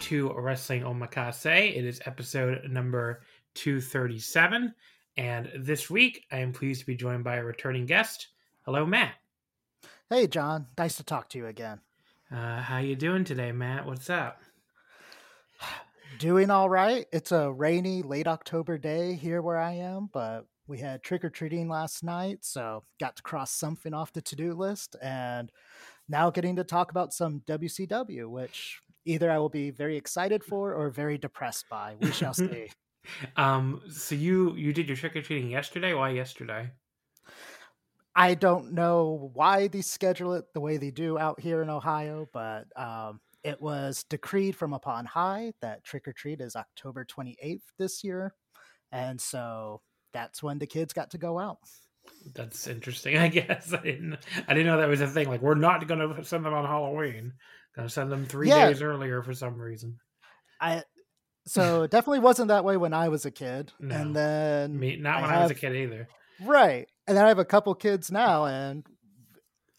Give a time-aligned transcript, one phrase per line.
[0.00, 1.74] To Wrestling Omakase.
[1.74, 3.22] It is episode number
[3.54, 4.74] 237.
[5.16, 8.28] And this week, I am pleased to be joined by a returning guest.
[8.66, 9.14] Hello, Matt.
[10.10, 10.66] Hey, John.
[10.76, 11.80] Nice to talk to you again.
[12.30, 13.86] Uh, how you doing today, Matt?
[13.86, 14.42] What's up?
[16.18, 17.06] Doing all right.
[17.12, 21.30] It's a rainy late October day here where I am, but we had trick or
[21.30, 25.50] treating last night, so got to cross something off the to do list, and
[26.08, 30.74] now getting to talk about some WCW, which either I will be very excited for
[30.74, 31.96] or very depressed by.
[32.00, 32.70] We shall see.
[33.36, 35.94] um, so you you did your trick or treating yesterday.
[35.94, 36.70] Why yesterday?
[38.14, 42.26] I don't know why they schedule it the way they do out here in Ohio,
[42.32, 47.60] but um, it was decreed from upon high that trick or treat is October 28th
[47.78, 48.34] this year.
[48.90, 49.82] And so
[50.14, 51.58] that's when the kids got to go out.
[52.34, 53.16] That's interesting.
[53.18, 54.16] I guess I didn't.
[54.48, 55.28] I didn't know that was a thing.
[55.28, 57.34] Like we're not going to send them on Halloween.
[57.76, 58.68] Gonna send them three yeah.
[58.68, 59.98] days earlier for some reason.
[60.60, 60.82] I
[61.46, 63.72] so it definitely wasn't that way when I was a kid.
[63.78, 63.94] No.
[63.94, 66.08] And then Me, not when I, have, I was a kid either.
[66.40, 66.88] Right.
[67.06, 68.84] And then I have a couple kids now and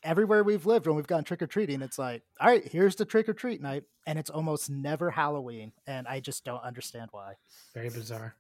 [0.03, 3.06] everywhere we've lived when we've gone trick or treating, it's like, all right, here's the
[3.06, 3.84] trick or treat night.
[4.06, 5.74] And it's almost never Halloween.
[5.86, 7.34] And I just don't understand why.
[7.74, 8.36] Very bizarre.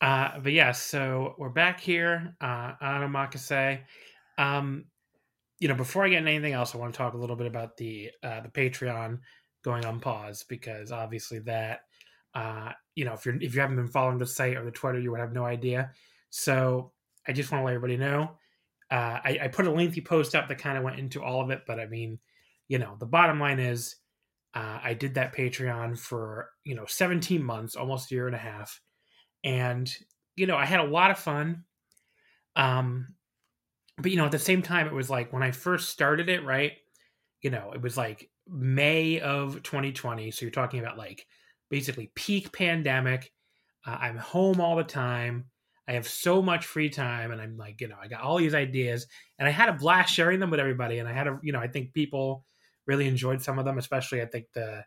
[0.00, 3.80] Uh, but yeah, so we're back here uh, on Omakase.
[4.38, 4.84] Um,
[5.62, 7.46] you know, before I get into anything else, I want to talk a little bit
[7.46, 9.20] about the uh, the Patreon
[9.62, 11.82] going on pause because obviously that
[12.34, 14.98] uh, you know if you're if you haven't been following the site or the Twitter,
[14.98, 15.92] you would have no idea.
[16.30, 16.90] So
[17.28, 18.32] I just want to let everybody know.
[18.90, 21.50] Uh, I, I put a lengthy post up that kind of went into all of
[21.50, 22.18] it, but I mean,
[22.66, 23.94] you know, the bottom line is
[24.54, 28.40] uh, I did that Patreon for you know 17 months, almost a year and a
[28.40, 28.80] half,
[29.44, 29.88] and
[30.34, 31.62] you know I had a lot of fun.
[32.56, 33.14] Um,
[33.98, 36.44] but you know, at the same time, it was like when I first started it,
[36.44, 36.72] right?
[37.42, 40.30] You know, it was like May of 2020.
[40.30, 41.26] So you're talking about like
[41.70, 43.32] basically peak pandemic.
[43.86, 45.46] Uh, I'm home all the time.
[45.88, 48.54] I have so much free time, and I'm like, you know, I got all these
[48.54, 49.06] ideas,
[49.38, 50.98] and I had a blast sharing them with everybody.
[50.98, 52.44] And I had a, you know, I think people
[52.86, 54.84] really enjoyed some of them, especially I think the,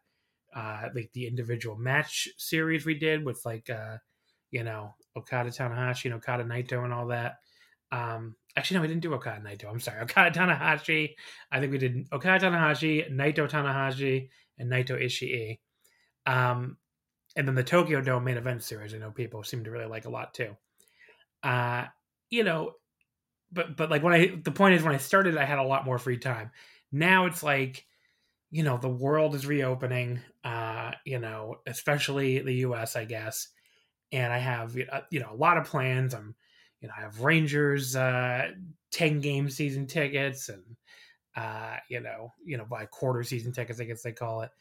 [0.56, 3.98] uh, like the individual match series we did with like, uh,
[4.52, 7.36] you know, Okada Tanahashi and Okada Naito and all that.
[7.92, 9.70] Um, Actually, no, we didn't do Okada Naito.
[9.70, 10.02] I'm sorry.
[10.04, 11.16] Okada Tanahashi.
[11.52, 15.60] I think we did Okada Tanahashi, Naito Tanahashi, and Naito Ishii.
[16.26, 16.78] Um,
[17.36, 20.06] and then the Tokyo Dome main event series, I know people seem to really like
[20.06, 20.56] a lot too.
[21.44, 21.86] Uh,
[22.30, 22.74] you know,
[23.52, 25.86] but but like when I the point is when I started, I had a lot
[25.86, 26.52] more free time.
[26.92, 27.86] Now it's like,
[28.52, 30.22] you know, the world is reopening.
[30.44, 32.96] Uh, you know, especially the U.S.
[32.96, 33.50] I guess,
[34.12, 36.14] and I have you know a lot of plans.
[36.14, 36.36] I'm,
[36.82, 38.52] you know, I have Rangers uh,
[38.92, 40.64] ten game season tickets and
[41.36, 44.52] uh, you know, you know, by quarter season tickets, I guess they call it,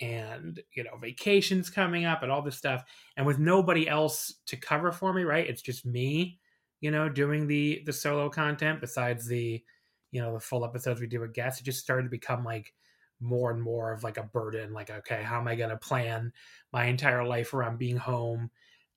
[0.00, 2.84] and you know, vacations coming up and all this stuff,
[3.16, 5.48] and with nobody else to cover for me, right?
[5.48, 6.38] It's just me
[6.80, 9.62] you know, doing the the solo content besides the,
[10.10, 11.60] you know, the full episodes we do with guests.
[11.60, 12.74] It just started to become like
[13.20, 14.72] more and more of like a burden.
[14.72, 16.32] Like, okay, how am I going to plan
[16.72, 18.50] my entire life around being home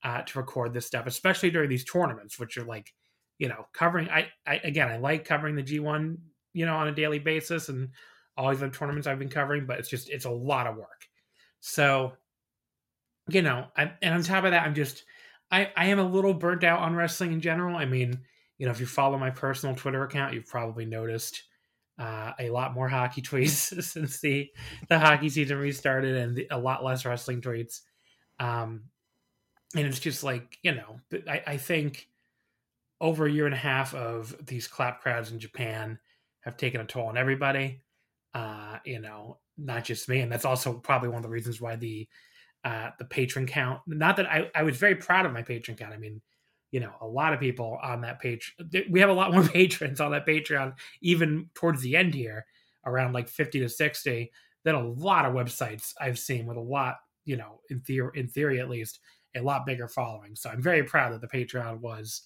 [0.05, 2.93] uh, to record this stuff, especially during these tournaments, which are like,
[3.39, 4.07] you know, covering.
[4.09, 6.19] I, I again, I like covering the G one,
[6.53, 7.89] you know, on a daily basis and
[8.37, 11.07] all these other tournaments I've been covering, but it's just it's a lot of work.
[11.59, 12.13] So,
[13.29, 15.03] you know, I, and on top of that, I'm just
[15.51, 17.75] I, I am a little burnt out on wrestling in general.
[17.75, 18.19] I mean,
[18.59, 21.41] you know, if you follow my personal Twitter account, you've probably noticed
[21.97, 24.49] uh, a lot more hockey tweets since the
[24.87, 27.81] the hockey season restarted, and the, a lot less wrestling tweets.
[28.39, 28.83] Um,
[29.75, 32.07] and it's just like you know, I, I think
[33.01, 35.99] over a year and a half of these clap crowds in Japan
[36.41, 37.81] have taken a toll on everybody.
[38.33, 41.75] Uh, you know, not just me, and that's also probably one of the reasons why
[41.75, 42.07] the
[42.63, 43.81] uh, the patron count.
[43.87, 45.93] Not that I, I was very proud of my patron count.
[45.93, 46.21] I mean,
[46.71, 48.53] you know, a lot of people on that page.
[48.89, 52.45] We have a lot more patrons on that Patreon, even towards the end here,
[52.85, 54.31] around like 50 to 60,
[54.63, 58.27] than a lot of websites I've seen with a lot, you know, in theory, in
[58.27, 58.99] theory at least,
[59.35, 60.35] a lot bigger following.
[60.35, 62.23] So I'm very proud that the Patreon was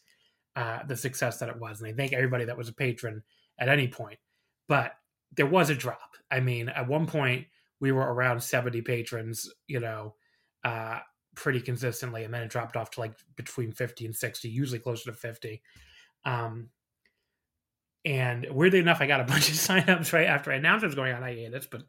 [0.55, 1.79] uh, the success that it was.
[1.79, 3.23] And I thank everybody that was a patron
[3.59, 4.19] at any point.
[4.67, 4.93] But
[5.35, 6.15] there was a drop.
[6.31, 7.47] I mean, at one point,
[7.79, 10.15] we were around 70 patrons, you know,
[10.63, 10.99] uh,
[11.35, 15.11] pretty consistently, and then it dropped off to like between 50 and 60, usually closer
[15.11, 15.61] to 50.
[16.25, 16.69] Um,
[18.03, 20.95] and weirdly enough, I got a bunch of signups right after I announced I was
[20.95, 21.83] going on hiatus, but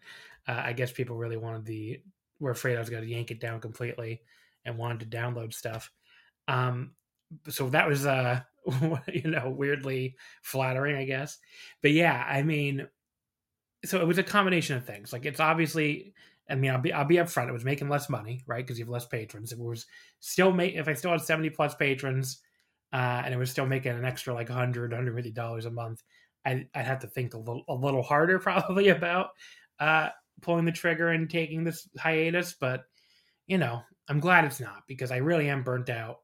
[0.47, 2.01] uh, I guess people really wanted the
[2.39, 4.23] were afraid I was going to yank it down completely
[4.65, 5.91] and wanted to download stuff.
[6.49, 6.93] Um,
[7.49, 8.41] so that was uh,
[9.13, 11.39] you know weirdly flattering, I guess.
[11.83, 12.89] But yeah, I mean,
[13.85, 15.13] so it was a combination of things.
[15.13, 16.15] Like it's obviously
[16.51, 17.49] I mean, I'll be I'll be upfront.
[17.49, 18.65] It was making less money, right?
[18.65, 19.53] Because you have less patrons.
[19.53, 19.87] It was
[20.19, 22.41] still make if I still had seventy plus patrons,
[22.93, 26.03] uh, and it was still making an extra like 100 150 dollars a month.
[26.45, 29.31] I, I'd have to think a little a little harder probably about
[29.79, 30.09] uh,
[30.43, 32.55] pulling the trigger and taking this hiatus.
[32.61, 32.85] But
[33.47, 36.19] you know, I'm glad it's not because I really am burnt out.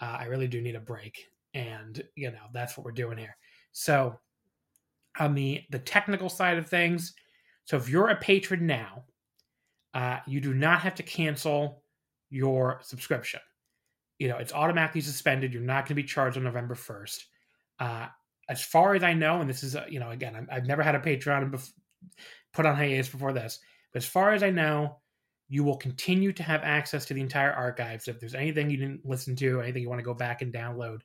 [0.00, 1.24] Uh, I really do need a break,
[1.54, 3.36] and you know that's what we're doing here.
[3.72, 4.18] So,
[5.18, 7.14] on the the technical side of things,
[7.64, 9.04] so if you're a patron now
[9.94, 11.82] uh, you do not have to cancel
[12.30, 13.40] your subscription.
[14.18, 15.52] You know, it's automatically suspended.
[15.52, 17.24] You're not going to be charged on November 1st.
[17.80, 18.06] Uh,
[18.48, 20.94] as far as I know, and this is, you know, again, i have never had
[20.94, 21.72] a Patreon bef-
[22.52, 23.60] put on hiatus before this,
[23.92, 24.98] but as far as I know,
[25.48, 28.06] you will continue to have access to the entire archives.
[28.06, 31.00] If there's anything you didn't listen to, anything you want to go back and download,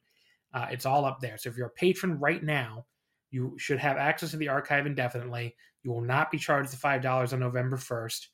[0.54, 1.38] uh, it's all up there.
[1.38, 2.86] So if you're a patron right now,
[3.31, 5.56] you should have access to the archive indefinitely.
[5.81, 8.28] You will not be charged the $5 on November 1st.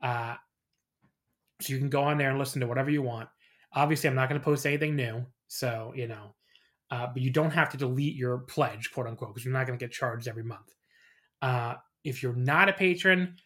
[0.00, 0.34] Uh,
[1.60, 3.28] so you can go on there and listen to whatever you want.
[3.74, 6.34] Obviously, I'm not going to post anything new, so you know,
[6.90, 9.78] uh, but you don't have to delete your pledge, quote unquote, because you're not going
[9.78, 10.74] to get charged every month.
[11.42, 13.36] Uh, if you're not a patron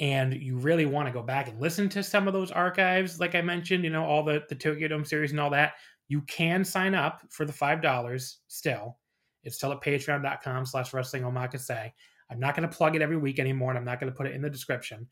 [0.00, 3.34] and you really want to go back and listen to some of those archives, like
[3.34, 5.74] I mentioned, you know, all the the Tokyo Dome series and all that,
[6.08, 8.98] you can sign up for the five dollars still.
[9.44, 11.92] It's still at patreon.com slash wrestling omakase.
[12.30, 14.26] I'm not going to plug it every week anymore, and I'm not going to put
[14.26, 15.06] it in the description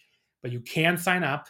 [0.47, 1.49] but you can sign up.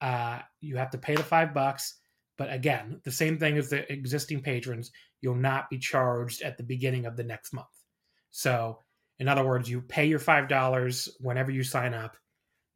[0.00, 2.00] Uh, you have to pay the five bucks.
[2.36, 4.90] But again, the same thing as the existing patrons,
[5.20, 7.68] you'll not be charged at the beginning of the next month.
[8.32, 8.80] So,
[9.20, 12.16] in other words, you pay your $5 whenever you sign up.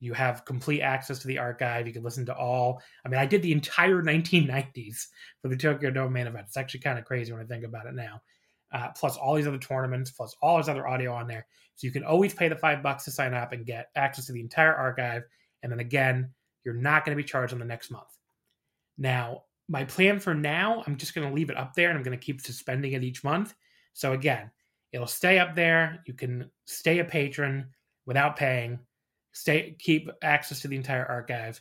[0.01, 1.87] You have complete access to the archive.
[1.87, 2.81] You can listen to all.
[3.05, 5.07] I mean, I did the entire 1990s
[5.43, 6.47] for the Tokyo Dome main event.
[6.47, 8.23] It's actually kind of crazy when I think about it now.
[8.71, 11.47] Uh, plus all these other tournaments, plus all this other audio on there.
[11.77, 14.33] So you can always pay the five bucks to sign up and get access to
[14.33, 15.23] the entire archive
[15.63, 16.33] and then again,
[16.65, 18.09] you're not going to be charged on the next month.
[18.97, 22.05] Now, my plan for now, I'm just going to leave it up there and I'm
[22.05, 23.55] going to keep suspending it each month.
[23.93, 24.51] So again,
[24.93, 26.03] it'll stay up there.
[26.07, 27.71] You can stay a patron
[28.07, 28.79] without paying,
[29.39, 31.61] stay keep access to the entire archive.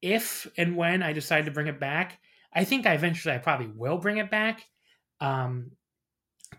[0.00, 2.18] If and when I decide to bring it back,
[2.52, 4.64] I think I eventually I probably will bring it back.
[5.20, 5.72] Um,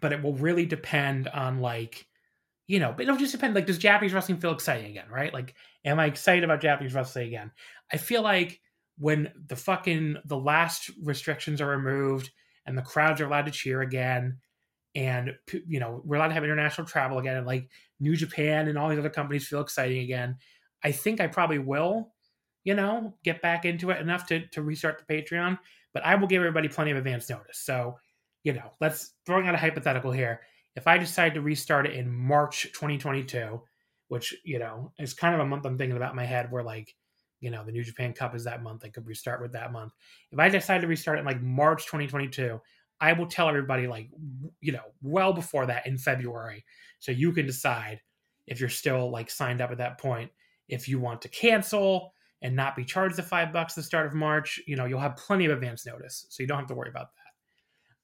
[0.01, 2.05] but it will really depend on like
[2.67, 3.55] you know, but it'll just depend.
[3.55, 5.09] Like, does Japanese wrestling feel exciting again?
[5.11, 5.33] Right?
[5.33, 7.51] Like, am I excited about Japanese wrestling again?
[7.91, 8.61] I feel like
[8.97, 12.31] when the fucking the last restrictions are removed
[12.65, 14.37] and the crowds are allowed to cheer again,
[14.95, 15.31] and
[15.67, 17.69] you know we're allowed to have international travel again, and like
[17.99, 20.37] New Japan and all these other companies feel exciting again.
[20.83, 22.13] I think I probably will,
[22.63, 25.57] you know, get back into it enough to to restart the Patreon.
[25.93, 27.59] But I will give everybody plenty of advance notice.
[27.59, 27.97] So,
[28.43, 30.41] you know, let's throwing out a hypothetical here.
[30.75, 33.61] If I decide to restart it in March 2022,
[34.07, 36.95] which you know is kind of a month I'm thinking about my head, where like
[37.39, 39.93] you know the New Japan Cup is that month, I could restart with that month.
[40.31, 42.59] If I decide to restart in like March 2022,
[43.03, 44.09] I will tell everybody like
[44.61, 46.63] you know well before that in February,
[46.99, 47.99] so you can decide
[48.47, 50.31] if you're still like signed up at that point.
[50.69, 54.13] If you want to cancel and not be charged the five bucks the start of
[54.13, 56.89] March, you know you'll have plenty of advance notice, so you don't have to worry
[56.89, 57.09] about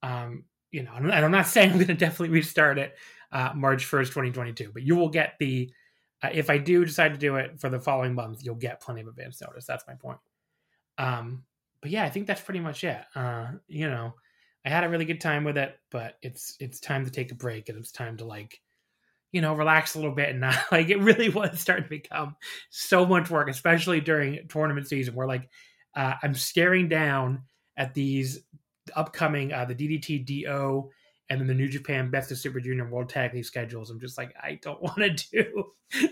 [0.01, 0.09] that.
[0.09, 2.97] Um, you know, and I'm not saying I'm going to definitely restart it
[3.31, 5.71] uh, March 1st, 2022, but you will get the
[6.21, 8.99] uh, if I do decide to do it for the following month, you'll get plenty
[8.99, 9.65] of advance notice.
[9.65, 10.19] That's my point.
[10.97, 11.45] Um,
[11.81, 12.99] but yeah, I think that's pretty much it.
[13.15, 14.13] Uh, you know,
[14.65, 17.35] I had a really good time with it, but it's it's time to take a
[17.35, 18.59] break and it's time to like,
[19.31, 22.35] you know, relax a little bit and not like it really was starting to become
[22.69, 25.49] so much work, especially during tournament season where like
[25.95, 27.43] uh, I'm staring down
[27.77, 28.39] at these
[28.95, 30.89] upcoming uh, the DDT Do
[31.29, 33.89] and then the New Japan Best of Super Junior World Tag League schedules.
[33.89, 35.63] I'm just like, I don't want to do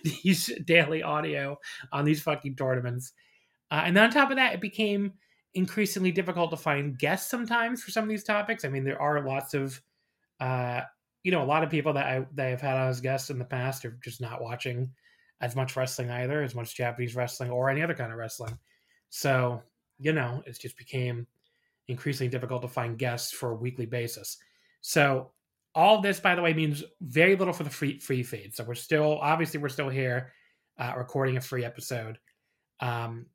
[0.04, 1.58] these daily audio
[1.92, 3.14] on these fucking tournaments.
[3.72, 5.14] Uh, and then on top of that, it became
[5.58, 8.64] increasingly difficult to find guests sometimes for some of these topics.
[8.64, 9.82] I mean, there are lots of,
[10.40, 10.82] uh,
[11.24, 13.46] you know, a lot of people that I that I've had as guests in the
[13.46, 14.92] past are just not watching
[15.42, 18.58] as much wrestling either, as much Japanese wrestling or any other kind of wrestling.
[19.10, 19.64] So,
[19.98, 21.26] you know, it just became
[21.88, 24.38] increasingly difficult to find guests for a weekly basis.
[24.82, 25.32] So
[25.74, 28.56] all this, by the way, means very little for the free free feed.
[28.56, 30.34] So we're still obviously we're still here
[30.78, 32.20] uh, recording a free episode.
[32.80, 33.26] Um,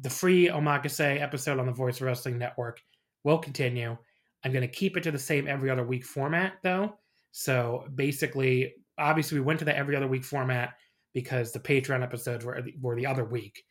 [0.00, 2.80] the free Omakase episode on the Voice Wrestling Network
[3.24, 3.96] will continue.
[4.44, 6.98] I'm going to keep it to the same every other week format, though.
[7.30, 10.74] So basically, obviously, we went to the every other week format
[11.14, 13.64] because the Patreon episodes were were the other week.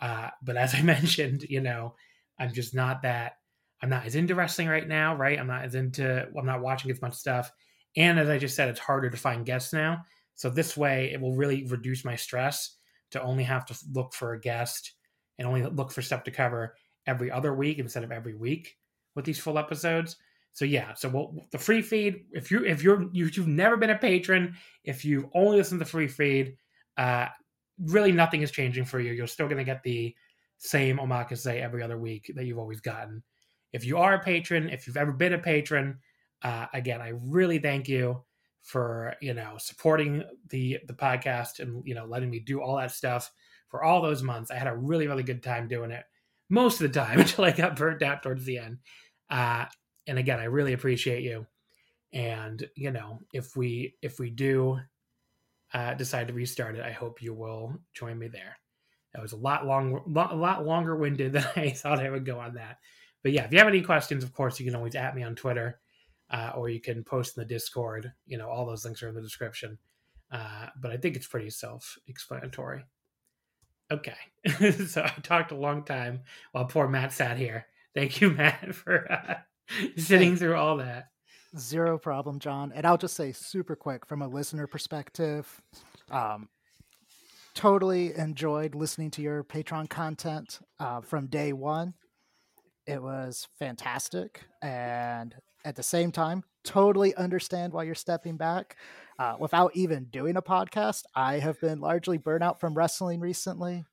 [0.00, 1.94] Uh, but as I mentioned, you know,
[2.38, 3.34] I'm just not that
[3.82, 5.38] I'm not as into wrestling right now, right?
[5.38, 7.50] I'm not as into, I'm not watching as much stuff.
[7.96, 10.04] And as I just said, it's harder to find guests now.
[10.34, 12.76] So this way, it will really reduce my stress
[13.10, 14.92] to only have to look for a guest
[15.40, 18.76] and only look for stuff to cover every other week instead of every week
[19.16, 20.16] with these full episodes.
[20.52, 22.26] So yeah, so we'll, the free feed.
[22.32, 24.54] If you if you're you, you've never been a patron,
[24.84, 26.56] if you've only listened to the free feed,
[26.98, 27.26] uh,
[27.78, 29.12] really nothing is changing for you.
[29.12, 30.14] You're still going to get the
[30.58, 33.22] same omakase every other week that you've always gotten.
[33.72, 35.98] If you are a patron, if you've ever been a patron,
[36.42, 38.22] uh, again, I really thank you
[38.62, 42.90] for you know supporting the the podcast and you know letting me do all that
[42.90, 43.30] stuff
[43.70, 44.50] for all those months.
[44.50, 46.04] I had a really really good time doing it
[46.48, 48.78] most of the time until I got burnt out towards the end.
[49.30, 49.66] Uh,
[50.06, 51.46] and again, I really appreciate you.
[52.12, 54.80] And you know, if we if we do
[55.72, 58.56] uh, decide to restart it, I hope you will join me there.
[59.14, 62.38] That was a lot long, a lot longer winded than I thought I would go
[62.38, 62.78] on that.
[63.22, 65.34] But yeah, if you have any questions, of course, you can always at me on
[65.34, 65.78] Twitter
[66.30, 68.12] uh, or you can post in the Discord.
[68.26, 69.78] You know, all those links are in the description.
[70.30, 72.84] Uh, but I think it's pretty self explanatory.
[73.90, 74.14] Okay.
[74.86, 76.20] so I talked a long time
[76.52, 77.66] while poor Matt sat here.
[77.94, 79.34] Thank you, Matt, for uh,
[79.96, 81.08] sitting through all that.
[81.58, 82.72] Zero problem, John.
[82.74, 85.60] And I'll just say super quick from a listener perspective.
[86.10, 86.48] Um,
[87.54, 91.94] totally enjoyed listening to your Patreon content uh, from day one.
[92.86, 94.42] It was fantastic.
[94.62, 98.76] And at the same time, totally understand why you're stepping back.
[99.20, 103.84] Uh, without even doing a podcast, I have been largely burnt out from wrestling recently.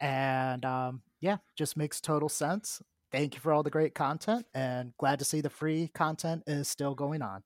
[0.00, 2.80] And um, yeah, just makes total sense.
[3.12, 6.68] Thank you for all the great content and glad to see the free content is
[6.68, 7.42] still going on.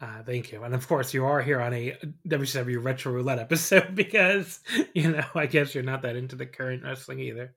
[0.00, 0.62] Uh, thank you.
[0.62, 4.60] And of course, you are here on a WCW Retro Roulette episode because,
[4.94, 7.54] you know, I guess you're not that into the current wrestling either.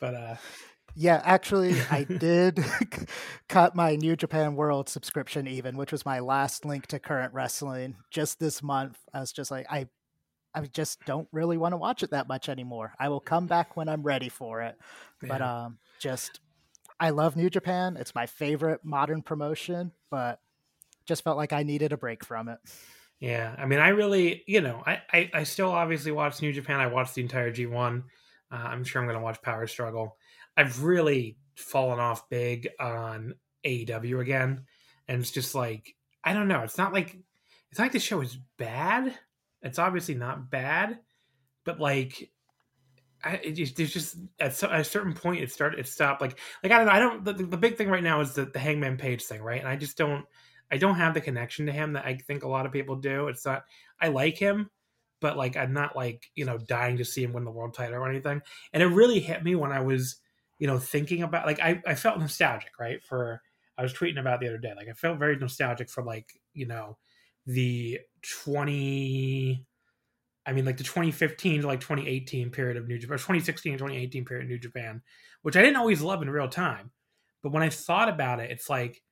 [0.00, 0.34] But uh,
[0.94, 2.64] yeah, actually, I did
[3.48, 7.96] cut my New Japan World subscription even, which was my last link to current wrestling
[8.10, 8.98] just this month.
[9.12, 9.86] I was just like, I,
[10.54, 12.92] I just don't really want to watch it that much anymore.
[12.98, 14.76] I will come back when I'm ready for it.
[15.22, 15.28] Yeah.
[15.28, 16.40] But um, just,
[17.00, 17.96] I love New Japan.
[17.98, 20.40] It's my favorite modern promotion, but
[21.06, 22.58] just felt like I needed a break from it.
[23.18, 26.80] Yeah, I mean, I really, you know, I, I, I still obviously watch New Japan.
[26.80, 28.02] I watched the entire G1.
[28.50, 30.16] Uh, I'm sure I'm going to watch Power Struggle.
[30.56, 34.64] I've really fallen off big on AEW again,
[35.08, 35.94] and it's just like
[36.24, 36.62] I don't know.
[36.62, 37.16] It's not like
[37.70, 39.14] it's not like the show is bad.
[39.62, 40.98] It's obviously not bad,
[41.64, 42.30] but like
[43.24, 46.38] I, it there's just at, so, at, a certain point it started it stopped like
[46.62, 48.58] like I don't know I don't the, the big thing right now is the, the
[48.58, 50.24] Hangman Page thing right and I just don't
[50.70, 53.28] I don't have the connection to him that I think a lot of people do.
[53.28, 53.64] It's not
[54.00, 54.70] I like him,
[55.20, 57.96] but like I'm not like you know dying to see him win the world title
[57.96, 58.42] or anything.
[58.72, 60.16] And it really hit me when I was
[60.62, 63.42] you know thinking about like I I felt nostalgic right for
[63.76, 66.66] I was tweeting about the other day like I felt very nostalgic for like you
[66.66, 66.98] know
[67.46, 67.98] the
[68.44, 69.66] 20
[70.44, 74.24] I mean, like the 2015 to like 2018 period of New Japan, or 2016 2018
[74.24, 75.02] period of New Japan,
[75.42, 76.90] which I didn't always love in real time.
[77.42, 79.02] But when I thought about it, it's like,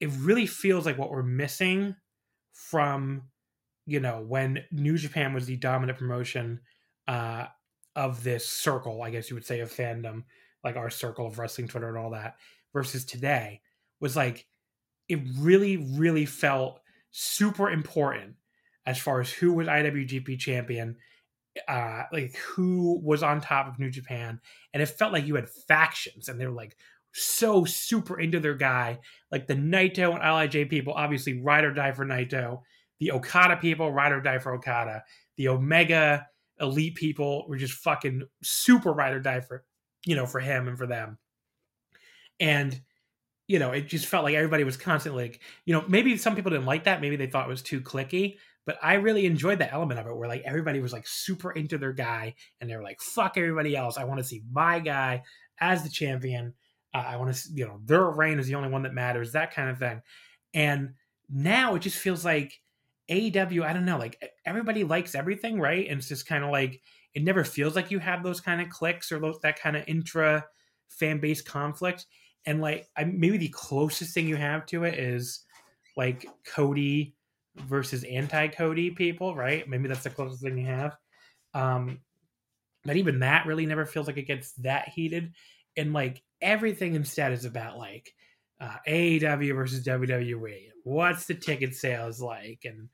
[0.00, 1.96] it really feels like what we're missing
[2.52, 3.24] from
[3.86, 6.60] you know, when New Japan was the dominant promotion
[7.08, 7.46] uh,
[7.96, 10.22] of this circle, I guess you would say, of fandom,
[10.64, 12.36] like our circle of wrestling Twitter and all that,
[12.72, 13.60] versus today,
[14.00, 14.46] was like
[15.08, 18.34] it really, really felt super important
[18.86, 20.96] as far as who was IWGP champion,
[21.68, 24.40] uh, like who was on top of New Japan,
[24.72, 26.76] and it felt like you had factions, and they were like
[27.12, 28.98] so super into their guy,
[29.32, 32.62] like the Naito and Lij people, obviously ride or die for Naito,
[33.00, 35.02] the Okada people ride or die for Okada.
[35.36, 36.26] The Omega
[36.60, 39.64] elite people were just fucking super ride or die for
[40.04, 41.18] you know for him and for them.
[42.38, 42.80] And
[43.50, 46.52] you know, it just felt like everybody was constantly like, you know, maybe some people
[46.52, 47.00] didn't like that.
[47.00, 48.36] Maybe they thought it was too clicky.
[48.64, 51.76] But I really enjoyed that element of it where like everybody was like super into
[51.76, 53.98] their guy and they were like, fuck everybody else.
[53.98, 55.24] I want to see my guy
[55.58, 56.54] as the champion.
[56.94, 59.52] Uh, I want to, you know, their reign is the only one that matters, that
[59.52, 60.00] kind of thing.
[60.54, 60.90] And
[61.28, 62.60] now it just feels like
[63.10, 65.88] AEW, I don't know, like everybody likes everything, right?
[65.88, 66.80] And it's just kind of like
[67.14, 69.84] it never feels like you have those kind of clicks or those, that kind of
[69.86, 70.44] intra
[70.88, 72.06] fan base conflict.
[72.46, 75.44] And like I, maybe the closest thing you have to it is
[75.96, 77.14] like Cody
[77.56, 79.68] versus anti Cody people, right?
[79.68, 80.96] Maybe that's the closest thing you have.
[81.52, 81.98] Um,
[82.84, 85.32] but even that really never feels like it gets that heated.
[85.76, 88.14] And like everything instead is about like
[88.60, 90.68] uh, AEW versus WWE.
[90.84, 92.60] What's the ticket sales like?
[92.64, 92.88] And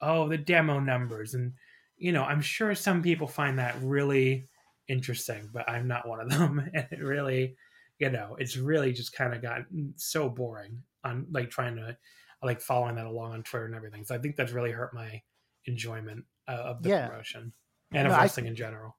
[0.00, 1.34] oh, the demo numbers.
[1.34, 1.54] And,
[2.02, 4.48] you know, I'm sure some people find that really
[4.88, 6.68] interesting, but I'm not one of them.
[6.74, 7.56] And it really,
[8.00, 11.96] you know, it's really just kind of gotten so boring on like trying to,
[12.42, 14.04] like following that along on Twitter and everything.
[14.04, 15.22] So I think that's really hurt my
[15.66, 17.06] enjoyment uh, of the yeah.
[17.06, 17.52] promotion
[17.92, 18.96] and of no, wrestling I, in general.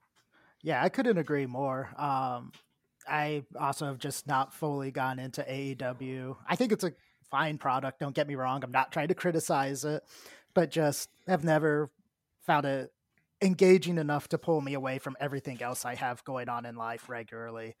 [0.62, 1.90] Yeah, I couldn't agree more.
[1.98, 2.52] Um,
[3.06, 6.36] I also have just not fully gone into AEW.
[6.48, 6.94] I think it's a
[7.30, 8.00] fine product.
[8.00, 8.64] Don't get me wrong.
[8.64, 10.02] I'm not trying to criticize it,
[10.54, 11.90] but just have never
[12.46, 12.93] found it
[13.44, 17.08] engaging enough to pull me away from everything else I have going on in life
[17.08, 17.76] regularly.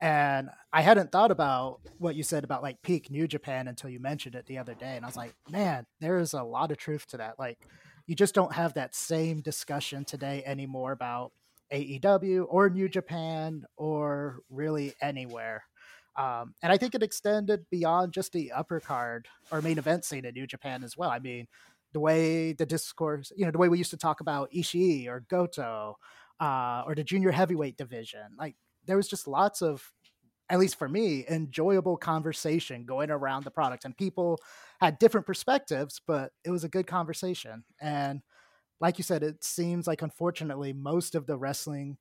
[0.00, 4.00] And I hadn't thought about what you said about like peak New Japan until you
[4.00, 4.96] mentioned it the other day.
[4.96, 7.38] And I was like, man, there is a lot of truth to that.
[7.38, 7.58] Like,
[8.06, 11.32] you just don't have that same discussion today anymore about
[11.72, 15.64] AEW or New Japan or really anywhere.
[16.16, 20.24] Um, and I think it extended beyond just the upper card or main event scene
[20.24, 21.10] in New Japan as well.
[21.10, 21.46] I mean,
[21.92, 25.24] the way the discourse, you know, the way we used to talk about Ishii or
[25.28, 25.96] Goto
[26.40, 29.92] uh, or the junior heavyweight division, like there was just lots of,
[30.48, 33.84] at least for me, enjoyable conversation going around the product.
[33.84, 34.38] And people
[34.80, 37.64] had different perspectives, but it was a good conversation.
[37.80, 38.22] And
[38.80, 41.96] like you said, it seems like unfortunately most of the wrestling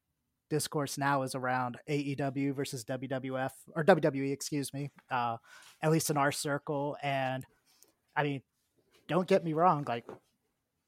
[0.49, 5.37] discourse now is around AEW versus WWF or WWE, excuse me, uh,
[5.81, 6.97] at least in our circle.
[7.01, 7.45] And
[8.15, 8.41] I mean,
[9.07, 10.05] don't get me wrong, like,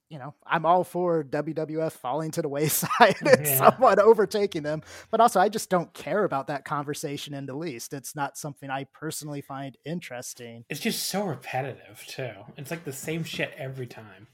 [0.10, 3.70] you know, I'm all for WWF falling to the wayside and yeah.
[3.70, 7.94] somewhat overtaking them, but also I just don't care about that conversation in the least.
[7.94, 10.64] It's not something I personally find interesting.
[10.70, 12.32] It's just so repetitive too.
[12.56, 14.28] It's like the same shit every time.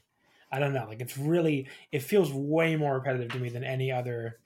[0.52, 0.86] I don't know.
[0.86, 4.38] Like it's really it feels way more repetitive to me than any other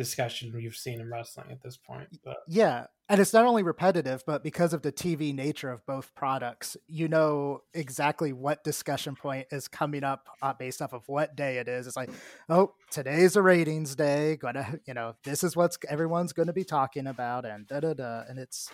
[0.00, 2.08] discussion we've seen in wrestling at this point.
[2.24, 6.14] But yeah, and it's not only repetitive, but because of the TV nature of both
[6.14, 11.36] products, you know exactly what discussion point is coming up uh, based off of what
[11.36, 11.86] day it is.
[11.86, 12.08] It's like,
[12.48, 14.36] oh, today's a ratings day.
[14.36, 17.92] Gonna, you know, this is what's everyone's going to be talking about, and da da
[17.92, 18.22] da.
[18.26, 18.70] And it's,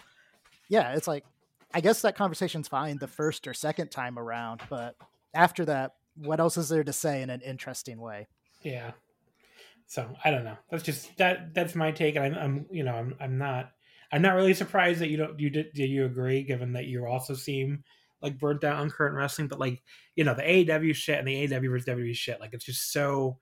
[0.69, 1.25] yeah, it's like,
[1.75, 4.95] I guess that conversation's fine the first or second time around, but
[5.35, 8.29] after that, what else is there to say in an interesting way?
[8.63, 8.93] Yeah.
[9.87, 10.57] So I don't know.
[10.71, 11.55] That's just that.
[11.55, 13.71] That's my take, and I'm, I'm you know, I'm, I'm not,
[14.13, 17.07] I'm not really surprised that you don't, you did, do you agree, given that you
[17.07, 17.85] also seem
[18.23, 19.83] like burnt out on current wrestling, but like,
[20.15, 23.39] you know, the AEW shit and the AEW versus WWE shit, like it's just so,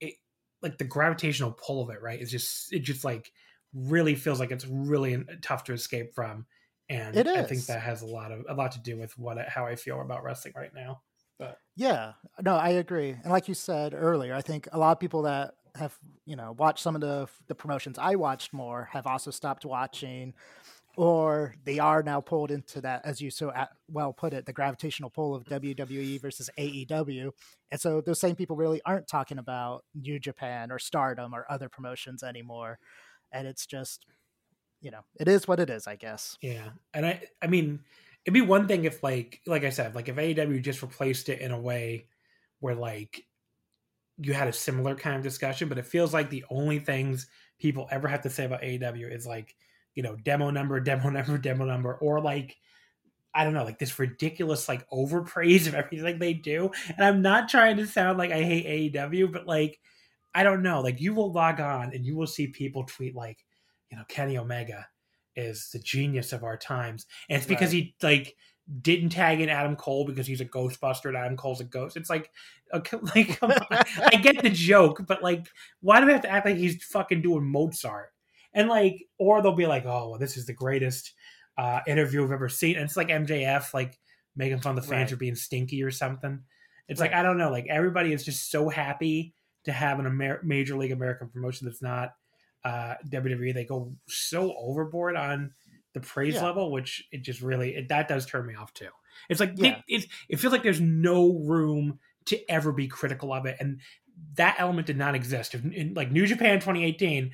[0.00, 0.14] it,
[0.62, 2.20] like the gravitational pull of it, right?
[2.20, 3.32] It's just, it just like
[3.74, 6.46] really feels like it's really tough to escape from,
[6.88, 7.36] and it is.
[7.36, 9.74] I think that has a lot of a lot to do with what how I
[9.74, 11.00] feel about wrestling right now.
[11.38, 13.10] But yeah, no, I agree.
[13.10, 16.54] And like you said earlier, I think a lot of people that have you know
[16.58, 20.34] watched some of the the promotions I watched more have also stopped watching
[20.96, 23.52] or they are now pulled into that, as you so
[23.88, 27.30] well put it, the gravitational pull of WWE versus AEW.
[27.70, 31.68] And so those same people really aren't talking about New Japan or Stardom or other
[31.68, 32.78] promotions anymore.
[33.32, 34.06] And it's just,
[34.80, 36.38] you know, it is what it is, I guess.
[36.40, 36.68] Yeah.
[36.92, 37.80] And I, I mean,
[38.24, 41.40] it'd be one thing if, like, like I said, like if AEW just replaced it
[41.40, 42.06] in a way
[42.60, 43.24] where, like,
[44.18, 47.26] you had a similar kind of discussion, but it feels like the only things
[47.58, 49.54] people ever have to say about AEW is like,
[49.94, 52.56] you know, demo number, demo number, demo number, or like,
[53.34, 56.70] I don't know, like this ridiculous like overpraise of everything they do.
[56.88, 59.80] And I'm not trying to sound like I hate AEW, but like,
[60.34, 63.44] I don't know, like you will log on and you will see people tweet like,
[63.90, 64.86] you know, Kenny Omega
[65.36, 67.06] is the genius of our times.
[67.28, 67.84] And it's because right.
[67.84, 68.36] he like
[68.80, 71.96] didn't tag in Adam Cole because he's a Ghostbuster and Adam Cole's a ghost.
[71.96, 72.30] It's like,
[72.72, 75.46] okay, like I get the joke, but like,
[75.80, 78.10] why do we have to act like he's fucking doing Mozart?
[78.54, 81.12] and like or they'll be like oh well this is the greatest
[81.58, 83.98] uh interview i've ever seen and it's like mjf like
[84.36, 85.10] making fun of the fans right.
[85.10, 86.40] for being stinky or something
[86.88, 87.10] it's right.
[87.10, 90.76] like i don't know like everybody is just so happy to have an Amer- major
[90.76, 92.14] league american promotion that's not
[92.64, 95.52] uh wwe they go so overboard on
[95.94, 96.44] the praise yeah.
[96.44, 98.90] level which it just really it, that does turn me off too
[99.28, 99.80] it's like yeah.
[99.88, 103.80] it, it feels like there's no room to ever be critical of it and
[104.34, 105.54] that element did not exist.
[105.54, 107.30] In, in, like New Japan 2018,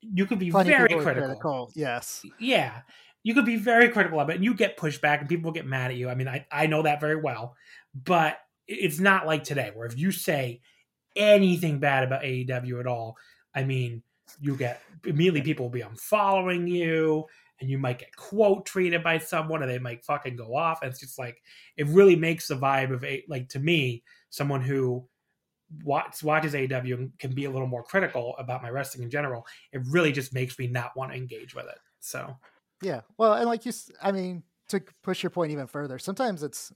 [0.00, 1.26] you could be Plenty very critical.
[1.26, 1.72] critical.
[1.74, 2.24] Yes.
[2.38, 2.80] Yeah.
[3.22, 5.90] You could be very critical of it and you get pushback and people get mad
[5.90, 6.08] at you.
[6.08, 7.56] I mean, I, I know that very well,
[7.94, 8.38] but
[8.68, 10.60] it's not like today where if you say
[11.16, 13.16] anything bad about AEW at all,
[13.54, 14.02] I mean,
[14.40, 17.26] you get immediately people will be unfollowing you
[17.60, 20.82] and you might get quote treated by someone and they might fucking go off.
[20.82, 21.42] And it's just like,
[21.76, 25.06] it really makes the vibe of a, like to me, someone who
[25.84, 29.46] watch, watches AEW and can be a little more critical about my wrestling in general,
[29.72, 31.78] it really just makes me not want to engage with it.
[32.00, 32.36] So,
[32.82, 33.00] yeah.
[33.16, 36.72] Well, and like you, I mean, to push your point even further, sometimes it's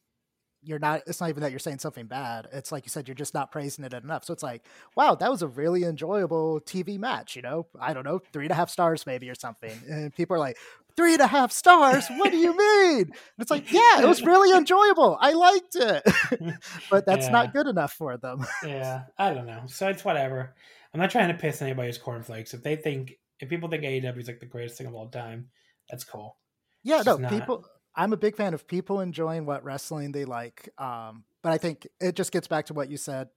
[0.63, 3.15] you're not it's not even that you're saying something bad it's like you said you're
[3.15, 4.25] just not praising it enough.
[4.25, 4.63] So it's like
[4.97, 7.67] wow that was a really enjoyable tv match you know?
[7.81, 9.73] I don't know three and a half stars maybe or something.
[9.89, 10.57] And people are like
[10.97, 12.07] three and a half stars?
[12.09, 13.03] What do you mean?
[13.03, 15.17] And it's like yeah it was really enjoyable.
[15.21, 16.03] I liked it.
[16.91, 17.33] But that's yeah.
[17.33, 18.45] not good enough for them.
[18.65, 19.63] Yeah i don't know.
[19.67, 20.55] So it's whatever.
[20.93, 22.53] I'm not trying to piss anybody's cornflakes.
[22.53, 25.49] If they think if people think aew is like the greatest thing of all time
[25.89, 26.37] that's cool.
[26.83, 27.65] Yeah it's no people
[27.97, 30.69] I'm a big fan of people enjoying what wrestling they like.
[30.79, 33.29] Um, but I think it just gets back to what you said.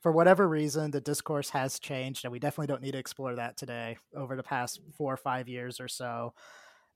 [0.00, 3.56] For whatever reason, the discourse has changed, and we definitely don't need to explore that
[3.56, 6.34] today over the past four or five years or so.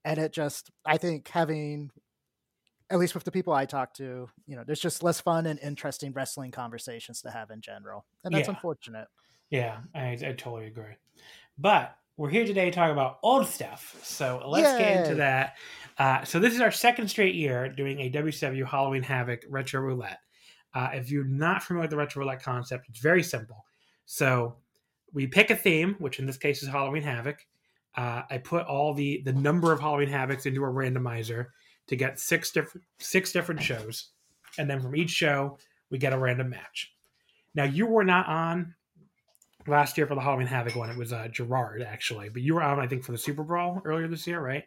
[0.04, 1.90] And it just, I think, having,
[2.90, 5.60] at least with the people I talk to, you know, there's just less fun and
[5.60, 8.06] interesting wrestling conversations to have in general.
[8.24, 8.54] And that's yeah.
[8.54, 9.08] unfortunate.
[9.50, 10.94] Yeah, I, I totally agree.
[11.58, 13.98] But we're here today to talk about old stuff.
[14.02, 14.78] So let's Yay.
[14.78, 15.56] get into that.
[15.98, 20.20] Uh, so this is our second straight year doing a WCW Halloween Havoc Retro Roulette.
[20.74, 23.64] Uh, if you're not familiar with the Retro Roulette concept, it's very simple.
[24.06, 24.56] So
[25.12, 27.38] we pick a theme, which in this case is Halloween Havoc.
[27.96, 31.46] Uh, I put all the the number of Halloween Havocs into a randomizer
[31.86, 34.10] to get six different six different shows,
[34.58, 36.92] and then from each show we get a random match.
[37.54, 38.74] Now you were not on
[39.66, 40.90] last year for the Halloween Havoc one.
[40.90, 43.82] It was uh, Gerard actually, but you were on I think for the Super Brawl
[43.84, 44.64] earlier this year, right?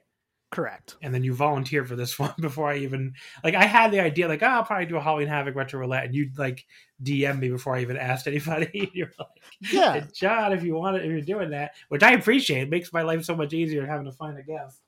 [0.52, 0.96] Correct.
[1.04, 4.28] And then you volunteered for this one before I even like I had the idea
[4.28, 6.66] like oh, I'll probably do a Halloween Havoc retro roulette, and you'd like
[7.04, 8.90] DM me before I even asked anybody.
[8.94, 12.64] you're like, yeah, John, if you want it, if you're doing that, which I appreciate,
[12.64, 14.82] it makes my life so much easier having to find a guest.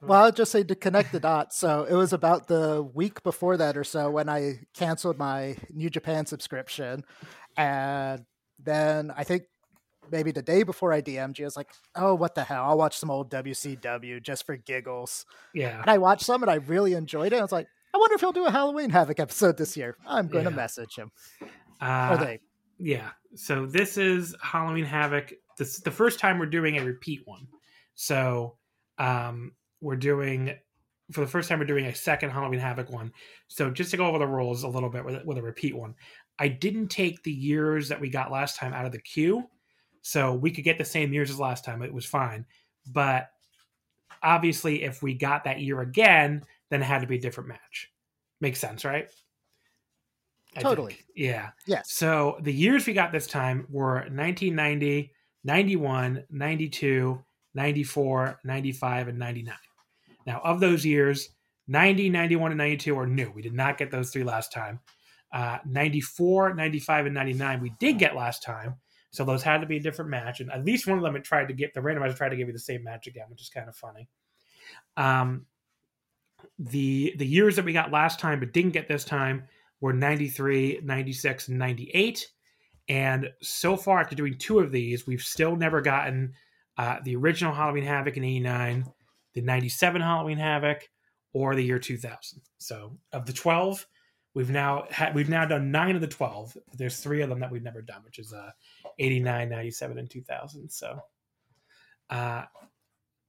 [0.00, 1.56] Well, I'll just say to connect the dots.
[1.56, 5.88] So it was about the week before that or so when I canceled my New
[5.88, 7.04] Japan subscription,
[7.56, 8.24] and
[8.58, 9.44] then I think
[10.10, 12.64] maybe the day before I DM'd you, I was like, oh, what the hell?
[12.64, 15.26] I'll watch some old WCW just for giggles.
[15.52, 15.80] Yeah.
[15.80, 17.38] And I watched some and I really enjoyed it.
[17.38, 19.96] I was like, I wonder if he'll do a Halloween Havoc episode this year.
[20.06, 20.50] I'm going yeah.
[20.50, 21.12] to message him.
[21.80, 22.40] Uh, they?
[22.78, 23.10] Yeah.
[23.34, 25.32] So this is Halloween Havoc.
[25.58, 27.46] This is the first time we're doing a repeat one.
[27.94, 28.56] So
[28.98, 30.54] um, we're doing
[31.12, 33.12] for the first time we're doing a second Halloween Havoc one.
[33.48, 35.94] So just to go over the rules a little bit with, with a repeat one.
[36.38, 39.44] I didn't take the years that we got last time out of the queue.
[40.04, 41.80] So we could get the same years as last time.
[41.80, 42.44] It was fine.
[42.86, 43.30] But
[44.22, 47.90] obviously, if we got that year again, then it had to be a different match.
[48.38, 49.10] Makes sense, right?
[50.60, 50.98] totally.
[51.16, 51.50] Yeah.
[51.66, 51.90] Yes.
[51.90, 55.10] So the years we got this time were 1990,
[55.42, 59.54] 91, 92, 94, 95, and 99.
[60.26, 61.30] Now, of those years,
[61.66, 63.32] 90, 91, and 92 are new.
[63.34, 64.80] We did not get those three last time.
[65.32, 68.76] Uh, 94, 95, and 99 we did get last time.
[69.14, 71.22] So those had to be a different match, and at least one of them had
[71.22, 73.48] tried to get the randomizer tried to give you the same match again, which is
[73.48, 74.08] kind of funny.
[74.96, 75.46] Um,
[76.58, 79.44] the the years that we got last time but didn't get this time
[79.80, 82.26] were 93, 96, and 98.
[82.88, 86.32] And so far, after doing two of these, we've still never gotten
[86.76, 88.84] uh, the original Halloween Havoc in 89,
[89.34, 90.88] the 97 Halloween Havoc,
[91.32, 92.42] or the year 2000.
[92.58, 93.86] So of the 12,
[94.34, 96.56] we've now had we've now done nine of the 12.
[96.76, 98.50] There's three of them that we've never done, which is uh,
[98.98, 100.68] 89, 97, and 2000.
[100.68, 101.00] So,
[102.10, 102.44] uh,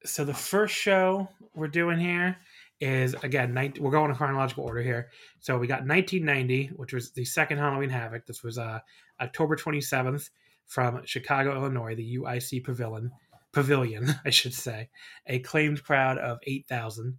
[0.03, 2.37] so the first show we're doing here
[2.81, 5.09] is again 19, we're going in chronological order here.
[5.39, 8.25] So we got 1990, which was the second Halloween Havoc.
[8.25, 8.79] This was uh,
[9.21, 10.29] October 27th
[10.67, 13.11] from Chicago, Illinois, the UIC Pavilion.
[13.53, 14.89] Pavilion, I should say,
[15.27, 17.17] a claimed crowd of 8,000.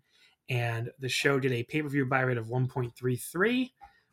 [0.49, 3.71] And the show did a pay per view buy rate of 1.33,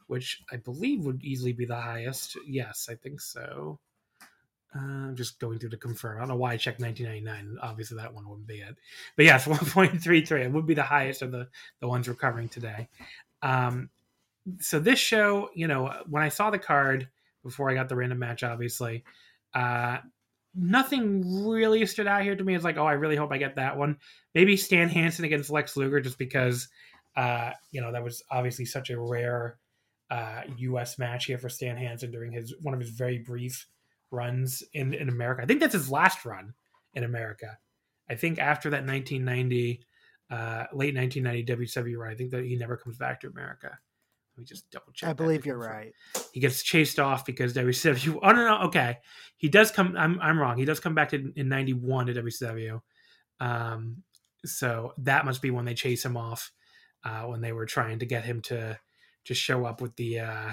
[0.07, 2.37] which I believe would easily be the highest.
[2.47, 3.79] Yes, I think so.
[4.75, 6.17] Uh, I'm just going through to confirm.
[6.17, 7.59] I don't know why I checked 1999.
[7.61, 8.75] Obviously, that one wouldn't be it.
[9.15, 10.45] But yes, 1.33.
[10.45, 11.47] It would be the highest of the,
[11.79, 12.89] the ones we're covering today.
[13.43, 13.89] Um,
[14.59, 17.07] so this show, you know, when I saw the card
[17.43, 19.03] before I got the random match, obviously,
[19.53, 19.99] uh,
[20.55, 22.55] nothing really stood out here to me.
[22.55, 23.97] It's like, oh, I really hope I get that one.
[24.35, 26.67] Maybe Stan Hansen against Lex Luger, just because,
[27.15, 29.57] uh, you know, that was obviously such a rare
[30.09, 30.99] uh, U.S.
[30.99, 33.67] match here for Stan Hansen during his one of his very brief
[34.11, 35.41] runs in, in America.
[35.41, 36.53] I think that's his last run
[36.93, 37.57] in America.
[38.09, 39.81] I think after that 1990,
[40.29, 43.79] uh, late 1990 WCW run, I think that he never comes back to America.
[44.35, 45.09] Let me just double check.
[45.09, 45.93] I believe you're right.
[46.31, 48.19] He gets chased off because WCW.
[48.23, 48.97] Oh no, no, okay.
[49.37, 49.95] He does come.
[49.97, 50.57] I'm I'm wrong.
[50.57, 52.81] He does come back to, in '91 to WCW.
[53.39, 54.03] Um,
[54.45, 56.51] so that must be when they chase him off.
[57.03, 58.79] Uh, when they were trying to get him to
[59.25, 60.51] to show up with the uh,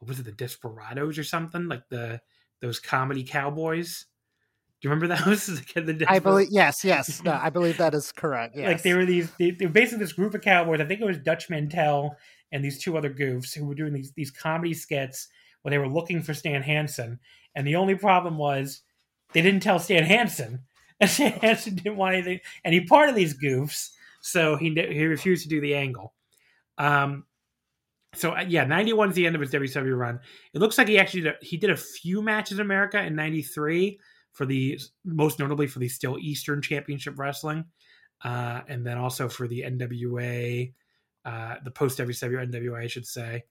[0.00, 2.20] what was it, the Desperados or something like the
[2.60, 4.06] those comedy cowboys.
[4.80, 5.46] Do you remember those?
[5.46, 7.22] the I believe yes, yes.
[7.22, 8.56] No, I believe that is correct.
[8.56, 8.68] Yes.
[8.68, 10.80] Like they were these, they, they were basically this group of cowboys.
[10.80, 12.16] I think it was Dutch Mantell
[12.54, 15.28] and these two other goofs who were doing these these comedy skits
[15.60, 17.18] where they were looking for Stan Hansen,
[17.54, 18.82] and the only problem was
[19.32, 20.60] they didn't tell Stan Hansen,
[21.00, 23.90] and Stan Hansen didn't want anything, and he part of these goofs,
[24.22, 26.14] so he he refused to do the angle.
[26.78, 27.24] Um,
[28.14, 30.20] so uh, yeah, ninety one is the end of his WWE run.
[30.54, 33.16] It looks like he actually did a, he did a few matches in America in
[33.16, 33.98] ninety three
[34.32, 37.64] for the most notably for the still Eastern Championship Wrestling,
[38.22, 40.72] uh, and then also for the NWA
[41.24, 43.44] uh, the post WCW NWA, I should say.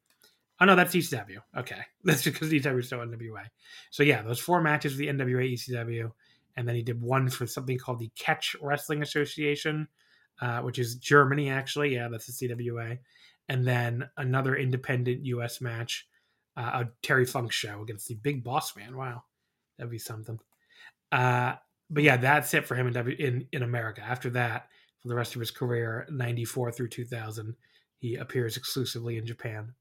[0.60, 1.40] Oh no, that's ECW.
[1.58, 3.46] Okay, that's because ECW is still NWA.
[3.92, 6.12] So yeah, those four matches with the NWA ECW,
[6.56, 9.88] and then he did one for something called the Catch Wrestling Association,
[10.42, 11.96] uh, which is Germany actually.
[11.96, 13.00] Yeah, that's the CWA,
[13.50, 16.08] and then another independent US match,
[16.56, 18.96] uh, a Terry Funk show against the Big Boss Man.
[18.96, 19.24] Wow,
[19.78, 20.40] that'd be something.
[21.12, 21.56] Uh,
[21.90, 24.02] but yeah, that's it for him in, w- in in America.
[24.02, 24.68] After that,
[25.04, 27.56] for the rest of his career, 94 through 2000.
[28.00, 29.74] He appears exclusively in Japan.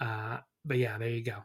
[0.00, 1.44] Uh, but yeah, there you go.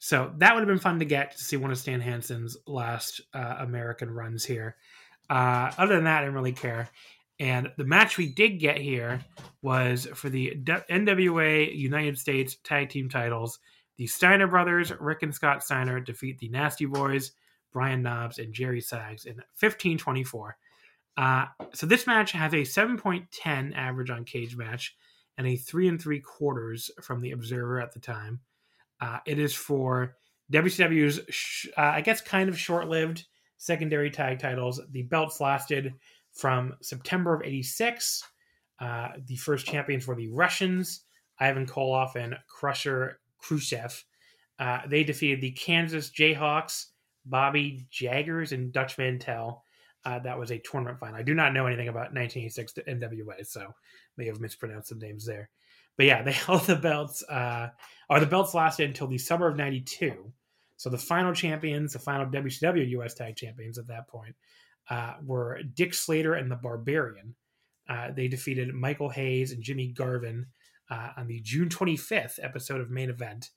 [0.00, 3.20] So that would have been fun to get to see one of Stan Hansen's last
[3.32, 4.76] uh, American runs here.
[5.30, 6.88] Uh, other than that, I didn't really care.
[7.40, 9.20] And the match we did get here
[9.62, 13.60] was for the NWA United States Tag Team titles.
[13.96, 17.32] The Steiner brothers, Rick and Scott Steiner, defeat the Nasty Boys,
[17.72, 20.56] Brian Knobbs, and Jerry Sags in 1524.
[21.18, 24.90] Uh, so this match has a 7.10 average on Cagematch
[25.36, 28.38] and a three and three quarters from the observer at the time.
[29.00, 30.14] Uh, it is for
[30.52, 33.26] WCW's, sh- uh, I guess, kind of short-lived
[33.56, 34.80] secondary tag titles.
[34.92, 35.92] The belts lasted
[36.32, 38.22] from September of '86.
[38.78, 41.02] Uh, the first champions were the Russians,
[41.40, 44.04] Ivan Koloff and Crusher Khrushchev.
[44.60, 46.86] Uh, they defeated the Kansas Jayhawks,
[47.26, 49.64] Bobby Jaggers, and Dutch Mantell
[50.08, 51.16] uh, that was a tournament final.
[51.16, 53.74] I do not know anything about 1986 NWA, so
[54.16, 55.50] may have mispronounced some names there.
[55.98, 57.68] But yeah, they held the belts, uh,
[58.08, 60.32] or the belts lasted until the summer of '92.
[60.78, 64.34] So the final champions, the final WCW US Tag Champions at that point,
[64.88, 67.34] uh, were Dick Slater and the Barbarian.
[67.86, 70.46] Uh, they defeated Michael Hayes and Jimmy Garvin
[70.90, 73.50] uh, on the June 25th episode of Main Event.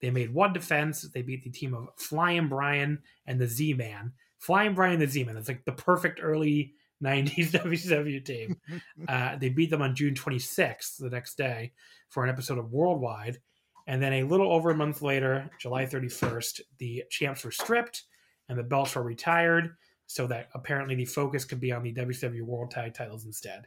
[0.00, 1.02] They made one defense.
[1.02, 4.12] They beat the team of Flying Brian and the Z Man.
[4.38, 5.34] Flying Brian the Z-Man.
[5.34, 8.56] That's like the perfect early 90s WCW team.
[9.08, 11.72] Uh, they beat them on June 26th, the next day,
[12.08, 13.38] for an episode of Worldwide.
[13.86, 18.04] And then a little over a month later, July 31st, the champs were stripped
[18.48, 22.42] and the belts were retired so that apparently the focus could be on the WCW
[22.42, 23.66] World Tag titles instead.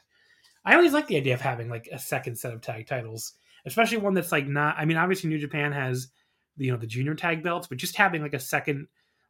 [0.66, 3.34] I always like the idea of having like a second set of tag titles,
[3.66, 4.76] especially one that's like not.
[4.78, 6.10] I mean, obviously New Japan has
[6.58, 8.88] you know the junior tag belts, but just having like a second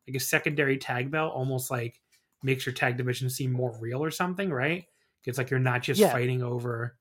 [0.09, 2.01] like a secondary tag belt almost like
[2.43, 4.85] makes your tag division seem more real or something, right?
[5.25, 6.11] It's like you're not just Yeah.
[6.11, 6.97] fighting over,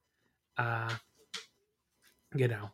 [0.58, 0.96] uh,
[2.34, 2.70] you know,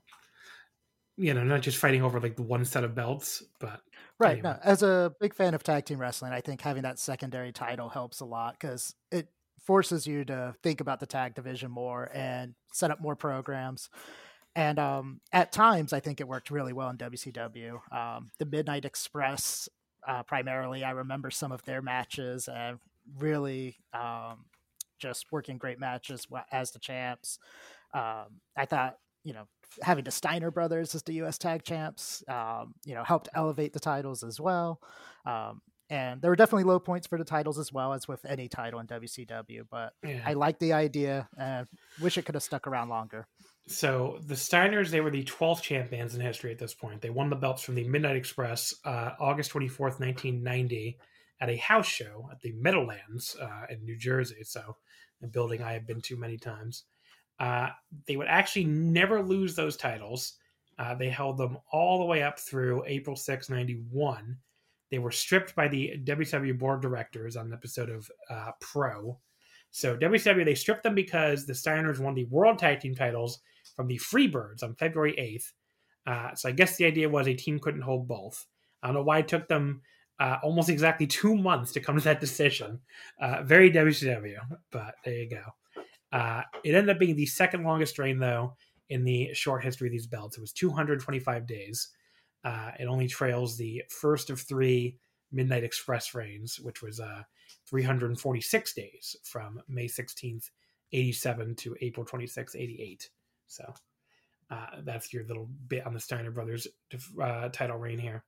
[1.16, 3.82] you know, not just fighting over like the one set of belts, but
[4.18, 4.38] Right.
[4.38, 4.44] Anyway.
[4.44, 7.88] No, as a big fan of tag team wrestling, I think having that secondary title
[7.88, 9.28] helps a lot because it
[9.60, 13.90] forces you to think about the tag division more and set up more programs.
[14.54, 17.80] And um, at times, I think it worked really well in WCW.
[17.90, 19.68] Um, the Midnight Express,
[20.06, 22.78] uh, primarily, I remember some of their matches and
[23.18, 24.46] really um,
[24.98, 27.38] just working great matches as the champs.
[27.92, 29.46] Um, I thought, you know,
[29.82, 31.38] having the Steiner brothers as the U.S.
[31.38, 34.80] Tag Champs, um, you know, helped elevate the titles as well.
[35.26, 38.48] Um, and there were definitely low points for the titles as well as with any
[38.48, 39.66] title in WCW.
[39.70, 40.22] But yeah.
[40.24, 41.66] I like the idea and
[42.00, 43.26] wish it could have stuck around longer.
[43.66, 47.00] So the Steiners, they were the 12th champions in history at this point.
[47.00, 50.98] They won the belts from the Midnight Express uh, August 24th, 1990,
[51.40, 54.44] at a house show at the Meadowlands uh, in New Jersey.
[54.44, 54.76] So
[55.22, 56.84] a building I have been to many times.
[57.40, 57.70] Uh,
[58.06, 60.34] they would actually never lose those titles.
[60.78, 64.36] Uh, they held them all the way up through April 6, 91.
[64.90, 69.18] They were stripped by the WCW board directors on an episode of uh, Pro.
[69.70, 73.40] So WCW, they stripped them because the Steiners won the World Tag Team titles
[73.74, 75.52] from the Freebirds on February 8th.
[76.06, 78.46] Uh, so I guess the idea was a team couldn't hold both.
[78.82, 79.82] I don't know why it took them
[80.20, 82.80] uh, almost exactly two months to come to that decision.
[83.20, 84.36] Uh, very WCW,
[84.70, 85.42] but there you go.
[86.12, 88.56] Uh, it ended up being the second longest reign, though,
[88.90, 90.36] in the short history of these belts.
[90.36, 91.88] It was 225 days.
[92.44, 94.98] Uh, it only trails the first of three
[95.32, 97.22] Midnight Express reigns, which was uh,
[97.68, 100.50] 346 days from May 16th,
[100.92, 103.10] 87 to April 26th, 88.
[103.46, 103.72] So
[104.50, 106.66] uh, that's your little bit on the Steiner Brothers
[107.20, 108.24] uh, title reign here.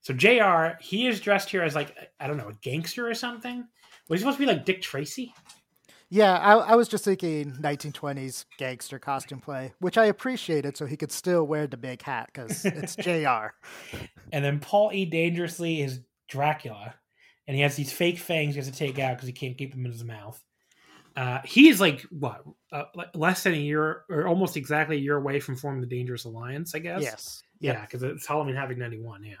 [0.00, 3.66] So JR, he is dressed here as like, I don't know, a gangster or something.
[4.08, 5.32] Was he supposed to be like Dick Tracy?
[6.10, 10.96] Yeah, I, I was just thinking 1920s gangster costume play, which I appreciated so he
[10.96, 13.54] could still wear the big hat because it's JR.
[14.30, 15.06] And then Paul E.
[15.06, 16.94] Dangerously is Dracula,
[17.46, 19.72] and he has these fake fangs he has to take out because he can't keep
[19.72, 20.42] them in his mouth.
[21.16, 25.40] Uh, he's like what, uh, less than a year, or almost exactly a year away
[25.40, 27.02] from forming the Dangerous Alliance, I guess.
[27.02, 27.42] Yes.
[27.60, 29.24] Yeah, because it's Halloween Havoc '91.
[29.24, 29.34] Yeah.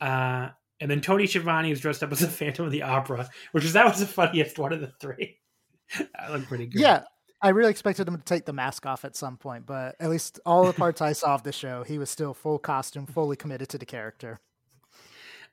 [0.00, 3.64] Uh, and then Tony Schiavone was dressed up as a Phantom of the Opera, which
[3.64, 5.38] is that was the funniest one of the three.
[5.98, 6.80] that looked pretty good.
[6.80, 7.02] Yeah,
[7.42, 10.40] I really expected him to take the mask off at some point, but at least
[10.44, 13.68] all the parts I saw of the show, he was still full costume, fully committed
[13.70, 14.40] to the character.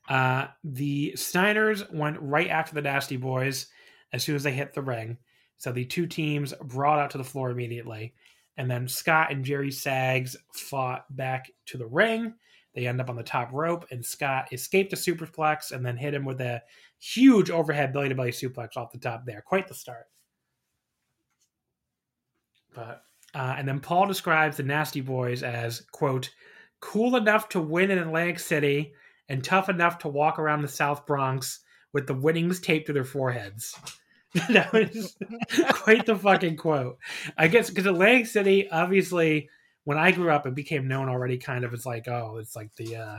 [0.10, 3.67] Uh, the Steiners went right after the Nasty Boys
[4.15, 5.17] as soon as they hit the ring.
[5.58, 8.13] So the two teams brought out to the floor immediately.
[8.58, 12.34] And then Scott and Jerry Sags fought back to the ring.
[12.73, 16.13] They end up on the top rope, and Scott escaped a superplex and then hit
[16.13, 16.62] him with a
[16.99, 19.41] huge overhead belly to belly suplex off the top there.
[19.45, 20.08] Quite the start.
[22.73, 26.30] But uh, and then Paul describes the Nasty Boys as quote
[26.80, 28.93] cool enough to win in Atlantic City
[29.30, 31.62] and tough enough to walk around the South Bronx
[31.93, 33.80] with the winnings taped to their foreheads.
[34.50, 35.15] that was
[35.69, 36.98] quite the fucking quote.
[37.38, 39.50] I guess because Atlantic City, obviously,
[39.86, 42.76] when I grew up, it became known already kind of as like, oh, it's like
[42.76, 43.17] the uh,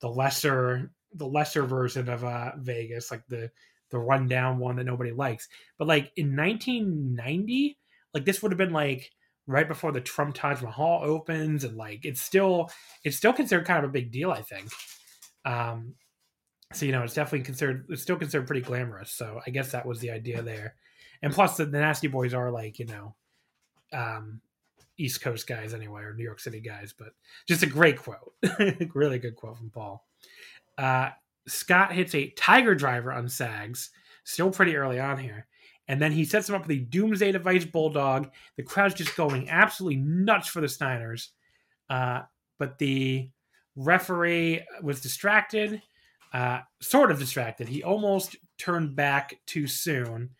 [0.00, 3.52] the lesser the lesser version of uh, Vegas, like the
[3.90, 5.48] the rundown one that nobody likes.
[5.78, 7.78] But like in 1990,
[8.12, 9.12] like this would have been like
[9.46, 12.68] right before the Trump Taj Mahal opens, and like it's still
[13.04, 14.68] it's still considered kind of a big deal, I think.
[15.44, 15.94] Um,
[16.72, 19.10] so you know, it's definitely considered it's still considered pretty glamorous.
[19.10, 20.74] So I guess that was the idea there.
[21.22, 23.14] And plus, the, the Nasty Boys are like you know,
[23.92, 24.40] um,
[24.98, 26.94] East Coast guys anyway, or New York City guys.
[26.96, 27.08] But
[27.46, 28.34] just a great quote,
[28.94, 30.04] really good quote from Paul.
[30.76, 31.10] Uh,
[31.46, 33.90] Scott hits a Tiger Driver on Sags,
[34.24, 35.46] still pretty early on here.
[35.88, 38.30] And then he sets him up with a Doomsday Device Bulldog.
[38.56, 41.28] The crowd's just going absolutely nuts for the Steiners.
[41.88, 42.22] Uh,
[42.58, 43.30] but the
[43.74, 45.80] referee was distracted,
[46.32, 47.68] uh, sort of distracted.
[47.68, 50.30] He almost turned back too soon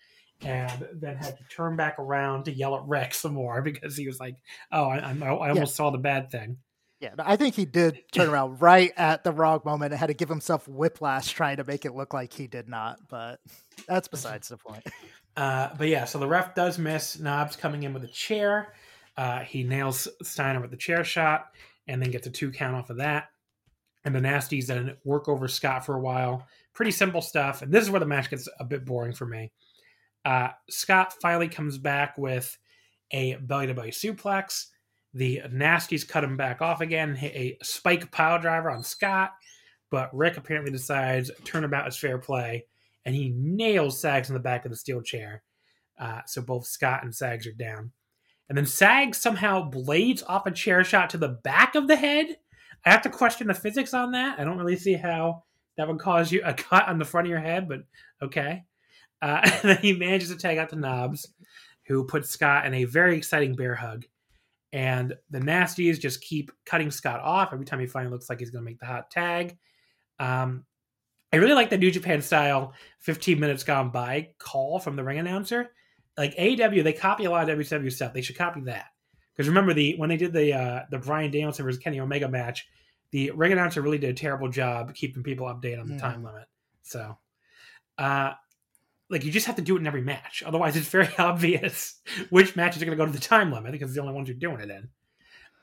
[0.42, 4.06] and then had to turn back around to yell at Rex some more because he
[4.06, 4.36] was like,
[4.72, 5.64] oh, I, I, I almost Yeah.
[5.64, 6.58] saw the bad thing.
[7.00, 10.14] Yeah, I think he did turn around right at the wrong moment and had to
[10.14, 13.38] give himself whiplash trying to make it look like he did not, but
[13.86, 14.84] that's besides the point.
[15.36, 18.74] Uh, but yeah, so the ref does miss Knobbs coming in with a chair.
[19.16, 21.52] Uh, he nails Steiner with the chair shot
[21.86, 23.28] and then gets a two count off of that.
[24.08, 26.46] And the Nasties then work over Scott for a while.
[26.72, 27.60] Pretty simple stuff.
[27.60, 29.52] And this is where the match gets a bit boring for me.
[30.24, 32.56] Uh, Scott finally comes back with
[33.10, 34.68] a belly to belly suplex.
[35.12, 39.32] The Nasties cut him back off again, hit a spike pile driver on Scott.
[39.90, 42.64] But Rick apparently decides turnabout is fair play
[43.04, 45.42] and he nails Sags in the back of the steel chair.
[46.00, 47.92] Uh, so both Scott and Sags are down.
[48.48, 52.38] And then Sags somehow blades off a chair shot to the back of the head.
[52.84, 54.38] I have to question the physics on that.
[54.38, 55.44] I don't really see how
[55.76, 57.80] that would cause you a cut on the front of your head, but
[58.22, 58.64] okay.
[59.20, 61.26] Uh, and then he manages to tag out the Knobbs,
[61.86, 64.04] who puts Scott in a very exciting bear hug.
[64.72, 68.50] And the Nasties just keep cutting Scott off every time he finally looks like he's
[68.50, 69.56] going to make the hot tag.
[70.18, 70.64] Um,
[71.32, 75.18] I really like the New Japan style 15 minutes gone by call from the ring
[75.18, 75.70] announcer.
[76.16, 78.12] Like AEW, they copy a lot of WCW stuff.
[78.12, 78.86] They should copy that.
[79.38, 82.66] Because remember the when they did the uh, the Bryan Danielson versus Kenny Omega match,
[83.12, 86.00] the ring announcer really did a terrible job keeping people updated on the mm.
[86.00, 86.48] time limit.
[86.82, 87.16] So,
[87.98, 88.32] uh,
[89.08, 90.42] like you just have to do it in every match.
[90.44, 93.90] Otherwise, it's very obvious which matches are going to go to the time limit because
[93.90, 94.88] it's the only ones you're doing it in.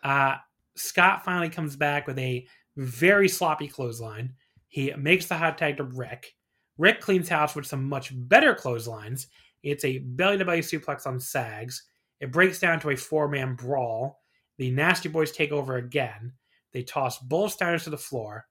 [0.01, 0.35] Uh,
[0.75, 2.47] Scott finally comes back with a
[2.77, 4.35] very sloppy clothesline.
[4.69, 6.33] He makes the hot tag to Rick.
[6.77, 9.27] Rick cleans house with some much better clotheslines.
[9.63, 11.83] It's a belly to belly suplex on Sags.
[12.19, 14.21] It breaks down to a four man brawl.
[14.57, 16.33] The Nasty Boys take over again.
[16.71, 18.45] They toss both Steiners to the floor,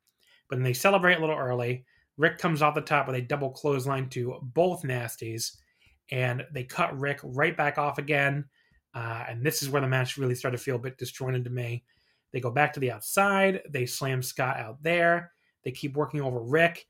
[0.48, 1.84] but then they celebrate a little early.
[2.16, 5.56] Rick comes off the top with a double clothesline to both Nasties,
[6.10, 8.44] and they cut Rick right back off again.
[8.94, 11.50] Uh, and this is where the match really started to feel a bit disjointed to
[11.50, 11.84] me.
[12.32, 13.62] They go back to the outside.
[13.70, 15.32] They slam Scott out there.
[15.64, 16.86] They keep working over Rick.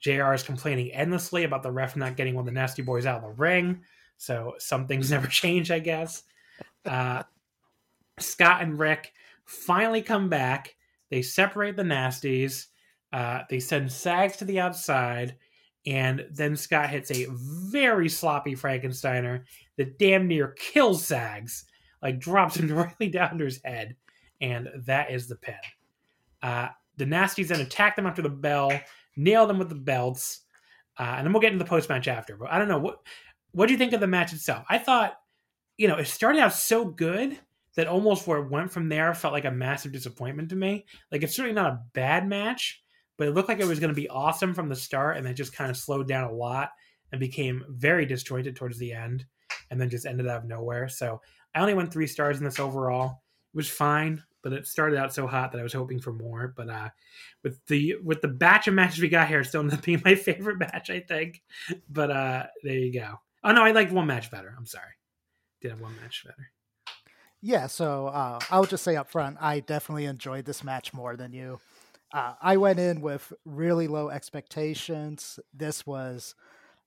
[0.00, 3.16] JR is complaining endlessly about the ref not getting one of the Nasty Boys out
[3.16, 3.80] of the ring.
[4.18, 6.24] So some things never change, I guess.
[6.84, 7.22] Uh,
[8.18, 9.12] Scott and Rick
[9.44, 10.74] finally come back.
[11.10, 12.66] They separate the Nasties.
[13.12, 15.36] Uh, they send Sags to the outside.
[15.86, 19.44] And then Scott hits a very sloppy Frankensteiner
[19.78, 21.64] that damn near kills Sags,
[22.02, 23.96] like drops him directly down to his head.
[24.40, 25.54] And that is the pin.
[26.42, 28.72] Uh, the Nasties then attack them after the bell,
[29.16, 30.42] nail them with the belts,
[30.98, 32.36] uh, and then we'll get into the post match after.
[32.36, 33.00] But I don't know what
[33.52, 34.64] what do you think of the match itself?
[34.68, 35.14] I thought,
[35.76, 37.38] you know, it started out so good
[37.76, 40.86] that almost where it went from there felt like a massive disappointment to me.
[41.12, 42.82] Like it's certainly not a bad match,
[43.16, 45.34] but it looked like it was going to be awesome from the start, and then
[45.34, 46.70] just kind of slowed down a lot
[47.12, 49.24] and became very disjointed towards the end,
[49.70, 50.88] and then just ended out of nowhere.
[50.88, 51.20] So
[51.54, 53.22] I only went three stars in this overall.
[53.54, 56.52] It was fine but it started out so hot that I was hoping for more.
[56.56, 56.88] But uh,
[57.42, 60.14] with the with the batch of matches we got here, still ended up being my
[60.14, 61.42] favorite match, I think.
[61.88, 63.20] But uh, there you go.
[63.44, 64.54] Oh no, I liked one match better.
[64.56, 64.92] I'm sorry,
[65.60, 66.50] did have one match better.
[67.40, 71.32] Yeah, so uh, I'll just say up front, I definitely enjoyed this match more than
[71.32, 71.60] you.
[72.12, 75.38] Uh, I went in with really low expectations.
[75.54, 76.34] This was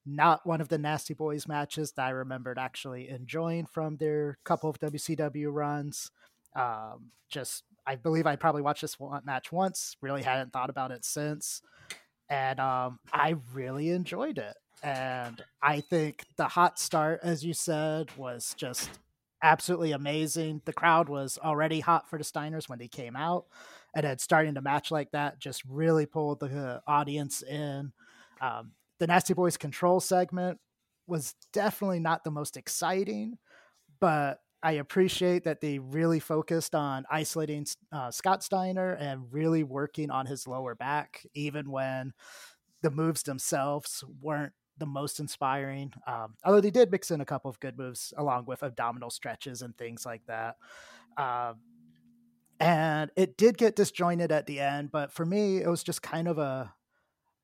[0.05, 4.69] not one of the Nasty Boys matches that I remembered actually enjoying from their couple
[4.69, 6.11] of WCW runs.
[6.55, 10.91] Um, just, I believe I probably watched this one, match once, really hadn't thought about
[10.91, 11.61] it since.
[12.29, 14.55] And um, I really enjoyed it.
[14.83, 18.89] And I think the hot start, as you said, was just
[19.43, 20.61] absolutely amazing.
[20.65, 23.45] The crowd was already hot for the Steiners when they came out.
[23.93, 27.91] And then starting to match like that just really pulled the audience in.
[28.39, 30.59] Um, the Nasty Boys control segment
[31.07, 33.37] was definitely not the most exciting,
[33.99, 40.11] but I appreciate that they really focused on isolating uh, Scott Steiner and really working
[40.11, 42.13] on his lower back, even when
[42.81, 45.93] the moves themselves weren't the most inspiring.
[46.07, 49.61] Um, although they did mix in a couple of good moves along with abdominal stretches
[49.61, 50.57] and things like that.
[51.15, 51.53] Uh,
[52.59, 56.27] and it did get disjointed at the end, but for me, it was just kind
[56.27, 56.73] of a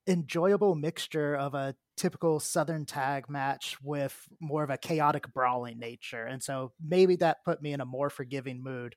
[0.07, 6.23] enjoyable mixture of a typical Southern tag match with more of a chaotic brawling nature.
[6.23, 8.95] And so maybe that put me in a more forgiving mood,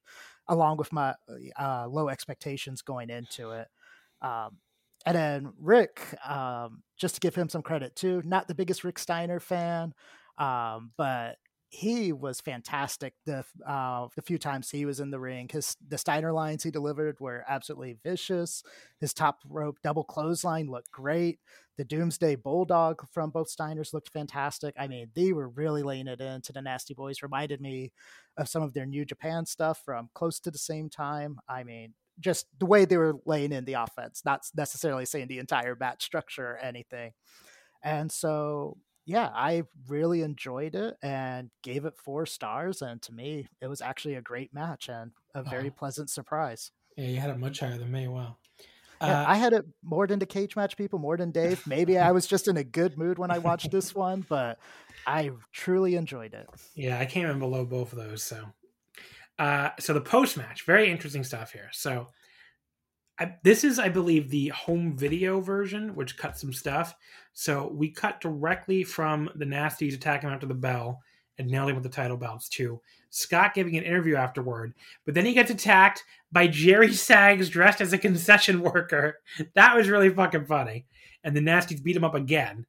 [0.49, 1.14] along with my
[1.59, 3.68] uh, low expectations going into it.
[4.22, 4.59] Um,
[5.07, 8.99] and then Rick, um, just to give him some credit too, not the biggest Rick
[8.99, 9.95] Steiner fan,
[10.39, 11.37] um, but
[11.73, 15.49] he was fantastic the uh, the few times he was in the ring.
[15.51, 18.65] His the Steiner lines he delivered were absolutely vicious.
[19.01, 21.39] His top rope double clothesline looked great.
[21.79, 24.75] The Doomsday Bulldog from both Steiners looked fantastic.
[24.79, 27.23] I mean, they were really laying it into the Nasty Boys.
[27.23, 27.93] Reminded me
[28.37, 31.39] of some of their New Japan stuff from close to the same time.
[31.49, 35.39] I mean, just the way they were laying in the offense, not necessarily saying the
[35.39, 37.12] entire match structure or anything.
[37.83, 42.81] And so yeah, I really enjoyed it and gave it four stars.
[42.81, 45.73] And to me, it was actually a great match and a very oh.
[45.77, 46.71] pleasant surprise.
[46.97, 48.07] Yeah, you had it much higher than me.
[48.07, 48.37] Wow.
[49.01, 51.66] Yeah, uh, I had it more than the Cagematch people, more than Dave.
[51.66, 54.59] Maybe I was just in a good mood when I watched this one, but
[55.07, 56.49] I truly enjoyed it.
[56.75, 58.23] Yeah, I came in below both of those.
[58.23, 58.45] So,
[59.41, 61.70] uh, so the post match, very interesting stuff here.
[61.72, 62.07] So,
[63.18, 66.95] I, this is, I believe, the home video version, which cut some stuff.
[67.32, 71.01] So we cut directly from the Nasties attacking after the bell
[71.38, 72.80] and nailing with the title belts too.
[73.09, 74.74] Scott giving an interview afterward,
[75.05, 79.18] but then he gets attacked by Jerry Sags dressed as a concession worker.
[79.55, 80.86] That was really fucking funny.
[81.24, 82.66] And the Nasties beat him up again.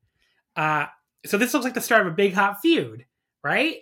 [0.55, 0.85] Uh,
[1.25, 3.05] so this looks like the start of a big hot feud,
[3.43, 3.77] right?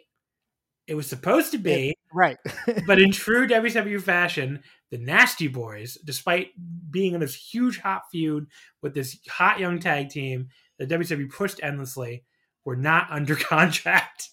[0.89, 2.37] It was supposed to be, right.
[2.87, 6.47] but in true WCW fashion, the Nasty Boys, despite
[6.89, 8.47] being in this huge hot feud
[8.81, 10.47] with this hot young tag team
[10.79, 12.23] that WCW pushed endlessly,
[12.65, 14.29] were not under contract.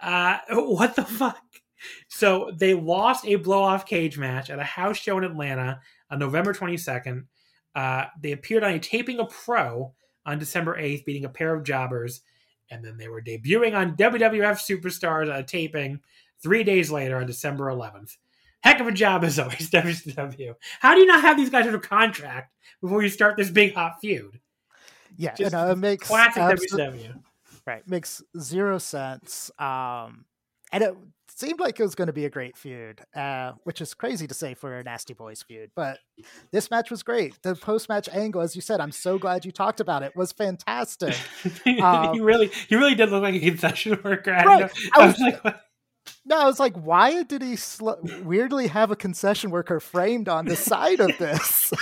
[0.00, 1.42] Uh, what the fuck?
[2.08, 5.80] So they lost a blow off cage match at a house show in Atlanta
[6.10, 7.26] on November 22nd.
[7.74, 9.92] Uh, they appeared on a taping of Pro
[10.24, 12.22] on December 8th, beating a pair of jobbers.
[12.70, 16.00] And then they were debuting on WWF Superstars at a taping
[16.42, 18.16] three days later on December 11th.
[18.60, 20.54] Heck of a job as always, WCW.
[20.80, 24.00] How do you not have these guys under contract before you start this big hot
[24.00, 24.40] feud?
[25.16, 27.20] Yeah, Just it makes classic WCW.
[27.66, 29.50] Right, makes zero sense.
[29.58, 30.24] Um,
[30.72, 30.96] and it
[31.34, 34.34] seemed like it was going to be a great feud, uh, which is crazy to
[34.34, 35.70] say for a Nasty Boys feud.
[35.74, 35.98] But
[36.52, 37.40] this match was great.
[37.42, 40.32] The post match angle, as you said, I'm so glad you talked about it, was
[40.32, 41.14] fantastic.
[41.82, 44.32] Um, he really, he really did look like a concession worker.
[44.32, 44.72] I, right.
[44.94, 45.56] I, was, I was like,
[46.24, 50.46] no, I was like, why did he sl- weirdly have a concession worker framed on
[50.46, 51.72] the side of this?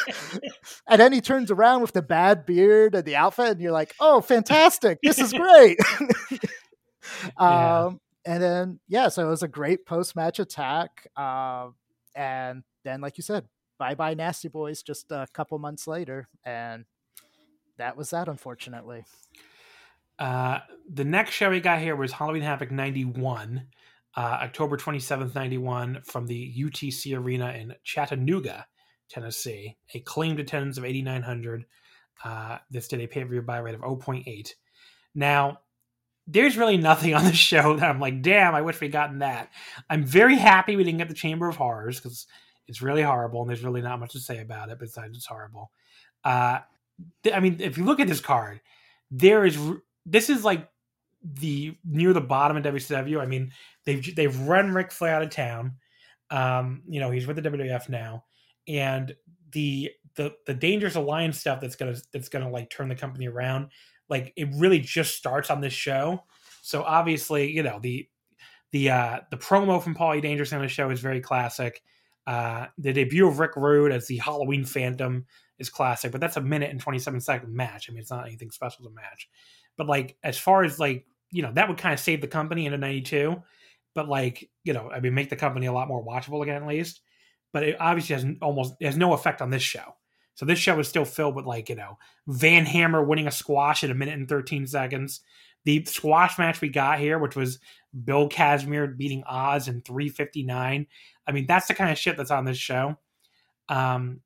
[0.88, 3.94] and then he turns around with the bad beard and the outfit, and you're like,
[4.00, 4.98] oh, fantastic!
[5.02, 5.78] This is great.
[7.40, 7.90] yeah.
[8.24, 11.06] And then yeah, so it was a great post match attack.
[11.16, 11.68] Uh,
[12.14, 13.46] and then, like you said,
[13.78, 16.84] bye bye Nasty Boys just a couple months later, and
[17.78, 19.04] that was that, unfortunately.
[20.18, 23.66] Uh, the next show we got here was Halloween Havoc '91,
[24.16, 28.66] uh, October 27th, 91, from the UTC Arena in Chattanooga,
[29.08, 29.76] Tennessee.
[29.94, 31.64] A claimed attendance of 8,900.
[32.24, 34.54] Uh, this did a pay per view buy rate of 0.8.
[35.14, 35.60] Now,
[36.26, 39.50] there's really nothing on the show that I'm like, damn, I wish we'd gotten that.
[39.90, 42.26] I'm very happy we didn't get the Chamber of Horrors because
[42.68, 45.70] it's really horrible and there's really not much to say about it besides it's horrible.
[46.24, 46.60] Uh,
[47.22, 48.60] th- I mean, if you look at this card,
[49.10, 49.58] there is
[50.06, 50.68] this is like
[51.22, 53.20] the near the bottom of WCW.
[53.20, 53.52] I mean,
[53.84, 55.76] they've they've run Ric Flair out of town.
[56.30, 58.24] Um, you know, he's with the WWF now,
[58.66, 59.14] and
[59.52, 63.68] the the the dangerous alliance stuff that's gonna that's gonna like turn the company around
[64.08, 66.24] like it really just starts on this show.
[66.62, 68.08] So obviously, you know, the
[68.70, 71.82] the uh the promo from Paulie Dangerous on the show is very classic.
[72.26, 75.26] Uh the debut of Rick Rude as the Halloween Phantom
[75.58, 77.88] is classic, but that's a minute and 27 second match.
[77.88, 79.28] I mean, it's not anything special to match.
[79.76, 82.66] But like as far as like, you know, that would kind of save the company
[82.66, 83.42] into 92.
[83.94, 86.68] But like, you know, I mean make the company a lot more watchable again at
[86.68, 87.00] least.
[87.52, 89.94] But it obviously has almost has no effect on this show.
[90.34, 93.84] So this show is still filled with like, you know, Van Hammer winning a squash
[93.84, 95.20] at a minute and 13 seconds.
[95.64, 97.58] The squash match we got here, which was
[98.04, 100.86] Bill Kazmaier beating Oz in 359.
[101.26, 102.96] I mean, that's the kind of shit that's on this show.
[103.68, 104.20] Um,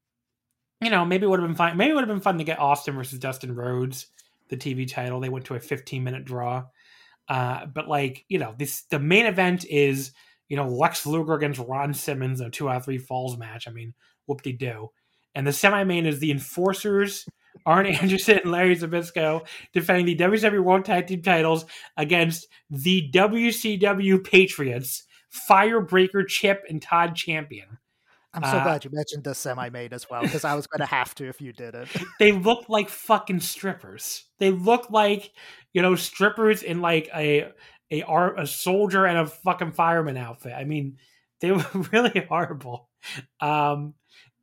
[0.81, 1.77] you know, maybe it would have been fun.
[1.77, 4.07] Maybe it would have been fun to get Austin versus Dustin Rhodes,
[4.49, 5.21] the TV title.
[5.21, 6.65] They went to a 15 minute draw.
[7.29, 10.13] Uh, but like, you know, this the main event is,
[10.49, 13.67] you know, Lex Luger against Ron Simmons, a two out of three falls match.
[13.67, 13.95] I mean,
[14.27, 14.91] whoop de doo.
[15.37, 17.27] And the semi main is the Enforcers,
[17.67, 21.67] Arn Anderson and Larry Zbyszko, defending the WWE World Tag Team titles
[21.97, 25.05] against the WCW Patriots,
[25.49, 27.79] Firebreaker Chip and Todd Champion.
[28.33, 30.81] I'm so uh, glad you mentioned the semi main as well, because I was going
[30.81, 31.89] to have to if you did it.
[32.19, 34.25] They look like fucking strippers.
[34.39, 35.33] They look like,
[35.75, 37.53] you know, strippers in like a
[37.91, 38.03] a
[38.39, 40.55] a soldier and a fucking fireman outfit.
[40.57, 40.97] I mean,
[41.41, 42.89] they were really horrible.
[43.41, 43.95] Um,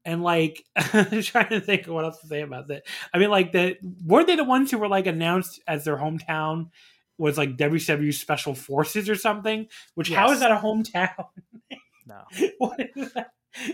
[0.05, 2.83] and like I'm trying to think of what else to say about that.
[3.13, 6.69] I mean, like the weren't they the ones who were like announced as their hometown
[7.17, 9.67] was like WCW Special Forces or something?
[9.95, 10.19] Which yes.
[10.19, 11.27] how is that a hometown?
[12.05, 12.23] No.
[12.57, 13.31] what, that,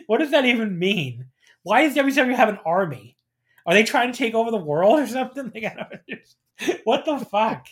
[0.08, 1.26] what does that even mean?
[1.64, 3.18] Why does WCW have an army?
[3.66, 5.52] Are they trying to take over the world or something?
[5.52, 6.28] Like,
[6.84, 7.68] what the fuck?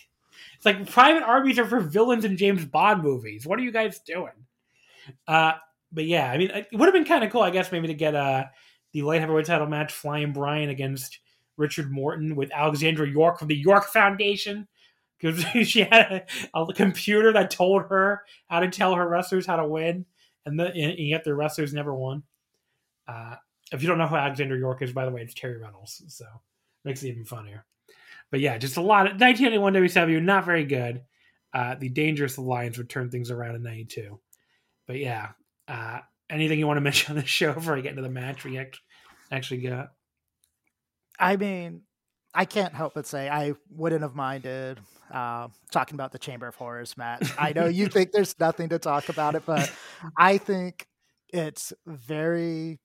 [0.55, 3.45] It's like private armies are for villains in James Bond movies.
[3.45, 4.34] What are you guys doing?
[5.28, 5.53] Uh,
[5.91, 7.93] but yeah, I mean, it would have been kind of cool, I guess, maybe to
[7.93, 8.45] get uh,
[8.93, 11.19] the light heavyweight title match, Flying Brian against
[11.57, 14.67] Richard Morton with Alexandra York from the York Foundation.
[15.19, 19.55] Because she had a, a, computer that told her how to tell her wrestlers how
[19.55, 20.05] to win,
[20.45, 22.21] and, the, and yet the wrestlers never won.
[23.07, 23.35] Uh,
[23.71, 26.25] if you don't know who Alexandra York is, by the way, it's Terri Runnels, so
[26.85, 27.65] makes it even funnier.
[28.29, 31.01] But yeah, just a lot of 1981 WCW, not very good.
[31.53, 34.19] Uh, the Dangerous Alliance would turn things around in '92.
[34.85, 35.29] But yeah,
[35.68, 35.99] uh,
[36.30, 38.59] anything you want to mention on the show before I get into the match we
[39.32, 39.91] actually got?
[41.20, 41.82] I mean,
[42.34, 44.80] I can't help but say I wouldn't have minded
[45.11, 47.32] uh, talking about the Chamber of Horrors match.
[47.38, 49.72] I know you think there's nothing to talk about it, but
[50.18, 50.88] I think
[51.30, 52.80] it's very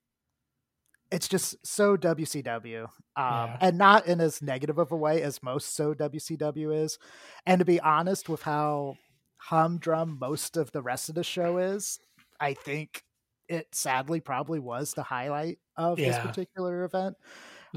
[1.11, 3.57] it's just so WCW, um, yeah.
[3.61, 6.97] and not in as negative of a way as most so WCW is.
[7.45, 8.95] And to be honest, with how
[9.37, 11.99] humdrum most of the rest of the show is,
[12.43, 13.03] I think
[13.47, 16.09] it sadly probably was the highlight of yeah.
[16.09, 17.15] this particular event.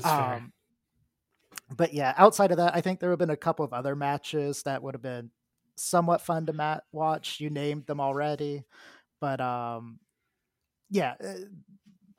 [0.03, 0.53] Um,
[1.77, 4.65] but yeah, outside of that, I think there have been a couple of other matches
[4.65, 5.31] that would have been
[5.77, 7.41] somewhat fun to mat- watch.
[7.41, 8.65] You named them already,
[9.21, 10.01] but um,
[10.91, 11.35] yeah, uh,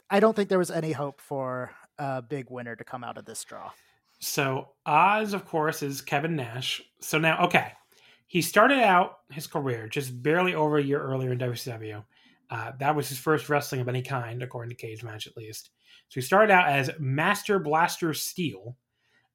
[0.09, 3.25] I don't think there was any hope for a big winner to come out of
[3.25, 3.71] this draw.
[4.19, 6.81] So Oz, of course, is Kevin Nash.
[7.01, 7.73] So now, okay,
[8.27, 12.03] he started out his career just barely over a year earlier in WCW.
[12.49, 15.71] Uh, that was his first wrestling of any kind, according to Cagematch, at least.
[16.09, 18.77] So he started out as Master Blaster Steel,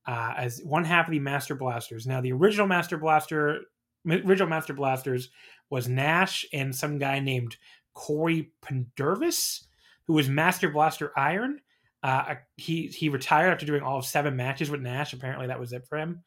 [0.07, 2.07] uh, as one half of the Master Blasters.
[2.07, 3.61] Now, the original Master Blaster,
[4.07, 5.29] original Master Blasters,
[5.69, 7.57] was Nash and some guy named
[7.95, 9.69] Corey Pendervis,
[10.07, 11.61] who was Master Blaster Iron.
[12.03, 15.13] Uh, he he retired after doing all of seven matches with Nash.
[15.13, 16.23] Apparently, that was it for him.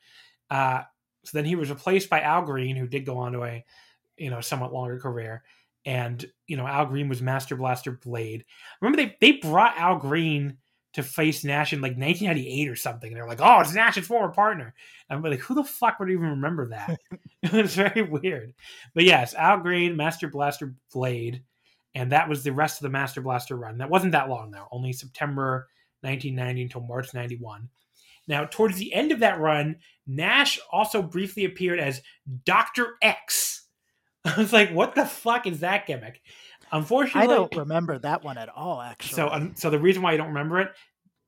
[0.49, 0.83] Uh,
[1.23, 3.65] so then he was replaced by Al Green, who did go on to a
[4.17, 5.43] you know somewhat longer career.
[5.85, 8.45] And you know Al Green was Master Blaster Blade.
[8.81, 10.57] Remember they they brought Al Green
[10.95, 13.09] to face Nash in like 1998 or something.
[13.09, 14.73] And they're like, oh, it's Nash's former partner.
[15.09, 16.97] And I'm like, who the fuck would even remember that?
[17.43, 18.53] it was very weird.
[18.93, 21.43] But yes, Al Green, Master Blaster Blade.
[21.93, 23.77] And that was the rest of the Master Blaster run.
[23.77, 25.67] That wasn't that long, though, only September
[26.01, 27.69] 1990 until March 91.
[28.27, 29.77] Now, towards the end of that run,
[30.07, 32.01] Nash also briefly appeared as
[32.45, 32.95] Dr.
[33.01, 33.64] X.
[34.35, 36.21] I was like, what the fuck is that gimmick?
[36.71, 38.81] Unfortunately, I don't remember that one at all.
[38.81, 40.71] Actually, so um, so the reason why I don't remember it,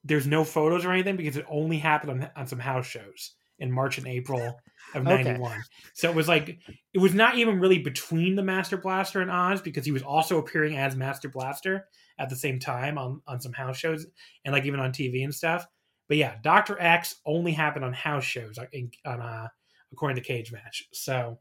[0.03, 3.71] there's no photos or anything because it only happened on, on some house shows in
[3.71, 4.59] March and April
[4.95, 5.51] of '91.
[5.51, 5.59] Okay.
[5.93, 6.57] So it was like
[6.93, 10.39] it was not even really between the Master Blaster and Oz because he was also
[10.39, 11.85] appearing as Master Blaster
[12.19, 14.07] at the same time on on some house shows
[14.43, 15.67] and like even on TV and stuff.
[16.07, 18.67] But yeah, Doctor X only happened on house shows on,
[19.05, 19.47] on uh,
[19.91, 20.83] according to Cagematch.
[20.93, 21.39] So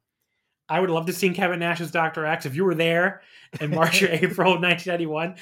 [0.68, 2.44] I would love to see Kevin Nash's Doctor X.
[2.46, 3.22] If you were there
[3.60, 5.36] in March or April of 1991,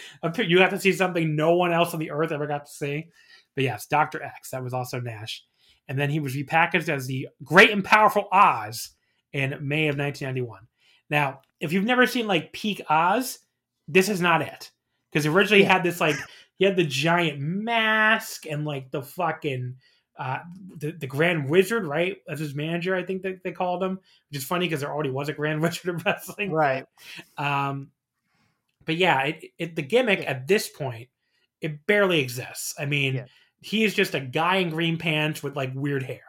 [0.47, 3.07] you got to see something no one else on the earth ever got to see.
[3.55, 4.51] But yes, Doctor X.
[4.51, 5.45] That was also Nash,
[5.89, 8.91] and then he was repackaged as the Great and Powerful Oz
[9.33, 10.61] in May of 1991.
[11.11, 13.39] Now, if you've never seen like peak Oz,
[13.89, 14.71] this is not it
[15.11, 15.69] because originally yeah.
[15.69, 16.17] he had this like
[16.57, 19.77] he had the giant mask and like the fucking
[20.19, 20.39] uh,
[20.77, 22.19] the, the Grand Wizard, right?
[22.29, 23.99] As his manager, I think that they called him,
[24.31, 26.87] which is funny because there already was a Grand Wizard of wrestling, right?
[27.37, 27.91] Um,
[28.85, 30.31] but yeah, it, it, the gimmick yeah.
[30.31, 31.09] at this point
[31.65, 32.75] it barely exists.
[32.79, 33.25] I mean, yeah.
[33.63, 36.21] he is just a guy in green pants with like weird hair.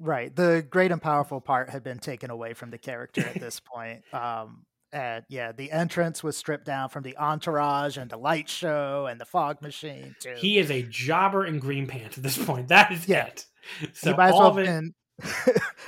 [0.00, 0.34] Right.
[0.34, 4.02] The great and powerful part had been taken away from the character at this point.
[4.14, 9.06] Um, and yeah, the entrance was stripped down from the entourage and the light show
[9.06, 10.34] and the fog machine too.
[10.36, 12.68] He is a jobber in green pants at this point.
[12.78, 13.26] That is yeah.
[13.26, 13.46] it.
[13.92, 14.94] So he might as well have been.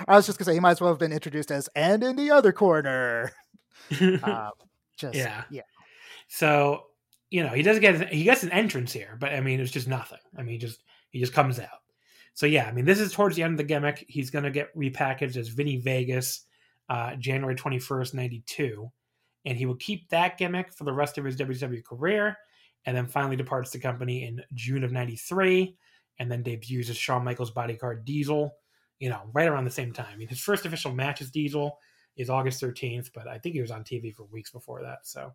[0.09, 2.17] I was just gonna say he might as well have been introduced as and in
[2.17, 3.33] the other corner.
[4.23, 4.51] um,
[4.97, 5.63] just yeah, yeah.
[6.29, 6.85] So
[7.31, 9.89] you know he doesn't get he gets an entrance here, but I mean it's just
[9.89, 10.19] nothing.
[10.37, 11.69] I mean he just he just comes out.
[12.35, 14.05] So yeah, I mean this is towards the end of the gimmick.
[14.09, 16.45] He's gonna get repackaged as Vinny Vegas
[16.91, 18.91] uh, January 21st, 92.
[19.47, 22.37] And he will keep that gimmick for the rest of his WWE career
[22.85, 25.77] and then finally departs the company in June of 93
[26.19, 28.55] and then debuts as Shawn Michaels bodyguard Diesel,
[28.99, 30.09] you know, right around the same time.
[30.13, 31.79] I mean, his first official match as Diesel
[32.17, 34.99] is August 13th, but I think he was on TV for weeks before that.
[35.05, 35.33] So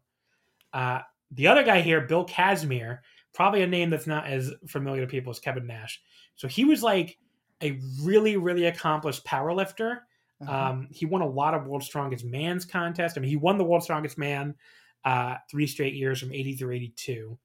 [0.74, 1.00] uh,
[1.32, 3.00] the other guy here, Bill Kazmaier,
[3.34, 6.02] probably a name that's not as familiar to people as Kevin Nash.
[6.36, 7.18] So he was like
[7.62, 10.04] a really, really accomplished power lifter
[10.42, 10.70] uh-huh.
[10.70, 13.18] Um, he won a lot of World's Strongest Man's contest.
[13.18, 14.56] I mean, he won the World's Strongest Man
[15.04, 17.38] uh, three straight years from 80 through 82.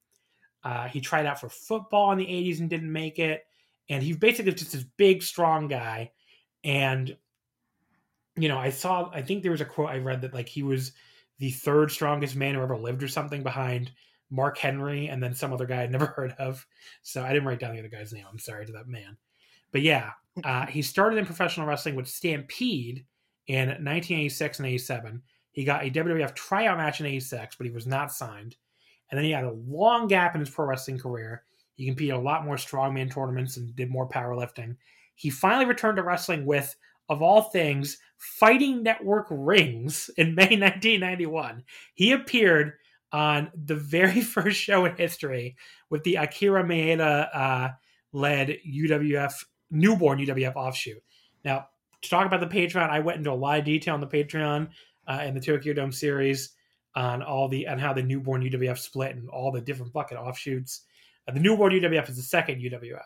[0.62, 3.44] Uh, he tried out for football in the 80s and didn't make it.
[3.88, 6.12] And he's basically just this big, strong guy.
[6.64, 7.16] And,
[8.36, 10.62] you know, I saw, I think there was a quote I read that like he
[10.62, 10.92] was
[11.38, 13.90] the third strongest man who ever lived or something behind
[14.30, 16.66] Mark Henry and then some other guy I'd never heard of.
[17.02, 18.26] So I didn't write down the other guy's name.
[18.30, 19.16] I'm sorry to that man.
[19.72, 20.10] But yeah,
[20.44, 23.04] uh, he started in professional wrestling with Stampede
[23.46, 25.22] in 1986 and 87.
[25.52, 28.56] He got a WWF tryout match in 86, but he was not signed.
[29.10, 31.42] And then he had a long gap in his pro wrestling career.
[31.74, 34.76] He competed a lot more strongman tournaments and did more powerlifting.
[35.14, 36.74] He finally returned to wrestling with,
[37.08, 41.64] of all things, Fighting Network rings in May 1991.
[41.94, 42.74] He appeared
[43.12, 45.56] on the very first show in history
[45.88, 47.68] with the Akira Maeda uh,
[48.12, 51.02] led UWF newborn UWF offshoot.
[51.44, 51.68] Now,
[52.02, 54.68] to talk about the Patreon, I went into a lot of detail on the Patreon
[55.06, 56.54] uh, in the Tokyo Dome series
[56.94, 60.82] on all the on how the newborn UWF split and all the different bucket offshoots.
[61.28, 63.00] Uh, the newborn UWF is the second UWF,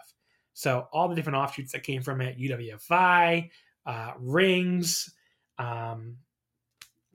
[0.54, 3.50] so all the different offshoots that came from it: UWFI,
[3.86, 5.12] uh, Rings,
[5.58, 6.16] um,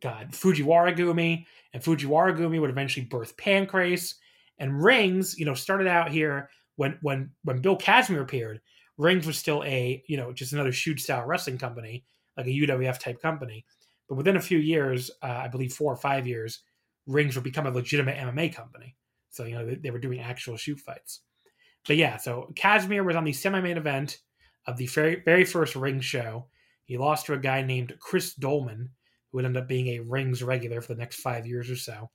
[0.02, 4.16] God, Fujiwara Gumi, and Fujiwara Gumi would eventually birth Pancrase.
[4.58, 8.62] And Rings, you know, started out here when when when Bill Kazmaier appeared.
[9.00, 12.04] Rings was still a you know just another shoot style wrestling company,
[12.38, 13.66] like a UWF type company.
[14.08, 16.60] But within a few years, uh, I believe four or five years,
[17.08, 18.97] Rings would become a legitimate MMA company.
[19.30, 21.22] So you know they, they were doing actual shoot fights.
[21.88, 24.20] But yeah, so Kazmaier was on the semi main event
[24.68, 26.47] of the very very first Ring show.
[26.84, 28.89] He lost to a guy named Chris Dolman,
[29.32, 32.10] who would end up being a Rings regular for the next five years or so.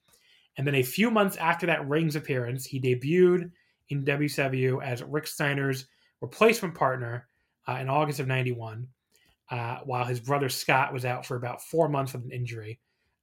[0.58, 3.50] And then a few months after that Rings appearance, he debuted
[3.88, 5.86] in WCW as Rick Steiner's
[6.24, 7.28] replacement partner
[7.68, 8.86] uh, in August of 91,
[9.50, 12.80] uh, while his brother Scott was out for about four months with an injury.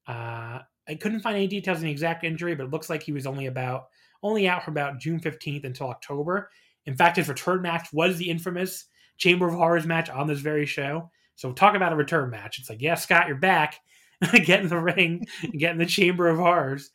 [0.07, 3.11] Uh, I couldn't find any details on the exact injury, but it looks like he
[3.11, 3.87] was only about
[4.23, 6.51] only out from about June 15th until October.
[6.85, 8.85] In fact, his return match was the infamous
[9.17, 11.09] Chamber of Horrors match on this very show.
[11.35, 12.59] So talk about a return match.
[12.59, 13.79] It's like, yeah, Scott, you're back.
[14.43, 15.25] get in the ring,
[15.57, 16.91] get in the Chamber of Horrors.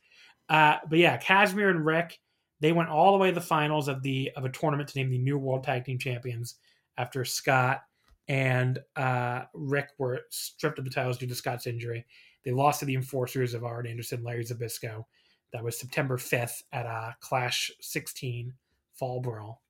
[0.49, 2.19] Uh, but yeah, Kazmaier and Rick,
[2.61, 5.11] they went all the way to the finals of the of a tournament to name
[5.11, 6.57] the new World Tag Team Champions
[6.99, 7.83] after Scott
[8.29, 12.05] and uh, Rick were stripped of the titles due to Scott's injury.
[12.45, 15.05] They lost to the enforcers of Arn Anderson, Larry Zbyszko.
[15.53, 18.53] That was September 5th at uh, Clash 16
[18.95, 19.63] Fall Brawl.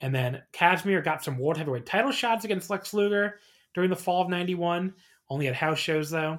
[0.00, 3.38] And then Kazmaier got some World Heavyweight title shots against Lex Luger
[3.74, 4.92] during the fall of 91,
[5.30, 6.38] only at house shows though.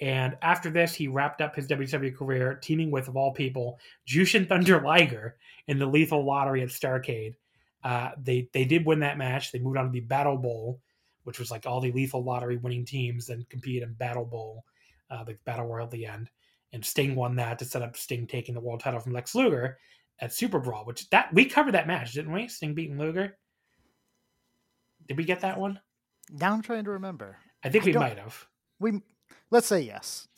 [0.00, 4.48] And after this, he wrapped up his WWE career teaming with, of all people, Jushin
[4.48, 5.36] Thunder Liger
[5.66, 7.34] in the Lethal Lottery at Starcade.
[7.84, 9.52] Uh, they they did win that match.
[9.52, 10.80] They moved on to the Battle Bowl,
[11.24, 14.64] which was like all the Lethal Lottery winning teams then compete in Battle Bowl,
[15.10, 16.30] uh, the Battle Royal at the end.
[16.72, 19.78] And Sting won that to set up Sting taking the world title from Lex Luger
[20.20, 22.48] at Super Brawl, which that we covered that match, didn't we?
[22.48, 23.36] Sting beating Luger.
[25.08, 25.80] Did we get that one?
[26.30, 27.38] Now I'm trying to remember.
[27.64, 28.46] I think I we might have.
[28.78, 29.00] We
[29.50, 30.28] let's say yes.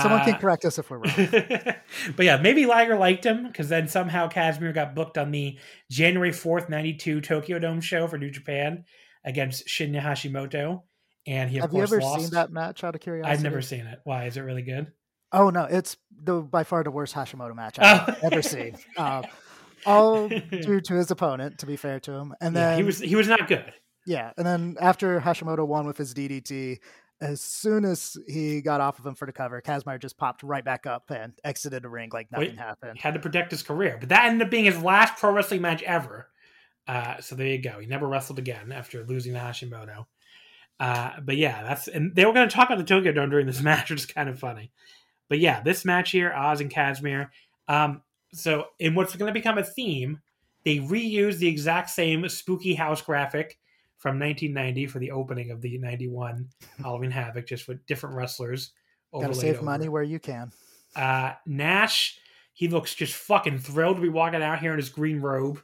[0.00, 1.12] Someone can Uh, correct us if we're wrong.
[2.16, 5.58] but yeah, maybe Liger liked him because then somehow Kazmaier got booked on the
[5.90, 8.84] January 4th, 92 Tokyo Dome show for New Japan
[9.24, 10.82] against Shinya Hashimoto.
[11.26, 12.20] And he, of Have you course, ever lost.
[12.22, 13.30] seen that match out of curiosity?
[13.32, 13.98] I've never seen it.
[14.04, 14.24] Why?
[14.24, 14.90] Is it really good?
[15.30, 18.14] Oh no, it's the by far the worst Hashimoto match I've Oh.
[18.26, 18.76] ever seen.
[18.96, 19.22] Uh,
[19.84, 22.34] all due to his opponent, to be fair to him.
[22.40, 23.70] And yeah, then he was he was not good.
[24.06, 26.78] yeah, and then after Hashimoto won with his DDT,
[27.20, 30.64] as soon as he got off of him for the cover, Kazmaier just popped right
[30.64, 32.58] back up and exited the ring like nothing Wait.
[32.58, 32.92] happened.
[32.94, 33.96] He had to protect his career.
[33.98, 36.28] But that ended up being his last pro wrestling match ever.
[36.86, 37.80] Uh, so there you go.
[37.80, 40.06] He never wrestled again after losing to Hashimoto.
[40.80, 43.46] Uh, but yeah, that's and they were going to talk about the Tokyo Dome during
[43.46, 44.70] this match, which is kind of funny.
[45.28, 47.28] But yeah, this match here, Oz and Kazmaier.
[47.66, 48.02] Um,
[48.32, 50.20] so in what's going to become a theme,
[50.64, 53.58] they reuse the exact same spooky house graphic
[53.98, 58.72] from 1990 for the opening of the 91 Halloween Havoc, just with different wrestlers.
[59.12, 59.64] Gotta save over.
[59.64, 60.52] money where you can.
[60.94, 62.18] Uh, Nash,
[62.52, 65.60] he looks just fucking thrilled to be walking out here in his green robe.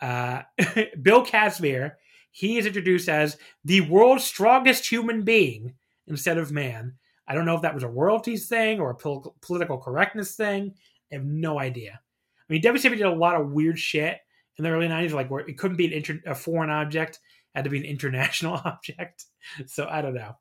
[0.00, 0.42] Uh,
[1.02, 1.92] Bill Kazmaier,
[2.30, 5.74] he is introduced as the world's strongest human being
[6.06, 6.94] instead of man.
[7.26, 10.74] I don't know if that was a royalties thing or a pol- political correctness thing.
[11.10, 12.00] I have no idea.
[12.38, 14.18] I mean, WCW did a lot of weird shit
[14.58, 17.20] in the early 90s, like where it couldn't be an inter- a foreign object,
[17.54, 19.24] had to be an international object.
[19.66, 20.36] So I don't know.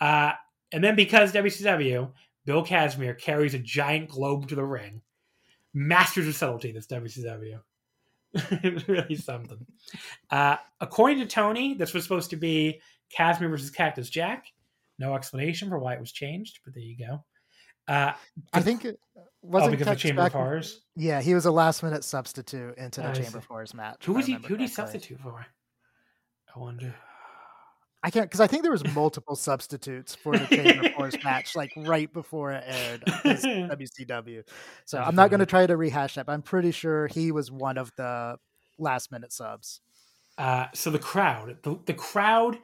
[0.00, 0.32] Uh,
[0.72, 2.10] and then because WCW,
[2.44, 5.02] Bill Kazmaier carries a giant globe to the ring.
[5.74, 7.60] Masters of subtlety, this WCW.
[8.32, 9.66] it's really something.
[10.30, 12.80] Uh, according to Tony, this was supposed to be
[13.16, 14.46] Kazmaier versus Cactus Jack.
[14.98, 17.24] No explanation for why it was changed, but there you go.
[17.88, 18.12] Uh,
[18.52, 20.82] I think it oh, wasn't because of Chamber of Horrors.
[20.94, 24.04] Yeah, he was a last minute substitute into the Chamber of Horrors match.
[24.04, 24.34] Who was he?
[24.34, 25.44] Who did he substitute for?
[26.54, 26.94] I wonder.
[28.02, 31.54] I can't because I think there was multiple substitutes for the Chamber of Horrors match,
[31.54, 34.42] like right before it aired WCW.
[34.86, 37.50] So I'm not going to try to rehash that, but I'm pretty sure he was
[37.50, 38.38] one of the
[38.78, 39.80] last minute subs.
[40.38, 42.58] Uh, so the crowd, the, the crowd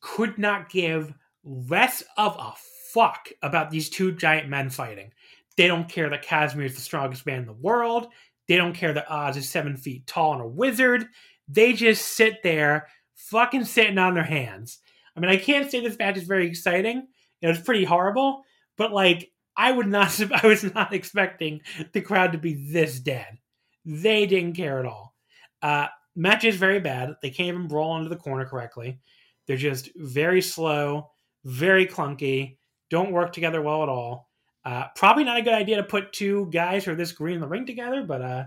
[0.00, 2.52] could not give less of a
[2.92, 5.10] fuck about these two giant men fighting.
[5.56, 8.08] They don't care that Kazmaier is the strongest man in the world.
[8.46, 11.06] They don't care that Oz is seven feet tall and a wizard.
[11.48, 14.78] They just sit there, fucking sitting on their hands.
[15.16, 17.06] I mean, I can't say this match is very exciting.
[17.40, 18.42] It was pretty horrible,
[18.76, 20.20] but like, I would not.
[20.42, 21.60] I was not expecting
[21.92, 23.38] the crowd to be this dead.
[23.84, 25.14] They didn't care at all.
[25.62, 25.86] Uh,
[26.16, 27.14] match is very bad.
[27.22, 28.98] They can't even brawl into the corner correctly.
[29.46, 31.10] They're just very slow,
[31.44, 32.56] very clunky,
[32.90, 34.28] don't work together well at all.
[34.64, 37.40] Uh, probably not a good idea to put two guys who are this green in
[37.40, 38.44] the ring together, but uh,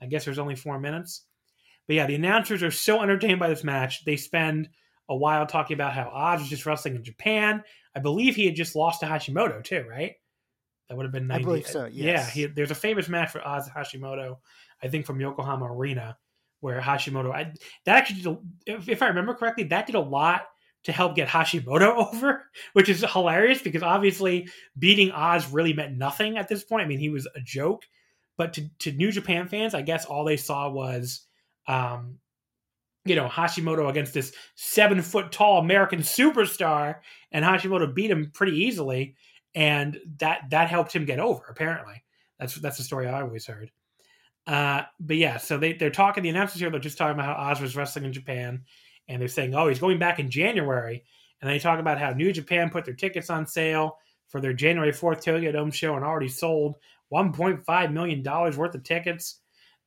[0.00, 1.26] I guess there's only four minutes.
[1.90, 4.04] But yeah, the announcers are so entertained by this match.
[4.04, 4.68] They spend
[5.08, 7.64] a while talking about how Oz was just wrestling in Japan.
[7.96, 10.12] I believe he had just lost to Hashimoto too, right?
[10.88, 11.42] That would have been 90.
[11.42, 11.84] I believe uh, so.
[11.86, 12.36] Yes.
[12.36, 14.36] Yeah, he, there's a famous match for Oz Hashimoto,
[14.80, 16.16] I think from Yokohama Arena,
[16.60, 17.34] where Hashimoto.
[17.34, 17.54] I,
[17.86, 20.42] that actually, did a, if, if I remember correctly, that did a lot
[20.84, 26.38] to help get Hashimoto over, which is hilarious because obviously beating Oz really meant nothing
[26.38, 26.84] at this point.
[26.84, 27.82] I mean, he was a joke,
[28.36, 31.26] but to, to New Japan fans, I guess all they saw was,
[31.70, 32.18] um,
[33.04, 36.96] you know, Hashimoto against this seven foot tall American superstar,
[37.32, 39.14] and Hashimoto beat him pretty easily,
[39.54, 41.44] and that that helped him get over.
[41.48, 42.02] Apparently,
[42.38, 43.70] that's that's the story I always heard.
[44.46, 46.22] Uh, but yeah, so they they're talking.
[46.22, 48.64] The announcers here they're just talking about how Oz was wrestling in Japan,
[49.08, 51.04] and they're saying, "Oh, he's going back in January."
[51.40, 53.96] And they talk about how New Japan put their tickets on sale
[54.28, 56.76] for their January 4th Tokyo Dome show and already sold
[57.10, 59.40] 1.5 million dollars worth of tickets.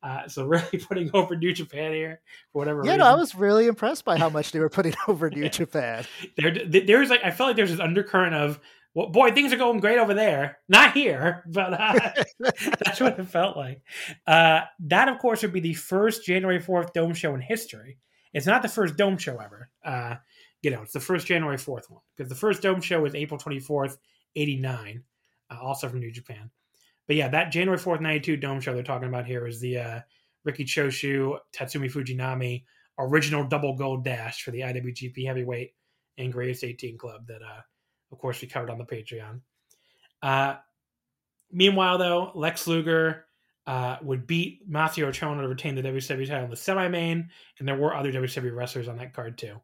[0.03, 2.81] Uh, so really putting over New Japan here for whatever.
[2.83, 2.99] Yeah, reason.
[2.99, 6.05] no, I was really impressed by how much they were putting over New Japan.
[6.37, 8.59] There, there's like I felt like there's this undercurrent of
[8.95, 10.59] well, boy, things are going great over there.
[10.69, 13.81] Not here, but uh, that's what it felt like.
[14.27, 17.97] Uh, that, of course, would be the first January 4th Dome show in history.
[18.33, 19.69] It's not the first Dome show ever.
[19.83, 20.15] Uh,
[20.61, 23.39] you know, it's the first January 4th one because the first Dome show was April
[23.39, 23.97] 24th,
[24.35, 25.03] 89,
[25.49, 26.51] uh, also from New Japan.
[27.07, 29.99] But yeah, that January 4th, 92 Dome show they're talking about here is the uh,
[30.45, 32.63] Riki Choshu, Tatsumi Fujinami
[32.99, 35.73] original double gold dash for the IWGP Heavyweight
[36.17, 37.61] and Greatest 18 Club that uh,
[38.13, 39.41] of course, we covered on the Patreon.
[40.21, 40.55] Uh,
[41.51, 43.25] meanwhile, though, Lex Luger
[43.65, 47.29] uh, would beat Masahiro Chono to retain the WWE title in the semi-main,
[47.59, 49.59] and there were other WWE wrestlers on that card too.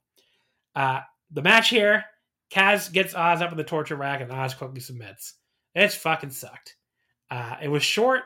[0.75, 2.05] Uh, the match here,
[2.51, 5.35] Kaz gets Oz up in the torture rack, and Oz quickly submits.
[5.75, 6.75] It fucking sucked.
[7.29, 8.23] Uh, it was short.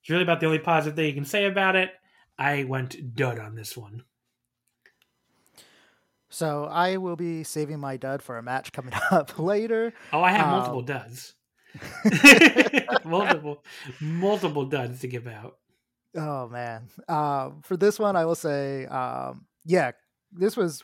[0.00, 1.90] It's really about the only positive thing you can say about it.
[2.38, 4.04] I went dud on this one.
[6.28, 9.92] So I will be saving my dud for a match coming up later.
[10.12, 11.34] Oh, I have multiple um, duds.
[13.04, 13.64] multiple,
[14.00, 15.56] multiple duds to give out.
[16.14, 19.92] Oh man, uh, for this one, I will say, um, yeah,
[20.32, 20.82] this was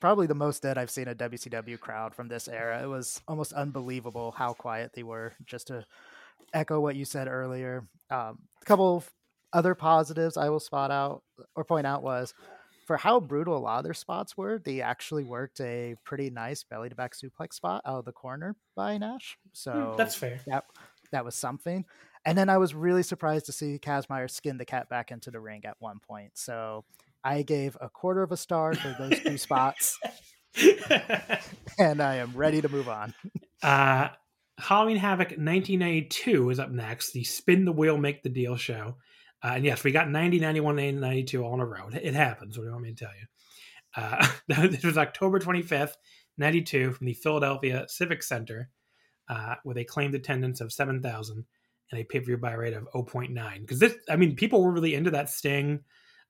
[0.00, 2.82] probably the most dead I've seen a WCW crowd from this era.
[2.82, 5.34] It was almost unbelievable how quiet they were.
[5.44, 5.86] Just to
[6.52, 9.04] echo what you said earlier, um, a couple
[9.52, 11.22] other positives I will spot out
[11.54, 12.34] or point out was
[12.86, 16.64] for how brutal a lot of their spots were, they actually worked a pretty nice
[16.64, 19.38] belly to back suplex spot out of the corner by Nash.
[19.44, 20.40] Hmm, so that's fair.
[20.46, 20.64] That
[21.12, 21.84] that was something.
[22.24, 25.40] And then I was really surprised to see Kazmaier skin the cat back into the
[25.40, 26.32] ring at one point.
[26.34, 26.84] So
[27.24, 29.98] I gave a quarter of a star for those two spots.
[31.78, 33.14] and I am ready to move on.
[33.62, 34.08] Uh,
[34.58, 37.12] Halloween Havoc 1992 is up next.
[37.12, 38.96] The Spin the Wheel, Make the Deal show.
[39.42, 41.88] Uh, and yes, we got 90, 91, and 92 all in a row.
[41.92, 42.56] It happens.
[42.56, 43.26] What do you want me to tell you?
[43.96, 44.26] Uh,
[44.68, 45.94] this was October 25th,
[46.38, 48.68] 92, from the Philadelphia Civic Center,
[49.28, 51.44] uh, with a claimed attendance of 7,000
[51.90, 53.60] and a pay per view buy rate of 0.9.
[53.60, 55.80] Because this, I mean, people were really into that Sting,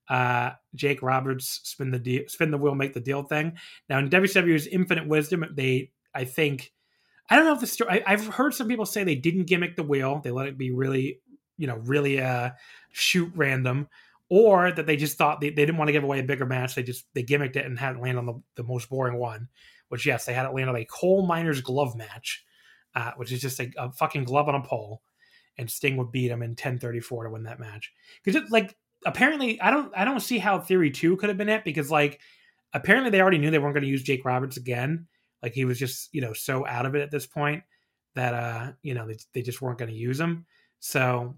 [0.09, 3.57] uh, Jake Roberts spin the spin the wheel, make the deal thing.
[3.89, 6.73] Now, in WWE's infinite wisdom, they, I think,
[7.31, 8.03] I don't know if the story.
[8.05, 10.71] I, have heard some people say they didn't gimmick the wheel; they let it be
[10.71, 11.21] really
[11.57, 12.51] you know really uh
[12.91, 13.89] shoot random
[14.29, 16.75] or that they just thought they, they didn't want to give away a bigger match
[16.75, 19.49] they just they gimmicked it and had it land on the, the most boring one
[19.89, 22.45] which yes they had it land on a coal miner's glove match
[22.95, 25.03] uh, which is just a, a, fucking glove on a pole
[25.57, 27.93] and sting would beat him in 1034 to win that match
[28.25, 31.65] because like apparently i don't i don't see how theory 2 could have been it
[31.65, 32.21] because like
[32.73, 35.07] apparently they already knew they weren't going to use jake roberts again
[35.43, 37.63] like he was just you know so out of it at this point
[38.15, 40.47] that uh you know they, they just weren't going to use him
[40.83, 41.37] so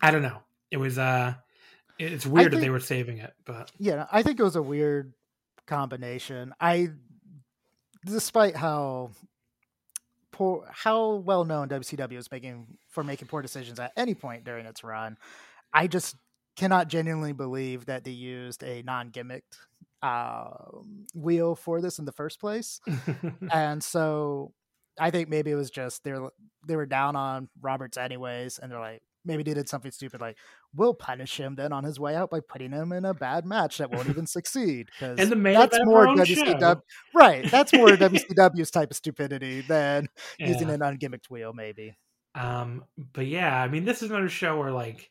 [0.00, 0.38] I don't know.
[0.70, 1.34] It was uh
[1.98, 4.62] it's weird think, that they were saving it, but yeah, I think it was a
[4.62, 5.14] weird
[5.66, 6.52] combination.
[6.60, 6.90] I
[8.04, 9.10] despite how
[10.32, 14.66] poor how well known WCW is making for making poor decisions at any point during
[14.66, 15.16] its run,
[15.72, 16.16] I just
[16.56, 19.56] cannot genuinely believe that they used a non gimmicked
[20.02, 20.48] uh,
[21.14, 22.80] wheel for this in the first place.
[23.52, 24.52] and so
[24.98, 26.30] I think maybe it was just they are
[26.66, 30.36] they were down on Roberts anyways, and they're like, maybe they did something stupid like
[30.74, 33.78] we'll punish him then on his way out by putting him in a bad match
[33.78, 36.80] that won't even succeed because that's more WCW
[37.14, 40.48] right that's more WCW's type of stupidity than yeah.
[40.48, 41.96] using an ungimmicked wheel maybe
[42.34, 45.10] um but yeah I mean this is another show where like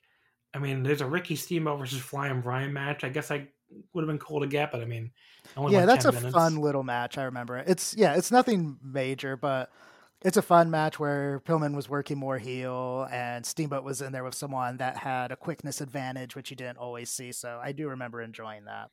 [0.53, 3.47] I mean there's a Ricky Steamboat versus Flying Brian match I guess I
[3.93, 5.11] would have been cool to get, but I mean,
[5.69, 6.33] yeah, that's a minutes.
[6.33, 7.17] fun little match.
[7.17, 9.71] I remember It's yeah, it's nothing major, but
[10.21, 14.23] it's a fun match where Pillman was working more heel and Steamboat was in there
[14.23, 17.31] with someone that had a quickness advantage, which you didn't always see.
[17.31, 18.89] So I do remember enjoying that.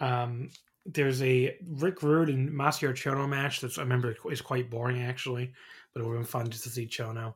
[0.00, 0.50] Um,
[0.86, 5.52] there's a Rick Rude and Masahiro Chono match that's I remember is quite boring actually,
[5.92, 7.34] but it would have been fun just to see Chono.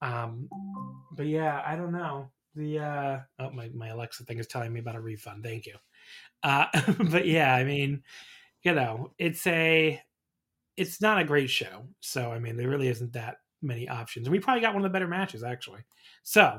[0.00, 0.48] Um,
[1.12, 2.30] but yeah, I don't know.
[2.54, 5.42] The uh, oh my my Alexa thing is telling me about a refund.
[5.42, 5.74] Thank you.
[6.42, 6.66] Uh,
[7.10, 8.02] but yeah, I mean,
[8.62, 10.00] you know, it's a
[10.76, 11.86] it's not a great show.
[12.00, 14.26] So I mean, there really isn't that many options.
[14.26, 15.80] And we probably got one of the better matches actually.
[16.22, 16.58] So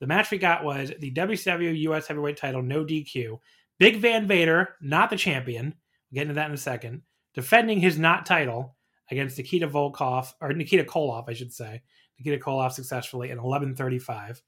[0.00, 3.38] the match we got was the WCW US Heavyweight Title, no DQ.
[3.78, 5.74] Big Van Vader, not the champion.
[6.10, 7.02] We'll get into that in a second.
[7.34, 8.76] Defending his not title
[9.10, 11.82] against Nikita Volkov or Nikita Koloff, I should say.
[12.18, 14.42] Nikita Koloff successfully in 11:35.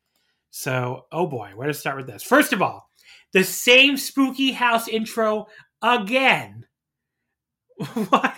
[0.50, 2.24] So, oh boy, where to start with this?
[2.24, 2.89] First of all,
[3.32, 5.46] the same spooky house intro
[5.82, 6.66] again.
[7.94, 8.36] Why?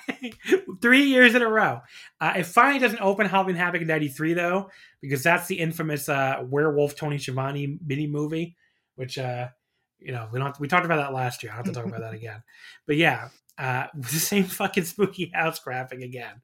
[0.81, 1.81] Three years in a row.
[2.21, 4.71] Uh, it finally doesn't open Halloween Havoc in 93, though,
[5.01, 8.57] because that's the infamous uh, werewolf Tony Schiavone mini movie,
[8.95, 9.49] which, uh,
[9.99, 11.53] you know, we don't we talked about that last year.
[11.53, 12.43] I don't have to talk about that again.
[12.87, 16.41] But yeah, uh, the same fucking spooky house graphic again.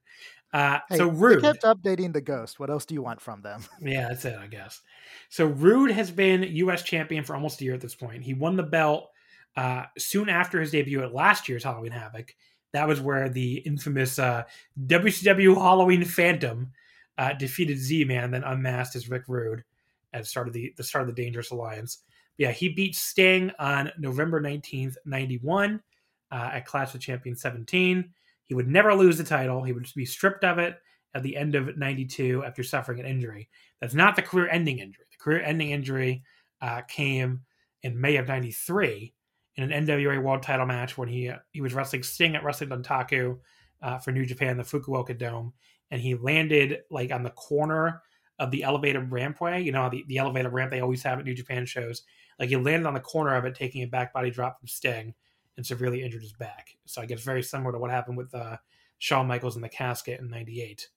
[0.52, 2.58] Uh, hey, so Rude kept updating the ghost.
[2.58, 3.62] What else do you want from them?
[3.82, 4.80] Yeah, that's it, I guess.
[5.28, 6.82] So Rude has been U.S.
[6.82, 8.22] champion for almost a year at this point.
[8.22, 9.10] He won the belt
[9.56, 12.34] uh, soon after his debut at last year's Halloween Havoc.
[12.72, 14.44] That was where the infamous uh,
[14.86, 16.72] WCW Halloween Phantom
[17.18, 19.64] uh, defeated Z-Man and then unmasked as Rick Rude
[20.12, 21.98] at the start of the, the start of the Dangerous Alliance.
[22.36, 25.82] But yeah, he beat Sting on November 19th, 91
[26.30, 28.12] uh, at Clash of Champions 17.
[28.48, 29.62] He would never lose the title.
[29.62, 30.78] He would be stripped of it
[31.14, 33.48] at the end of 92 after suffering an injury.
[33.80, 35.04] That's not the career ending injury.
[35.10, 36.24] The career ending injury
[36.60, 37.42] uh, came
[37.82, 39.14] in May of 93
[39.56, 42.70] in an NWA World title match when he uh, he was wrestling Sting at Wrestling
[42.70, 43.38] Dontaku
[43.82, 45.52] uh, for New Japan, the Fukuoka Dome,
[45.90, 48.02] and he landed like on the corner
[48.38, 49.62] of the elevator rampway.
[49.62, 52.02] You know, the, the elevator ramp they always have at New Japan shows.
[52.38, 55.14] Like he landed on the corner of it, taking a back body drop from Sting
[55.58, 56.76] and severely injured his back.
[56.86, 58.56] So I guess very similar to what happened with uh,
[58.98, 60.88] Shawn Michaels in the casket in '98.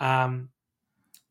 [0.00, 0.48] Um,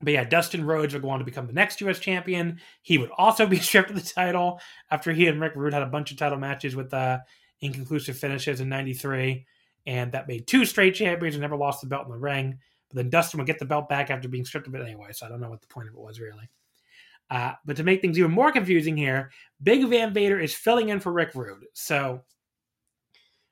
[0.02, 2.00] but yeah, Dustin Rhodes would go on to become the next U.S.
[2.00, 2.62] champion.
[2.84, 4.62] He would also be stripped of the title
[4.92, 7.18] after he and Rick Rude had a bunch of title matches with uh,
[7.60, 9.46] inconclusive finishes in '93,
[9.88, 12.60] and that made two straight champions and never lost the belt in the ring.
[12.90, 15.26] But then Dustin would get the belt back after being stripped of it anyway, so
[15.26, 16.50] I don't know what the point of it was really.
[17.32, 21.00] Uh, but to make things even more confusing here, Big Van Vader is filling in
[21.00, 21.66] for Rick Rude.
[21.74, 22.22] So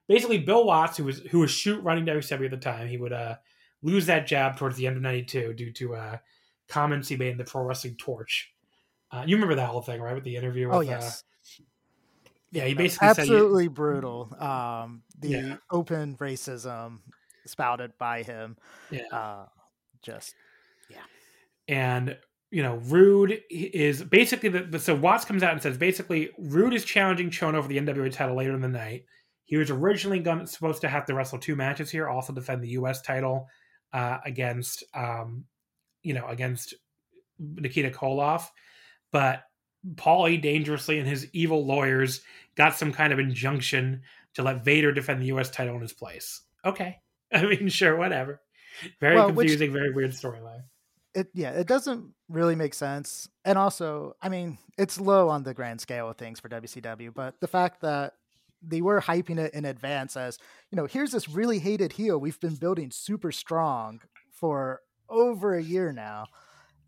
[0.08, 3.14] basically Bill Watts, who was who was shoot running WCW at the time, he would
[3.14, 3.36] uh,
[3.82, 6.18] lose that job towards the end of '92 due to uh,
[6.68, 8.52] comments he made in the Pro Wrestling Torch.
[9.12, 10.16] Uh, you remember that whole thing, right?
[10.16, 10.70] With the interview.
[10.70, 11.24] Oh, with, oh yes.
[11.24, 11.64] Uh,
[12.52, 14.34] yeah, he basically absolutely brutal.
[14.40, 15.56] Um, the yeah.
[15.70, 17.00] open racism
[17.46, 18.58] spouted by him.
[18.90, 19.02] Yeah.
[19.12, 19.46] Uh,
[20.02, 20.34] just
[20.90, 21.04] yeah.
[21.68, 22.18] And
[22.52, 26.86] you know, Rude is basically the so Watts comes out and says basically Rude is
[26.86, 29.06] challenging Chono for the NWA title later in the night.
[29.48, 32.70] He was originally going, supposed to have to wrestle two matches here, also defend the
[32.72, 33.02] U.S.
[33.02, 33.48] title
[33.94, 35.46] uh, against, um,
[36.04, 36.76] you know, against
[37.40, 38.50] Nikita Koloff,
[39.12, 39.44] but
[39.96, 42.22] Paulie dangerously and his evil lawyers
[42.56, 44.02] got some kind of injunction
[44.34, 45.50] to let Vader defend the U.S.
[45.50, 46.42] title in his place.
[46.66, 47.00] Okay,
[47.34, 48.42] I mean, sure, whatever.
[49.00, 50.64] Very well, confusing, which, very weird storyline.
[51.16, 55.54] It yeah, it doesn't really make sense, and also, I mean, it's low on the
[55.54, 58.16] grand scale of things for WCW, but the fact that
[58.62, 60.38] they were hyping it in advance as
[60.72, 64.00] you know here's this really hated heel we've been building super strong
[64.32, 66.26] for over a year now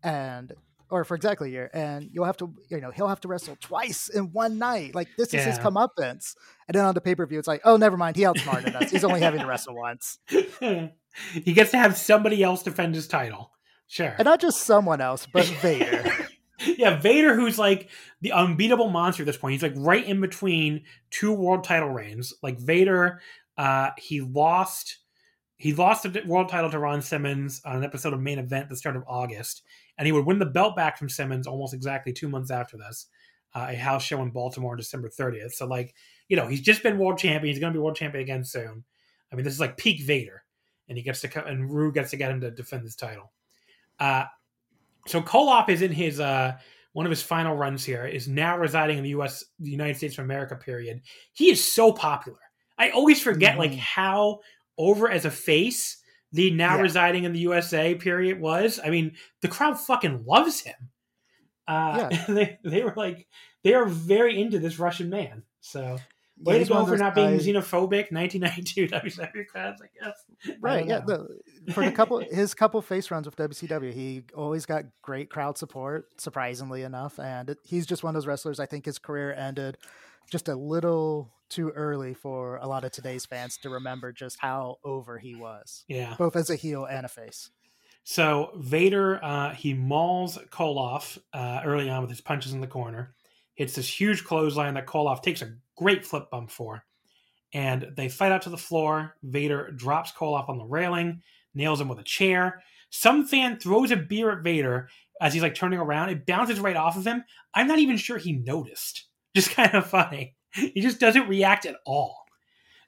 [0.02, 0.52] and
[0.90, 3.56] or for exactly a year and you'll have to you know he'll have to wrestle
[3.60, 5.40] twice in one night like this yeah.
[5.40, 6.34] is his comeuppance
[6.68, 9.20] and then on the pay-per-view it's like oh never mind he outsmarted us he's only
[9.20, 10.18] having to wrestle once.
[11.32, 13.50] He gets to have somebody else defend his title
[13.88, 14.14] sure.
[14.16, 16.04] And not just someone else but vader
[16.66, 17.88] yeah, Vader, who's like
[18.20, 19.52] the unbeatable monster at this point.
[19.52, 22.34] He's like right in between two world title reigns.
[22.42, 23.20] Like Vader,
[23.56, 24.98] uh, he lost
[25.56, 28.76] he lost the world title to Ron Simmons on an episode of Main Event the
[28.76, 29.62] start of August,
[29.98, 33.06] and he would win the belt back from Simmons almost exactly two months after this.
[33.54, 35.52] Uh, a house show in Baltimore on December 30th.
[35.52, 35.92] So, like,
[36.28, 37.52] you know, he's just been world champion.
[37.52, 38.84] He's going to be world champion again soon.
[39.30, 40.44] I mean, this is like peak Vader,
[40.88, 43.32] and he gets to come, and Rue gets to get him to defend his title.
[43.98, 44.24] Uh,
[45.06, 46.56] so Koloff is in his uh,
[46.92, 48.06] one of his final runs here.
[48.06, 49.44] Is now residing in the U.S.
[49.58, 50.56] the United States of America.
[50.56, 51.02] Period.
[51.32, 52.38] He is so popular.
[52.78, 53.60] I always forget mm-hmm.
[53.60, 54.40] like how
[54.78, 55.98] over as a face
[56.32, 56.82] the now yeah.
[56.82, 58.80] residing in the USA period was.
[58.82, 60.76] I mean, the crowd fucking loves him.
[61.66, 62.24] Uh, yeah.
[62.28, 63.26] they, they were like
[63.64, 65.42] they are very into this Russian man.
[65.60, 65.98] So
[66.42, 68.10] Way to go for not being xenophobic.
[68.10, 70.56] 1992 WCW crowds, I guess.
[70.60, 70.84] Right.
[70.84, 71.00] I yeah.
[71.00, 71.40] The,
[71.72, 76.06] for the couple, his couple face runs with WCW, he always got great crowd support.
[76.18, 78.58] Surprisingly enough, and it, he's just one of those wrestlers.
[78.58, 79.76] I think his career ended
[80.30, 84.76] just a little too early for a lot of today's fans to remember just how
[84.84, 85.84] over he was.
[85.88, 86.14] Yeah.
[86.16, 87.50] Both as a heel and a face.
[88.04, 93.14] So Vader, uh, he mauls Koloff uh, early on with his punches in the corner.
[93.54, 96.84] Hits this huge clothesline that Koloff takes a great flip bump for.
[97.52, 99.16] And they fight out to the floor.
[99.22, 101.22] Vader drops Koloff on the railing,
[101.54, 102.62] nails him with a chair.
[102.90, 104.88] Some fan throws a beer at Vader
[105.20, 106.10] as he's like turning around.
[106.10, 107.24] It bounces right off of him.
[107.54, 109.06] I'm not even sure he noticed.
[109.34, 110.34] Just kind of funny.
[110.52, 112.24] He just doesn't react at all.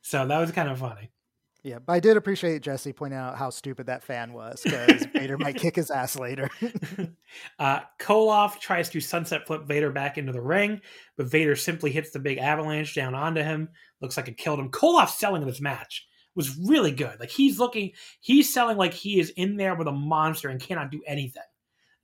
[0.01, 1.13] So that was kind of funny.
[1.65, 5.39] Yeah, but I did appreciate Jesse pointing out how stupid that fan was because Vader
[5.39, 6.51] might kick his ass later.
[7.61, 10.81] uh, Koloff tries to sunset flip Vader back into the ring,
[11.17, 13.69] but Vader simply hits the big avalanche down onto him.
[14.01, 14.71] Looks like it killed him.
[14.71, 16.05] Koloff selling in this match
[16.35, 17.21] was really good.
[17.21, 20.91] Like he's looking, he's selling like he is in there with a monster and cannot
[20.91, 21.43] do anything.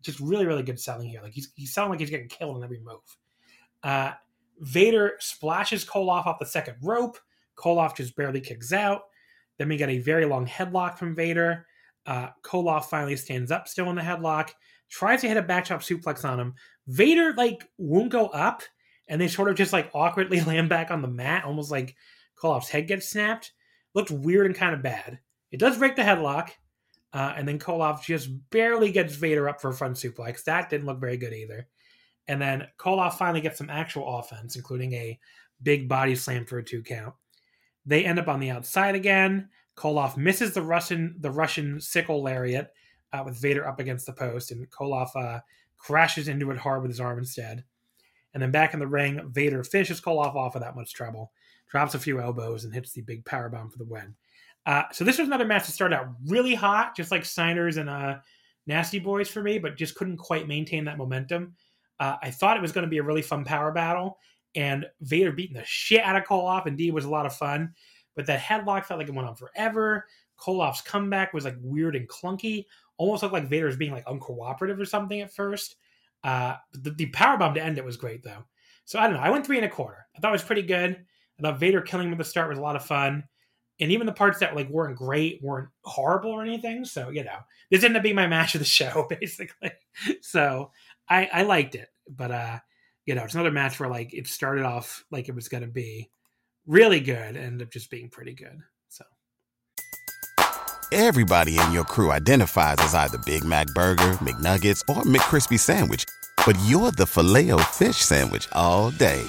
[0.03, 1.21] Just really, really good selling here.
[1.21, 3.01] Like he's he's selling like he's getting killed in every move.
[3.83, 4.13] Uh,
[4.61, 7.19] Vader splashes Koloff off the second rope.
[7.57, 9.03] Koloff just barely kicks out.
[9.59, 11.67] Then we get a very long headlock from Vader.
[12.07, 14.51] Uh, Koloff finally stands up still in the headlock,
[14.89, 16.55] tries to hit a backdrop suplex on him.
[16.87, 18.63] Vader like won't go up,
[19.09, 21.97] and they sort of just like awkwardly land back on the mat, almost like
[22.41, 23.53] Koloff's head gets snapped.
[23.95, 25.19] Looked weird and kind of bad.
[25.51, 26.51] It does break the headlock,
[27.13, 30.45] uh, and then Koloff just barely gets Vader up for a front suplex.
[30.45, 31.67] That didn't look very good either.
[32.29, 35.19] And then Koloff finally gets some actual offense, including a
[35.63, 37.15] big body slam for a two count.
[37.89, 39.49] They end up on the outside again.
[39.77, 42.71] Koloff misses the Russian the Russian sickle lariat
[43.13, 45.41] uh, with Vader up against the post, and Koloff uh,
[45.79, 47.65] crashes into it hard with his arm instead.
[48.35, 51.33] And then back in the ring, Vader finishes Koloff off without much trouble,
[51.71, 54.15] drops a few elbows, and hits the big power bomb for the win.
[54.67, 57.89] Uh, so this was another match that started out really hot, just like Steiners and
[57.89, 58.17] uh,
[58.67, 61.55] Nasty Boys for me, but just couldn't quite maintain that momentum.
[61.99, 64.19] Uh, I thought it was going to be a really fun power battle,
[64.55, 67.75] and Vader beating the shit out of Koloff indeed was a lot of fun.
[68.17, 70.07] But that headlock felt like it went on forever.
[70.39, 72.65] Koloff's comeback was like weird and clunky,
[72.97, 75.77] almost looked like Vader's being like uncooperative or something at first.
[76.25, 78.45] Uh, the, the power bomb to end it was great though.
[78.85, 79.23] So I don't know.
[79.23, 80.07] I went three and a quarter.
[80.17, 81.05] I thought it was pretty good.
[81.39, 83.23] I thought Vader killing him at the start was a lot of fun,
[83.79, 86.85] and even the parts that like weren't great weren't horrible or anything.
[86.85, 87.39] So you know,
[87.71, 89.71] this ended up being my match of the show basically.
[90.21, 90.73] so
[91.09, 92.59] I, I liked it, but uh,
[93.09, 95.69] you know, it's another match where like it started off like it was going to
[95.69, 96.11] be
[96.67, 98.61] really good, and ended up just being pretty good.
[98.89, 99.05] So
[100.93, 106.05] everybody in your crew identifies as either Big Mac Burger, McNuggets, or McCrispy Sandwich,
[106.45, 109.27] but you're the filet fish Sandwich all day.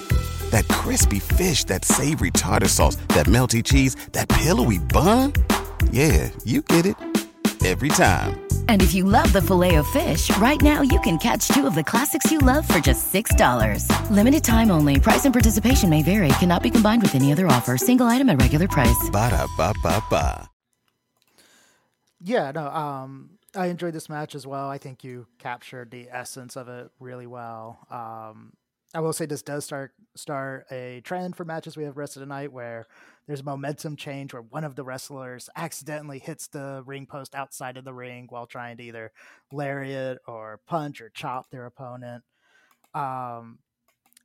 [0.50, 5.32] That crispy fish, that savory tartar sauce, that melty cheese, that pillowy bun.
[5.90, 6.96] Yeah, you get it
[7.64, 8.49] every time.
[8.68, 11.74] And if you love the filet of fish, right now you can catch two of
[11.74, 13.84] the classics you love for just $6.
[14.10, 14.98] Limited time only.
[14.98, 16.28] Price and participation may vary.
[16.38, 17.76] Cannot be combined with any other offer.
[17.76, 19.10] Single item at regular price.
[19.12, 20.50] Ba da ba ba ba.
[22.22, 24.68] Yeah, no, um, I enjoyed this match as well.
[24.68, 27.78] I think you captured the essence of it really well.
[27.90, 28.52] Um,
[28.94, 32.20] I will say this does start start a trend for matches we have rest of
[32.20, 32.86] the night where
[33.30, 37.76] there's a momentum change where one of the wrestlers accidentally hits the ring post outside
[37.76, 39.12] of the ring while trying to either
[39.52, 42.24] lariat or punch or chop their opponent.
[42.92, 43.60] Um,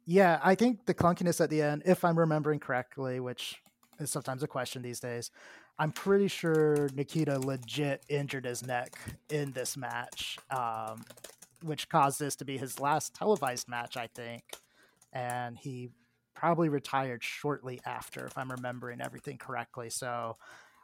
[0.07, 3.61] yeah, I think the clunkiness at the end, if I'm remembering correctly, which
[3.99, 5.29] is sometimes a question these days,
[5.77, 8.97] I'm pretty sure Nikita legit injured his neck
[9.29, 10.39] in this match.
[10.49, 11.05] Um,
[11.61, 14.43] which caused this to be his last televised match, I think.
[15.13, 15.91] And he
[16.35, 19.89] probably retired shortly after, if I'm remembering everything correctly.
[19.89, 20.37] So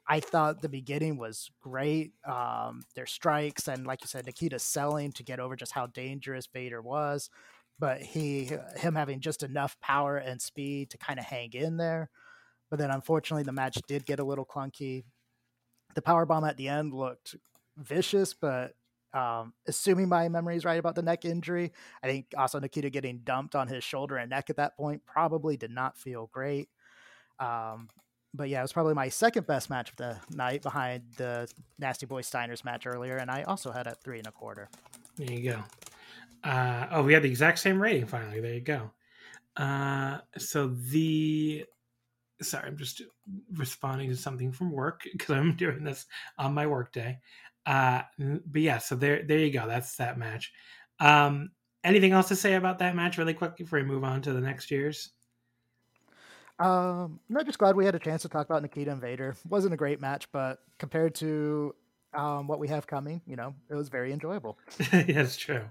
[0.08, 2.14] I thought the beginning was great.
[2.26, 6.48] Um, their strikes and, like you said, Nikita selling to get over just how dangerous
[6.48, 7.30] Vader was,
[7.80, 12.10] but he him having just enough power and speed to kind of hang in there.
[12.70, 15.04] But then, unfortunately, the match did get a little clunky.
[15.94, 17.36] The power bomb at the end looked
[17.78, 18.74] vicious, but
[19.14, 21.72] um, assuming my memory is right about the neck injury,
[22.04, 25.58] I think also Nikita getting dumped on his shoulder and neck at that point probably
[25.58, 26.70] did not feel great.
[27.40, 27.90] Um,
[28.34, 32.06] but yeah, it was probably my second best match of the night behind the Nasty
[32.06, 34.70] Boy Steiners match earlier, and I also had a three and a quarter.
[35.18, 35.64] There you go.
[36.44, 38.40] Uh, oh, we had the exact same rating finally.
[38.40, 38.92] There you go.
[39.58, 41.66] Uh, so the
[42.42, 43.02] sorry, I'm just
[43.54, 46.06] responding to something from work because I'm doing this
[46.38, 47.20] on my work day.
[47.66, 49.68] Uh, but yeah, so there, there you go.
[49.68, 50.52] That's that match.
[51.00, 51.52] Um,
[51.84, 54.42] anything else to say about that match, really quick, before we move on to the
[54.42, 55.12] next year's?
[56.60, 59.36] Um, I'm just glad we had a chance to talk about Nikita and Vader.
[59.50, 61.74] Wasn't a great match, but compared to
[62.14, 64.60] um, what we have coming, you know, it was very enjoyable.
[64.92, 65.64] That's true.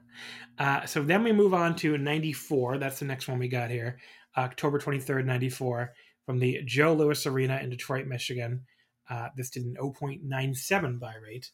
[0.58, 2.78] Uh, so then we move on to 94.
[2.78, 3.98] That's the next one we got here.
[4.36, 5.92] October 23rd, 94,
[6.26, 8.62] from the Joe Louis Arena in Detroit, Michigan.
[9.08, 11.50] Uh, this did an 0.97 buy rate.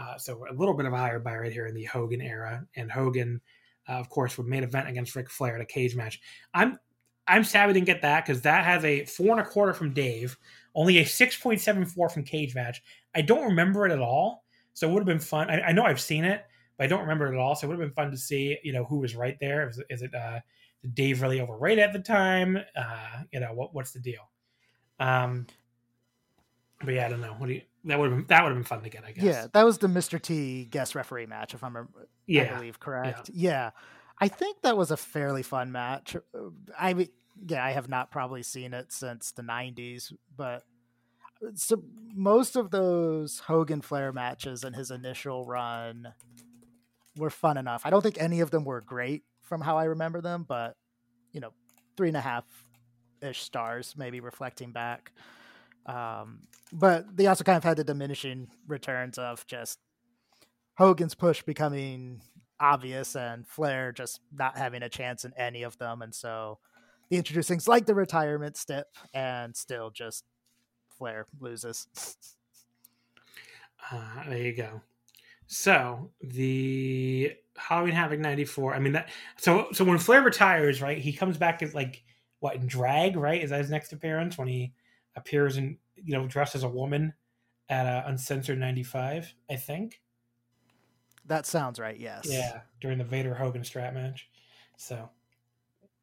[0.00, 2.64] Uh, so a little bit of a higher buy right here in the Hogan era.
[2.76, 3.40] And Hogan,
[3.88, 6.20] uh, of course, would main event against Ric Flair at a cage match.
[6.54, 6.78] I'm
[7.28, 9.92] I'm sad we didn't get that because that has a four and a quarter from
[9.92, 10.36] Dave,
[10.74, 12.78] only a 6.74 from Cagematch.
[13.14, 14.44] I don't remember it at all.
[14.72, 15.48] So it would have been fun.
[15.48, 16.44] I, I, know I've seen it,
[16.76, 17.54] but I don't remember it at all.
[17.54, 19.68] So it would have been fun to see, you know, who was right there.
[19.68, 20.40] Is, is it uh,
[20.94, 22.58] Dave really overrated at the time?
[22.74, 24.28] Uh, you know, what what's the deal?
[24.98, 25.46] Um,
[26.84, 27.34] but yeah, I don't know.
[27.38, 27.62] What do you?
[27.84, 29.04] That would have been that would have been fun to get.
[29.04, 29.24] I guess.
[29.24, 30.20] Yeah, that was the Mr.
[30.20, 31.88] T guest referee match, if I'm
[32.26, 32.42] yeah.
[32.54, 33.30] I believe correct.
[33.32, 33.50] Yeah.
[33.50, 33.70] yeah.
[34.20, 36.16] I think that was a fairly fun match.
[36.16, 37.08] Uh, I
[37.46, 40.64] yeah, I have not probably seen it since the '90s, but
[41.42, 41.82] uh, so
[42.14, 46.12] most of those Hogan Flair matches in his initial run
[47.16, 47.82] were fun enough.
[47.84, 50.76] I don't think any of them were great from how I remember them, but
[51.32, 51.52] you know,
[51.96, 52.44] three and a half
[53.22, 55.12] ish stars, maybe reflecting back.
[55.90, 56.42] Um,
[56.72, 59.78] but they also kind of had the diminishing returns of just
[60.74, 62.20] Hogan's push becoming
[62.60, 66.02] obvious and Flair just not having a chance in any of them.
[66.02, 66.58] And so
[67.10, 70.24] they introduce things like the retirement step and still just
[70.96, 71.88] Flair loses.
[73.90, 74.82] Uh, there you go.
[75.48, 78.74] So the Halloween Havoc '94.
[78.74, 79.08] I mean that.
[79.38, 82.04] So so when Flair retires, right, he comes back as like
[82.38, 83.42] what in drag, right?
[83.42, 84.72] Is that his next appearance when he
[85.16, 87.14] appears in you know dressed as a woman
[87.68, 89.34] at uh, Uncensored '95?
[89.50, 90.00] I think.
[91.26, 91.98] That sounds right.
[91.98, 92.26] Yes.
[92.28, 94.28] Yeah, during the Vader Hogan strap match.
[94.76, 95.10] So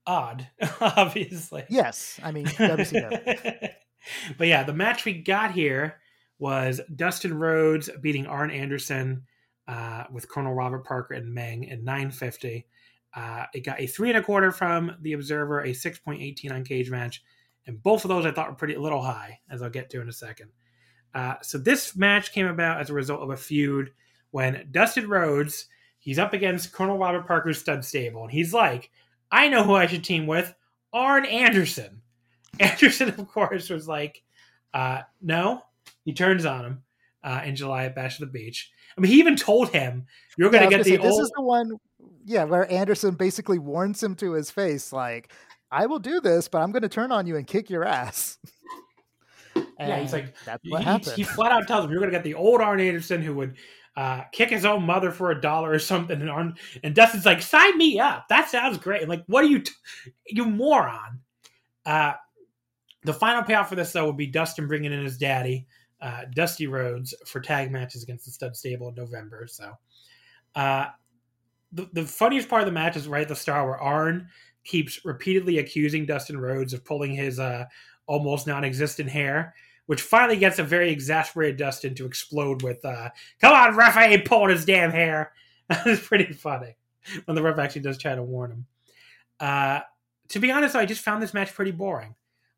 [0.06, 0.48] odd,
[0.82, 1.66] obviously.
[1.70, 3.70] Yes, I mean WCW.
[4.38, 6.00] but yeah, the match we got here
[6.40, 9.24] was Dustin Rhodes beating Arn Anderson
[9.68, 12.66] uh, with Colonel Robert Parker and Meng in 950.
[13.16, 17.20] Uh, it got a three and a quarter from the Observer, a 6.18 on Cagematch,
[17.68, 20.02] and both of those I thought were pretty a little high, as I'll get to
[20.02, 20.50] in a second.
[21.14, 23.92] Uh, so this match came about as a result of a feud
[24.32, 25.68] when Dustin Rhodes
[26.00, 28.92] he's up against Colonel Robert Parker's stud stable, and he's like,
[29.32, 30.54] "I know who I should team with,
[30.94, 32.02] Arn Anderson."
[32.60, 34.24] Anderson, of course, was like,
[34.74, 35.64] uh, "No."
[36.06, 36.84] He turns on him
[37.24, 38.72] uh, in July at Bash of the Beach.
[38.98, 40.06] I mean, he even told him,
[40.38, 41.74] "You're going to get the say, old." This is the one,
[42.26, 45.34] yeah, where Anderson basically warns him to his face, like,
[45.72, 48.38] "I will do this, but I'm going to turn on you and kick your ass."
[49.56, 51.16] And yeah, he's like, that's what he, happened.
[51.16, 53.56] He flat out tells him, "You're going to get the old Arn Anderson who would
[53.96, 57.42] uh, kick his own mother for a dollar or something." And Arn and Dustin's like,
[57.42, 58.28] "Sign me up.
[58.30, 59.74] That sounds great." And like, what are you, t-
[60.28, 61.22] you moron?
[61.86, 62.14] Uh,
[63.04, 65.66] the final payoff for this though would be Dustin bringing in his daddy,
[66.02, 69.48] uh, Dusty Rhodes, for tag matches against the Stud Stable in November.
[69.50, 69.72] So,
[70.56, 70.88] uh,
[71.72, 74.28] the the funniest part of the match is right at the start where Arn
[74.68, 77.66] keeps repeatedly accusing Dustin Rhodes of pulling his uh,
[78.06, 79.56] almost non-existent hair,
[79.88, 83.10] which finally gets a very exasperated Dustin to explode with, uh,
[83.42, 83.98] "Come on, ref!
[83.98, 85.32] I ain't pulling his damn hair."
[85.86, 86.78] It's pretty funny
[87.26, 88.66] when the ref actually does try to warn him.
[89.40, 89.82] Uh,
[90.30, 92.16] to be honest, I just found this match pretty boring.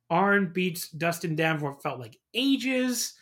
[0.09, 3.15] Arn beats Dustin down for what felt like ages,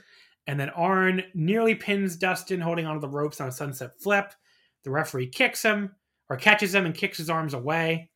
[0.45, 4.33] and then Arn nearly pins Dustin holding onto the ropes on a sunset flip.
[4.83, 5.95] The referee kicks him
[6.29, 8.09] or catches him and kicks his arms away.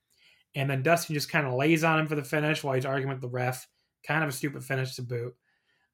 [0.56, 3.10] And then Dustin just kind of lays on him for the finish while he's arguing
[3.10, 3.68] with the ref.
[4.06, 5.36] Kind of a stupid finish to boot.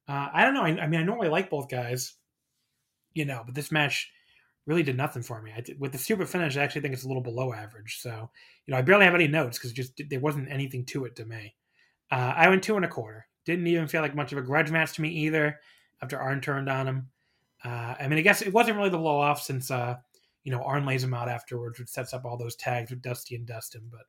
[0.08, 0.64] Uh, I don't know.
[0.64, 2.14] I, I, mean, I normally like both guys,
[3.14, 4.10] you know, but this match
[4.66, 5.52] really did nothing for me.
[5.64, 8.00] Did, with the stupid finish, I actually think it's a little below average.
[8.02, 8.30] So,
[8.66, 11.26] you know, I barely have any notes because just there wasn't anything to it to
[11.26, 11.56] me.
[12.12, 13.28] Uh, I went two and a quarter.
[13.46, 15.60] Didn't even feel like much of a grudge match to me either.
[16.02, 17.10] After Arn turned on him,
[17.64, 19.96] uh, I mean, I guess it wasn't really the blow off since uh,
[20.44, 23.36] you know Arn lays him out afterwards, which sets up all those tags with Dusty
[23.36, 23.82] and Dustin.
[23.90, 24.02] But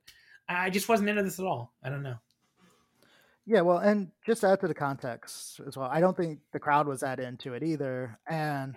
[0.49, 1.73] I just wasn't into this at all.
[1.83, 2.15] I don't know.
[3.45, 6.59] Yeah, well, and just to add to the context as well, I don't think the
[6.59, 8.19] crowd was that into it either.
[8.27, 8.75] And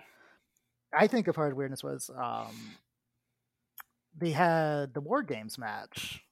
[0.91, 2.55] I think a part of weirdness was um,
[4.17, 6.23] they had the War Games match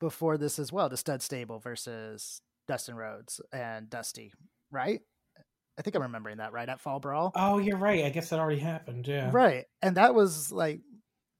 [0.00, 4.32] before this as well, the stud stable versus Dustin Rhodes and Dusty,
[4.70, 5.00] right?
[5.78, 7.32] I think I'm remembering that right at Fall Brawl.
[7.34, 8.04] Oh, you're right.
[8.04, 9.06] I guess that already happened.
[9.06, 9.30] Yeah.
[9.32, 9.66] Right.
[9.82, 10.80] And that was like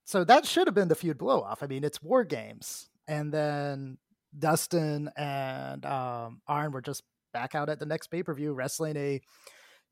[0.05, 1.63] so that should have been the feud blow off.
[1.63, 2.89] I mean, it's war games.
[3.09, 3.99] And then
[4.39, 7.03] Dustin and um Arn were just
[7.33, 9.21] back out at the next pay-per-view wrestling a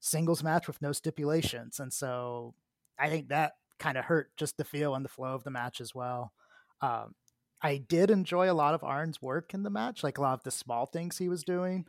[0.00, 1.80] singles match with no stipulations.
[1.80, 2.54] And so
[2.98, 5.80] I think that kind of hurt just the feel and the flow of the match
[5.80, 6.32] as well.
[6.80, 7.14] Um,
[7.62, 10.42] I did enjoy a lot of Arn's work in the match, like a lot of
[10.42, 11.86] the small things he was doing.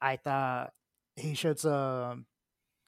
[0.00, 0.72] I thought
[1.16, 2.26] he showed some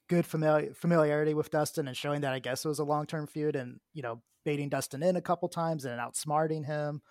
[0.08, 3.26] good familiar, familiarity with Dustin and showing that I guess it was a long term
[3.26, 7.02] feud and, you know, baiting Dustin in a couple times and outsmarting him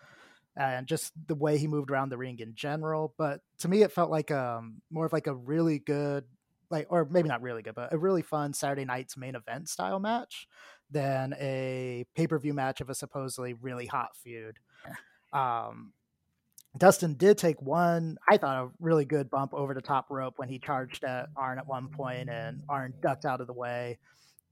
[0.56, 3.14] and just the way he moved around the ring in general.
[3.18, 6.26] But to me, it felt like um, more of like a really good,
[6.70, 10.00] like, or maybe not really good, but a really fun Saturday night's main event style
[10.00, 10.48] match
[10.90, 14.58] than a pay per view match of a supposedly really hot feud.
[15.34, 15.94] Um,
[16.78, 20.48] Dustin did take one, I thought, a really good bump over the top rope when
[20.48, 24.00] he charged at Arn at one point, and Arn ducked out of the way.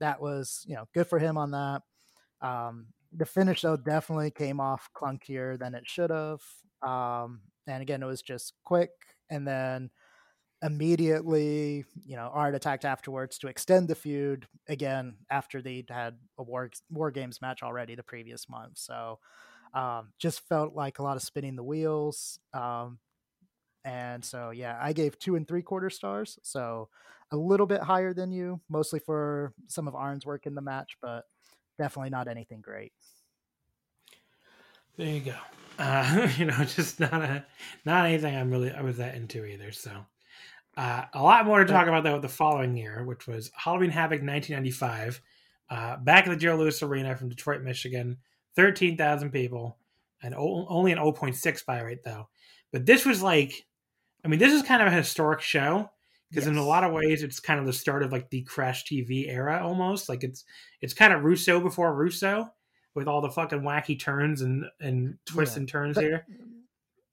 [0.00, 1.82] That was, you know, good for him on that.
[2.42, 6.42] Um, the finish though definitely came off clunkier than it should have.
[6.82, 8.90] Um, and again, it was just quick,
[9.30, 9.90] and then
[10.62, 16.42] immediately, you know, Arn attacked afterwards to extend the feud again after they'd had a
[16.42, 18.78] war war games match already the previous month.
[18.78, 19.18] So
[19.74, 22.40] um, just felt like a lot of spinning the wheels.
[22.54, 22.98] Um,
[23.84, 26.88] and so yeah, I gave two and three quarter stars, so
[27.32, 30.96] a little bit higher than you, mostly for some of Arn's work in the match,
[31.00, 31.24] but
[31.78, 32.92] definitely not anything great.
[35.00, 35.34] There you go.
[35.78, 37.42] Uh, you know, just not a
[37.86, 39.72] not anything I'm really I was that into either.
[39.72, 39.92] So
[40.76, 44.20] uh, a lot more to talk about though the following year, which was Halloween Havoc
[44.20, 45.22] 1995,
[45.70, 48.18] uh, back at the Joe Louis Arena from Detroit, Michigan,
[48.56, 49.78] 13,000 people,
[50.22, 52.28] and o- only an 0.6 buy rate though.
[52.70, 53.54] But this was like,
[54.22, 55.90] I mean, this is kind of a historic show
[56.28, 56.52] because yes.
[56.52, 59.30] in a lot of ways it's kind of the start of like the Crash TV
[59.30, 60.10] era almost.
[60.10, 60.44] Like it's
[60.82, 62.50] it's kind of Russo before Russo
[62.94, 66.26] with all the fucking wacky turns and and twists yeah, and turns that, here.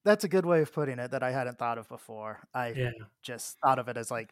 [0.03, 2.47] That's a good way of putting it that I hadn't thought of before.
[2.53, 2.91] I yeah.
[3.23, 4.29] just thought of it as like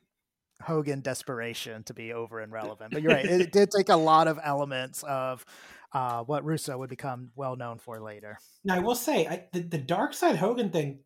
[0.61, 2.93] Hogan desperation to be over and relevant.
[2.93, 5.45] But you're right, it did take a lot of elements of
[5.93, 8.37] uh, what Russo would become well known for later.
[8.63, 10.99] Now I will say I, the the Dark Side Hogan thing.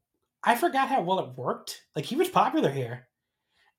[0.44, 1.82] I forgot how well it worked.
[1.96, 3.08] Like he was popular here.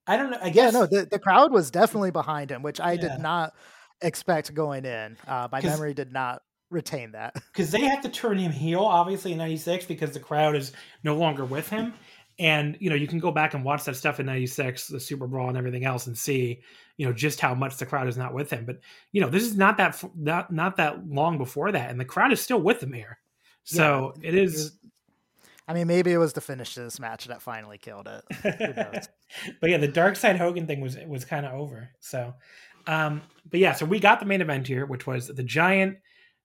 [0.06, 0.38] I don't know.
[0.42, 3.00] I guess yeah, no, the, the crowd was definitely behind him, which I yeah.
[3.00, 3.54] did not
[4.02, 5.16] expect going in.
[5.26, 9.32] Uh, my memory did not retain that because they have to turn him heel, obviously
[9.32, 10.72] in '96 because the crowd is
[11.04, 11.94] no longer with him.
[12.38, 15.26] And you know, you can go back and watch that stuff in '96, the Super
[15.26, 16.62] Brawl and everything else, and see
[16.96, 18.64] you know just how much the crowd is not with him.
[18.64, 18.78] But
[19.12, 22.32] you know, this is not that not not that long before that, and the crowd
[22.32, 23.18] is still with him here.
[23.64, 24.78] So yeah, it is
[25.70, 28.24] I mean, maybe it was the finish to this match that finally killed it.
[29.60, 31.90] but yeah, the Dark Side Hogan thing was was kind of over.
[32.00, 32.34] So,
[32.88, 35.98] um, but yeah, so we got the main event here, which was the Giant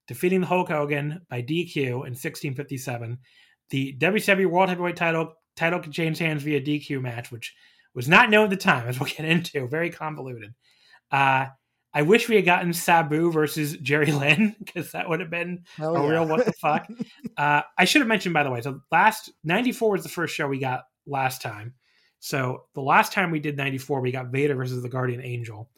[0.07, 3.17] defeating the Hulk Hogan by DQ in 1657.
[3.69, 7.55] The WCW World Heavyweight Title title could change hands via DQ match, which
[7.93, 9.67] was not known at the time, as we'll get into.
[9.67, 10.53] Very convoluted.
[11.11, 11.47] Uh,
[11.93, 15.95] I wish we had gotten Sabu versus Jerry Lynn because that would have been Hell
[15.95, 16.09] a yeah.
[16.09, 16.87] real what the fuck.
[17.37, 18.61] uh, I should have mentioned by the way.
[18.61, 21.73] So last '94 was the first show we got last time.
[22.19, 25.69] So the last time we did '94, we got Vader versus the Guardian Angel.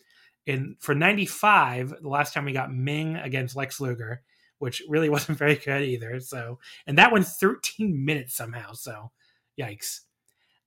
[0.47, 4.21] And for '95, the last time we got Meng against Lex Luger,
[4.59, 6.19] which really wasn't very good either.
[6.19, 8.73] So and that went 13 minutes somehow.
[8.73, 9.11] So
[9.59, 10.01] yikes.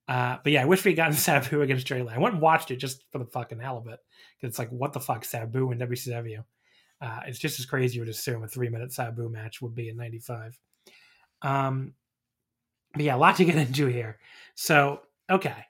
[0.08, 2.16] Uh, but yeah, I wish we would gotten Sabu against Jerry Lynn.
[2.16, 4.00] I went and watched it just for the fucking hell of it.
[4.40, 6.44] It's like, what the fuck, Sabu and WCW?
[7.00, 9.88] Uh, it's just as crazy you would assume a three minute Sabu match would be
[9.88, 10.58] in 95.
[11.42, 11.94] Um,
[12.92, 14.18] but yeah, a lot to get into here.
[14.56, 15.66] So, okay.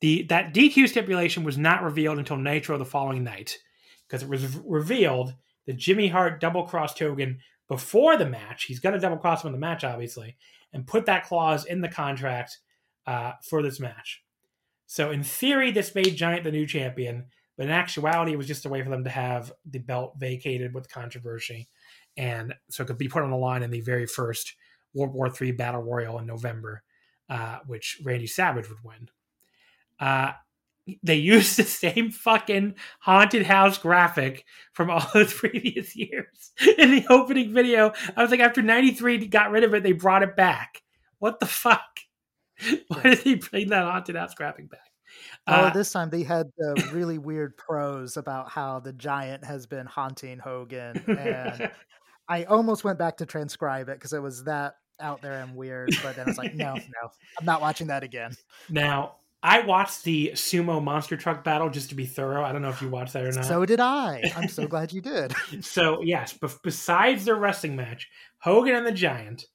[0.00, 3.58] The That DQ stipulation was not revealed until Nitro the following night
[4.06, 5.34] because it was revealed
[5.66, 8.64] that Jimmy Hart double crossed Hogan before the match.
[8.64, 10.36] He's going to double cross him in the match, obviously,
[10.72, 12.58] and put that clause in the contract
[13.06, 14.22] uh, for this match.
[14.86, 18.66] So, in theory, this made Giant the new champion, but in actuality, it was just
[18.66, 21.68] a way for them to have the belt vacated with controversy,
[22.16, 24.54] and so it could be put on the line in the very first
[24.94, 26.82] World War III Battle Royal in November,
[27.28, 29.08] uh, which Randy Savage would win.
[29.98, 30.32] Uh,
[31.02, 37.06] they used the same fucking haunted house graphic from all the previous years in the
[37.10, 37.92] opening video.
[38.16, 40.82] I was like, after 93 got rid of it, they brought it back.
[41.18, 42.00] What the fuck?
[42.88, 44.80] Why did they bring that haunted house graphic back?
[45.46, 49.66] Oh, uh, this time they had the really weird prose about how the giant has
[49.66, 51.70] been haunting Hogan, and
[52.28, 55.94] I almost went back to transcribe it because it was that out there and weird.
[56.02, 58.36] But then I was like, no, no, I'm not watching that again.
[58.68, 59.16] Now
[59.46, 62.42] I watched the sumo monster truck battle just to be thorough.
[62.42, 63.44] I don't know if you watched that or not.
[63.44, 64.32] So did I.
[64.36, 65.32] I'm so glad you did.
[65.60, 69.46] so yes, but besides their wrestling match, Hogan and the Giant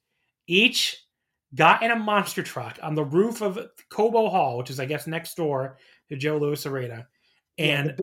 [0.46, 1.04] each
[1.54, 3.58] got in a monster truck on the roof of
[3.90, 5.76] Cobo Hall, which is, I guess, next door
[6.08, 7.06] to Joe Louis Arena.
[7.58, 7.94] And yeah,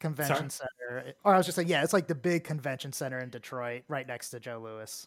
[0.00, 0.68] convention sorry?
[0.90, 1.14] center.
[1.24, 4.06] Or I was just saying yeah, it's like the big convention center in Detroit, right
[4.06, 5.06] next to Joe Louis.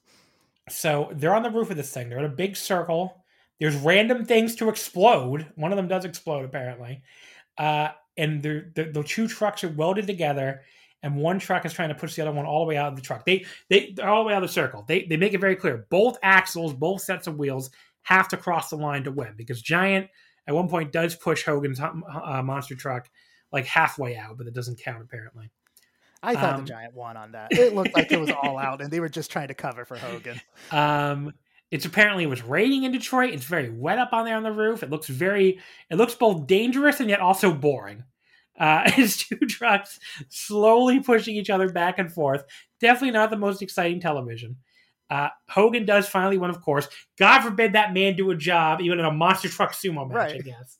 [0.69, 2.09] So they're on the roof of this thing.
[2.09, 3.23] They're in a big circle.
[3.59, 5.47] There's random things to explode.
[5.55, 7.01] One of them does explode, apparently.
[7.57, 10.61] Uh, and the, the two trucks are welded together,
[11.03, 12.95] and one truck is trying to push the other one all the way out of
[12.95, 13.25] the truck.
[13.25, 14.83] They they they're all the way out of the circle.
[14.87, 15.85] They they make it very clear.
[15.89, 17.69] Both axles, both sets of wheels
[18.03, 20.09] have to cross the line to win because Giant
[20.47, 23.09] at one point does push Hogan's uh, monster truck
[23.51, 25.49] like halfway out, but it doesn't count apparently.
[26.21, 27.53] I thought um, the Giant won on that.
[27.53, 29.97] It looked like it was all out, and they were just trying to cover for
[29.97, 30.41] Hogan.
[30.71, 31.33] Um,
[31.71, 33.33] it's apparently it was raining in Detroit.
[33.33, 34.81] It's very wet up on there on the roof.
[34.81, 35.59] It looks very,
[35.89, 38.03] it looks both dangerous and yet also boring.
[38.59, 42.43] Uh, it's two trucks slowly pushing each other back and forth.
[42.79, 44.57] Definitely not the most exciting television.
[45.09, 46.87] Uh, Hogan does finally win, of course.
[47.17, 50.35] God forbid that man do a job, even in a monster truck sumo match, right.
[50.35, 50.77] I guess.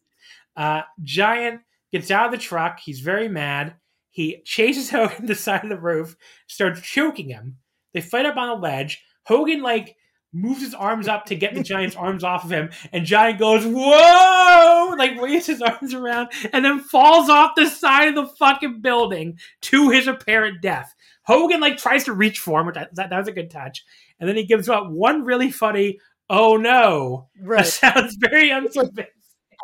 [0.56, 1.62] Uh, Giant
[1.92, 2.80] gets out of the truck.
[2.80, 3.76] He's very mad.
[4.12, 6.16] He chases Hogan to the side of the roof,
[6.48, 7.58] starts choking him.
[7.94, 9.04] They fight up on a ledge.
[9.24, 9.96] Hogan, like,
[10.32, 13.66] moves his arms up to get the Giant's arms off of him, and Giant goes,
[13.66, 14.96] Whoa!
[14.98, 19.38] Like, waves his arms around, and then falls off the side of the fucking building
[19.62, 20.94] to his apparent death.
[21.24, 23.84] Hogan, like, tries to reach for him, which that, that was a good touch
[24.20, 26.00] and then he gives out one really funny
[26.30, 29.06] "Oh no!" Right, that sounds very unconvincing.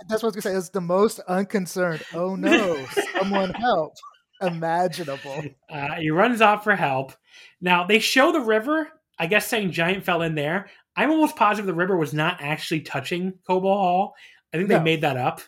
[0.10, 0.58] That's what I was gonna say.
[0.58, 2.04] It's the most unconcerned.
[2.14, 2.86] Oh no!
[3.18, 3.94] Someone help!
[4.42, 5.44] Imaginable.
[5.70, 7.14] Uh, he runs off for help.
[7.62, 8.90] Now they show the river.
[9.18, 10.68] I guess saying Giant fell in there.
[10.96, 14.16] I'm almost positive the river was not actually touching Cobo Hall.
[14.54, 14.78] I think no.
[14.78, 15.42] they made that up.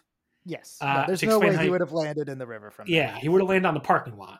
[0.45, 2.88] Yes, uh, no, there's no way he would have landed in the river from.
[2.88, 3.19] Yeah, there.
[3.19, 4.39] he would have landed on the parking lot.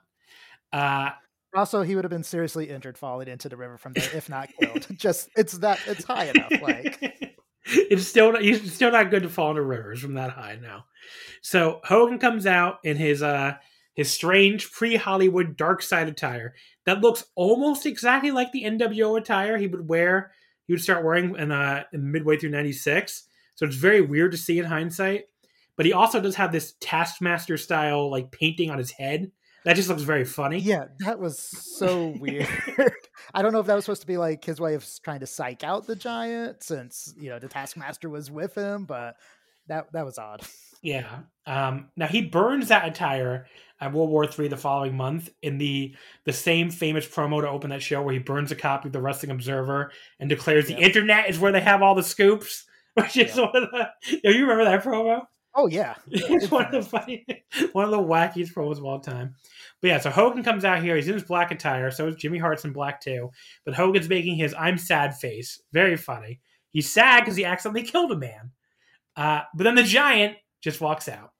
[0.71, 1.11] Uh,
[1.53, 4.49] also, he would have been seriously injured falling into the river from there, if not
[4.59, 4.87] killed.
[4.97, 6.61] Just it's that it's high enough.
[6.61, 6.97] Like
[7.65, 10.85] it's still he's still not good to fall into rivers from that high now.
[11.41, 13.55] So Hogan comes out in his uh
[13.93, 16.53] his strange pre-Hollywood dark side attire
[16.88, 20.31] that looks almost exactly like the NWO attire he would wear.
[20.65, 23.26] He would start wearing in uh in midway through '96.
[23.53, 25.26] So it's very weird to see in hindsight.
[25.76, 29.31] But he also does have this Taskmaster style like painting on his head
[29.68, 30.59] that just looks very funny.
[30.59, 32.47] Yeah, that was so weird.
[33.34, 35.27] I don't know if that was supposed to be like his way of trying to
[35.27, 39.18] psych out the giant since, you know, the Taskmaster was with him, but
[39.68, 40.41] that that was odd.
[40.81, 41.23] Yeah.
[41.45, 43.47] Um, now he burns that attire
[43.79, 45.95] at World War III the following month in the
[46.25, 49.01] the same famous promo to open that show where he burns a copy of the
[49.01, 52.65] Wrestling Observer and declares the internet is where they have all the scoops.
[52.97, 53.89] Which is one of the.
[54.23, 55.21] You remember that promo?
[55.53, 57.25] Oh yeah, it's one of the funny,
[57.73, 59.35] one of the wackiest promos of all time.
[59.81, 60.95] But yeah, so Hogan comes out here.
[60.95, 61.91] He's in his black attire.
[61.91, 63.29] So is Jimmy Hart's in black too.
[63.65, 65.61] But Hogan's making his "I'm sad" face.
[65.73, 66.41] Very funny.
[66.71, 68.51] He's sad because he accidentally killed a man.
[69.15, 71.31] Uh, but then the giant just walks out.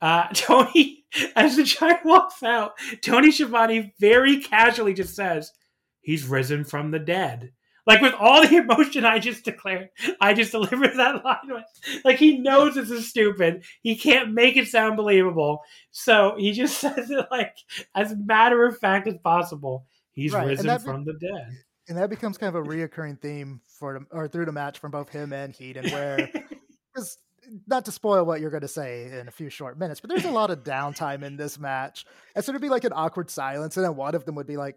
[0.00, 1.04] Uh, Tony,
[1.36, 2.72] as the giant walks out,
[3.02, 5.52] Tony Schiavone very casually just says,
[6.00, 7.52] "He's risen from the dead."
[7.88, 9.88] Like with all the emotion I just declared,
[10.20, 12.04] I just delivered that line with.
[12.04, 13.64] Like he knows this is stupid.
[13.80, 15.62] He can't make it sound believable.
[15.90, 17.56] So he just says it like
[17.94, 19.86] as matter of fact as possible.
[20.12, 20.48] He's right.
[20.48, 21.48] risen from be- the dead.
[21.88, 25.08] And that becomes kind of a reoccurring theme for or through the match from both
[25.08, 26.28] him and Heat, and where
[26.92, 27.16] because
[27.66, 30.24] not to spoil what you're going to say in a few short minutes, but there's
[30.24, 32.04] a lot of downtime in this match.
[32.34, 34.56] And so there'd be like an awkward silence, and then one of them would be
[34.56, 34.76] like,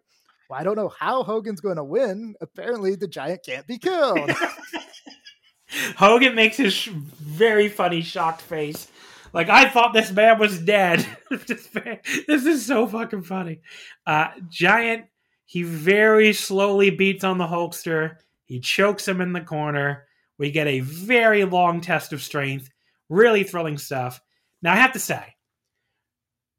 [0.49, 2.35] well, I don't know how Hogan's going to win.
[2.41, 4.31] Apparently, the giant can't be killed.
[5.97, 8.87] Hogan makes his sh- very funny, shocked face.
[9.33, 11.05] Like, I thought this man was dead.
[11.29, 13.61] this is so fucking funny.
[14.05, 15.05] Uh, giant,
[15.45, 18.17] he very slowly beats on the Hulkster.
[18.45, 20.05] He chokes him in the corner.
[20.41, 22.69] We get a very long test of strength.
[23.09, 24.19] Really thrilling stuff.
[24.61, 25.35] Now, I have to say,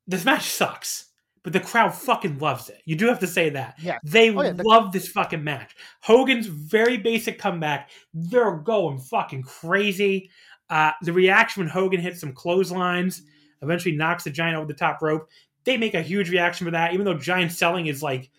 [0.07, 2.81] this match sucks but the crowd fucking loves it.
[2.85, 3.75] You do have to say that.
[3.81, 3.99] Yeah.
[4.05, 5.75] They oh, yeah, love this fucking match.
[6.01, 7.91] Hogan's very basic comeback.
[8.15, 10.31] They're going fucking crazy.
[10.71, 13.23] Uh, the reaction when Hogan hits some clotheslines,
[13.61, 15.29] eventually knocks the giant over the top rope.
[15.65, 18.31] They make a huge reaction for that, even though Giant selling is like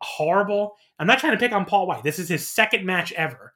[0.00, 0.76] horrible.
[0.98, 2.02] I'm not trying to pick on Paul White.
[2.02, 3.52] This is his second match ever.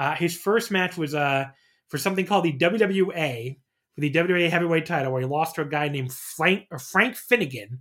[0.00, 1.44] Uh, his first match was uh,
[1.88, 3.58] for something called the WWA,
[3.94, 7.16] for the WWA heavyweight title, where he lost to a guy named Frank or Frank
[7.16, 7.80] Finnegan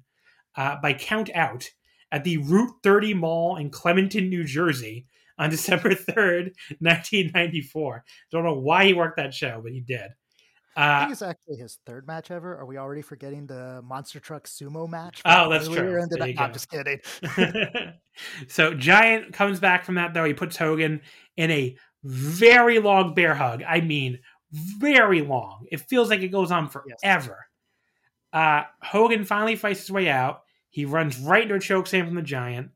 [0.57, 1.69] uh, by Count Out
[2.11, 5.05] at the Route 30 Mall in Clementon, New Jersey
[5.37, 8.03] on December 3rd, 1994.
[8.33, 10.11] Don't know why he worked that show, but he did.
[10.75, 12.57] Uh, I think it's actually his third match ever.
[12.57, 15.21] Are we already forgetting the monster truck sumo match?
[15.25, 16.01] Oh, that's true.
[16.37, 16.99] I'm just kidding.
[18.47, 20.25] so Giant comes back from that though.
[20.25, 21.01] He puts Hogan
[21.37, 23.63] in a very long bear hug.
[23.67, 24.19] I mean,
[24.51, 25.65] very long.
[25.71, 26.87] It feels like it goes on forever.
[27.03, 27.39] Yes.
[28.31, 30.41] Uh, Hogan finally fights his way out.
[30.69, 32.71] He runs right into a choke slam from the Giant.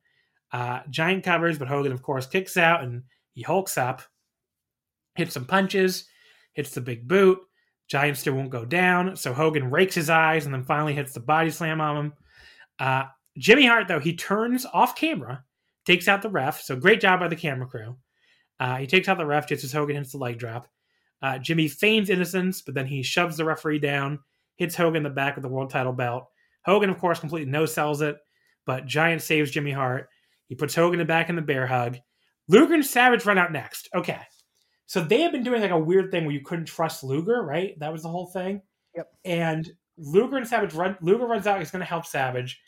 [0.52, 4.02] Uh, Giant covers, but Hogan, of course, kicks out and He hulks up,
[5.16, 6.06] hits some punches,
[6.54, 7.40] hits the big boot.
[7.88, 11.20] Giant still won't go down, so Hogan rakes his eyes and then finally hits the
[11.20, 12.14] body slam on him.
[12.80, 13.04] Uh,
[13.38, 15.44] Jimmy Hart, though, he turns off camera,
[15.86, 16.62] takes out the ref.
[16.62, 17.98] So great job by the camera crew.
[18.60, 20.68] Uh, he takes out the ref just as Hogan hits the leg drop.
[21.22, 24.20] Uh, Jimmy feigns innocence, but then he shoves the referee down,
[24.58, 26.28] hits Hogan in the back with the world title belt.
[26.66, 28.18] Hogan, of course, completely no sells it,
[28.66, 30.10] but Giant saves Jimmy Hart.
[30.48, 31.98] He puts Hogan in the back in the bear hug.
[32.48, 33.90] Luger and Savage run out next.
[33.96, 34.20] Okay.
[34.86, 37.74] So they have been doing like a weird thing where you couldn't trust Luger, right?
[37.80, 38.62] That was the whole thing.
[38.96, 39.08] Yep.
[39.26, 40.98] And Luger and Savage run.
[41.02, 41.60] Luger runs out.
[41.60, 42.60] He's going to help Savage.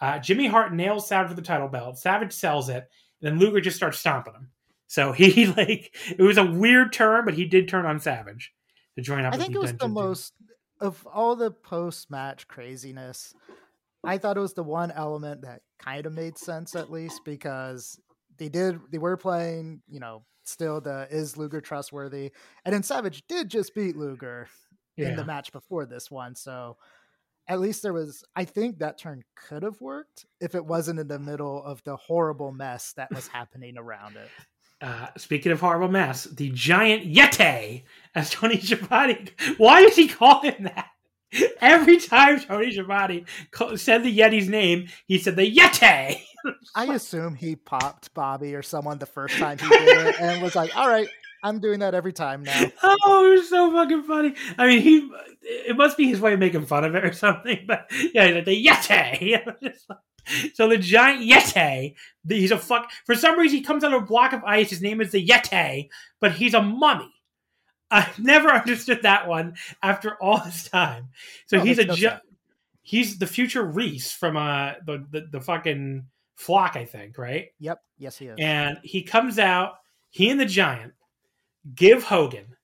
[0.00, 1.98] Uh, Jimmy Hart nails Savage with the title belt.
[1.98, 2.88] Savage sells it,
[3.20, 4.50] and then Luger just starts stomping him.
[4.92, 8.52] So he like it was a weird turn, but he did turn on Savage
[8.94, 9.32] to join up.
[9.32, 10.34] I think it was the most
[10.82, 13.32] of all the post match craziness.
[14.04, 17.98] I thought it was the one element that kind of made sense at least because
[18.36, 22.30] they did they were playing, you know, still the is Luger trustworthy,
[22.66, 24.46] and then Savage did just beat Luger
[24.98, 25.08] yeah.
[25.08, 26.76] in the match before this one, so
[27.48, 31.08] at least there was i think that turn could have worked if it wasn't in
[31.08, 34.30] the middle of the horrible mess that was happening around it
[34.82, 37.84] uh, speaking of horrible mess, the giant Yeti,
[38.14, 39.28] as Tony Schiavone.
[39.56, 40.88] Why does he call him that?
[41.60, 43.24] Every time Tony Schiavone
[43.76, 46.20] said the Yeti's name, he said the Yeti.
[46.74, 50.56] I assume he popped Bobby or someone the first time he did it and was
[50.56, 51.08] like, all right,
[51.42, 52.66] I'm doing that every time now.
[53.04, 54.34] Oh, it was so fucking funny.
[54.58, 55.10] I mean, he
[55.42, 57.64] it must be his way of making fun of it or something.
[57.66, 59.74] But yeah, he's like the Yeti.
[60.54, 61.94] so the giant Yeti,
[62.28, 62.90] he's a fuck.
[63.04, 64.70] For some reason, he comes out of a block of ice.
[64.70, 65.88] His name is the Yeti,
[66.20, 67.12] but he's a mummy.
[67.90, 71.08] I've never understood that one after all this time.
[71.46, 72.08] So oh, he's a gi-
[72.80, 77.48] he's the future Reese from uh the, the the fucking flock, I think, right?
[77.58, 77.80] Yep.
[77.98, 78.38] Yes, he is.
[78.38, 79.74] And he comes out.
[80.10, 80.94] He and the giant
[81.74, 82.56] give Hogan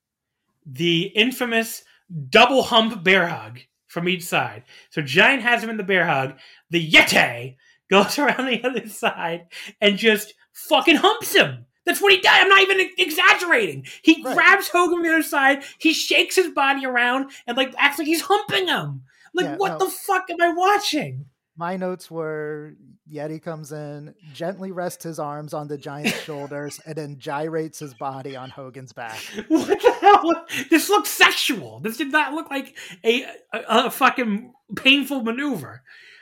[0.65, 1.83] the infamous
[2.29, 3.59] double hump bear hug
[3.89, 4.63] from each side.
[4.91, 6.35] So Giant has him in the bear hug.
[6.69, 7.57] The Yeti
[7.89, 9.47] goes around the other side
[9.81, 11.65] and just fucking humps him.
[11.85, 12.31] That's what he does.
[12.33, 13.85] I'm not even exaggerating.
[14.03, 14.35] He right.
[14.35, 15.63] grabs Hogan from the other side.
[15.79, 19.01] He shakes his body around and like acts like he's humping him.
[19.33, 19.85] Like yeah, what no.
[19.85, 21.25] the fuck am I watching?
[21.57, 22.75] My notes were
[23.11, 27.93] Yeti comes in, gently rests his arms on the giant's shoulders, and then gyrates his
[27.93, 29.19] body on Hogan's back.
[29.47, 30.45] What the hell?
[30.69, 31.79] This looks sexual.
[31.79, 33.23] This did not look like a
[33.53, 35.81] a, a fucking painful maneuver.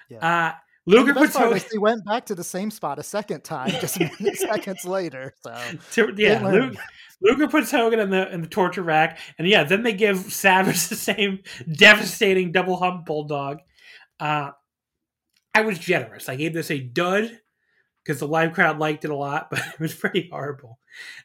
[0.10, 0.18] Yeah.
[0.20, 0.54] Uh,
[0.88, 1.62] Luger puts Hogan.
[1.70, 4.00] He went back to the same spot a second time, just
[4.36, 5.36] seconds later.
[5.42, 6.80] So yeah, Luger,
[7.22, 10.88] Luger puts Hogan in the in the torture rack, and yeah, then they give Savage
[10.88, 11.40] the same
[11.72, 13.60] devastating double hump bulldog.
[14.20, 14.52] Uh,
[15.54, 16.30] I was generous.
[16.30, 17.40] I gave this a dud
[18.04, 20.80] because the live crowd liked it a lot, but it was pretty horrible.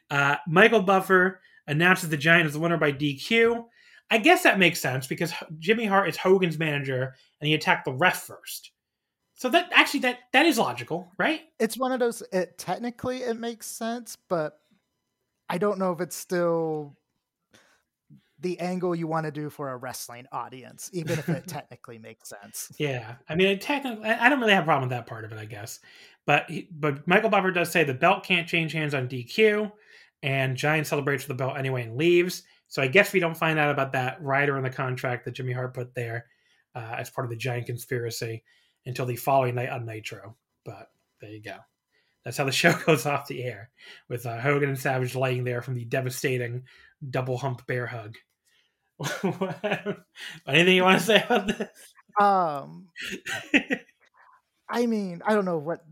[0.09, 3.65] Uh, Michael Buffer announces the Giant as the winner by DQ.
[4.11, 7.93] I guess that makes sense because Jimmy Hart is Hogan's manager and he attacked the
[7.93, 8.71] ref first.
[9.35, 11.41] So that actually that that is logical, right?
[11.59, 14.59] It's one of those it technically it makes sense, but
[15.49, 16.95] I don't know if it's still
[18.43, 22.29] the angle you want to do for a wrestling audience, even if it technically makes
[22.29, 22.71] sense.
[22.77, 25.39] Yeah, I mean, technically, I don't really have a problem with that part of it,
[25.39, 25.79] I guess.
[26.25, 29.71] But he, but Michael Buffer does say the belt can't change hands on DQ,
[30.21, 32.43] and Giant celebrates for the belt anyway and leaves.
[32.67, 35.53] So I guess we don't find out about that rider in the contract that Jimmy
[35.53, 36.25] Hart put there
[36.75, 38.43] uh, as part of the Giant conspiracy
[38.85, 40.35] until the following night on Nitro.
[40.65, 40.89] But
[41.21, 41.57] there you go.
[42.25, 43.69] That's how the show goes off the air
[44.09, 46.63] with uh, Hogan and Savage laying there from the devastating
[47.09, 48.15] double hump bear hug.
[50.47, 51.69] Anything you want to say about this?
[52.19, 52.87] Um,
[54.69, 55.83] I mean, I don't know what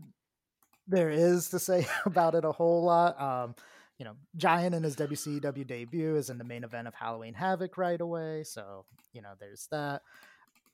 [0.86, 3.20] there is to say about it a whole lot.
[3.20, 3.54] Um,
[3.98, 7.76] you know, Giant in his WCW debut is in the main event of Halloween Havoc
[7.78, 10.02] right away, so you know, there's that.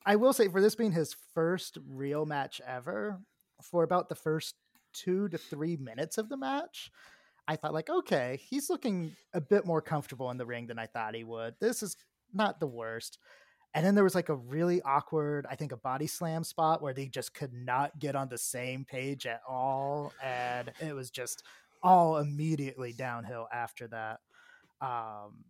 [0.05, 3.19] I will say, for this being his first real match ever,
[3.61, 4.55] for about the first
[4.93, 6.89] two to three minutes of the match,
[7.47, 10.87] I thought like, okay, he's looking a bit more comfortable in the ring than I
[10.87, 11.55] thought he would.
[11.59, 11.97] This is
[12.33, 13.19] not the worst.
[13.73, 16.93] And then there was like a really awkward, I think, a body slam spot where
[16.93, 20.11] they just could not get on the same page at all.
[20.23, 21.43] And it was just
[21.83, 24.19] all immediately downhill after that.
[24.81, 25.45] Um,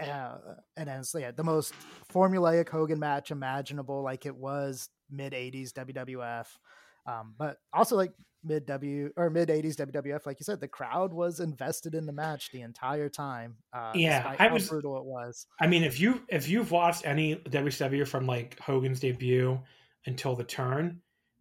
[0.00, 0.38] uh,
[0.76, 1.74] and then, so yeah, the most
[2.12, 6.46] formulaic Hogan match imaginable, like it was mid 80s WWF.
[7.06, 8.12] Um, but also like
[8.46, 12.12] mid W or mid 80s WWF, like you said, the crowd was invested in the
[12.12, 13.56] match the entire time.
[13.72, 14.96] Uh, yeah, I was brutal.
[14.98, 15.46] It was.
[15.60, 19.58] I mean, if you if you've watched any WCW from like Hogan's debut
[20.06, 21.00] until the turn,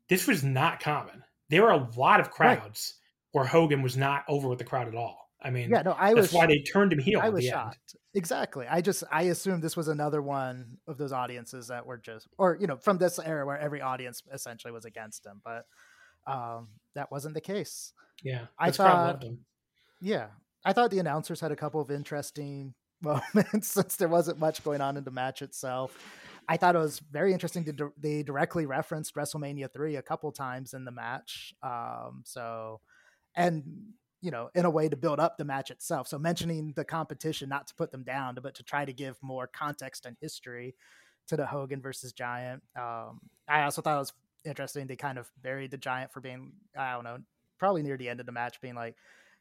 [0.09, 1.23] this was not common.
[1.49, 2.95] There were a lot of crowds
[3.33, 3.39] right.
[3.39, 5.25] where Hogan was not over with the crowd at all.
[5.45, 7.19] I mean, yeah, no, I that's was why they turned him heel.
[7.21, 7.53] I was the end.
[7.53, 7.95] shocked.
[8.15, 8.65] Exactly.
[8.67, 12.57] I just I assumed this was another one of those audiences that were just or
[12.59, 15.65] you know, from this era where every audience essentially was against him, but
[16.25, 17.93] um that wasn't the case.
[18.23, 19.21] Yeah, I thought-
[20.01, 20.27] Yeah.
[20.67, 24.81] I thought the announcers had a couple of interesting moments since there wasn't much going
[24.81, 25.95] on in the match itself.
[26.47, 30.73] I thought it was very interesting to they directly referenced WrestleMania 3 a couple times
[30.73, 31.53] in the match.
[31.61, 32.79] Um so
[33.35, 33.63] and
[34.21, 36.07] you know, in a way to build up the match itself.
[36.07, 39.45] So mentioning the competition, not to put them down, but to try to give more
[39.45, 40.73] context and history
[41.27, 42.63] to the Hogan versus Giant.
[42.75, 44.13] Um, I also thought it was
[44.45, 44.87] interesting.
[44.87, 47.17] They kind of buried the Giant for being, I don't know,
[47.57, 48.95] probably near the end of the match, being like,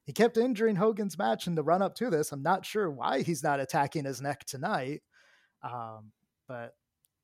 [0.05, 2.31] he kept injuring Hogan's match in the run up to this.
[2.31, 5.02] I'm not sure why he's not attacking his neck tonight.
[5.62, 6.12] Um,
[6.47, 6.74] but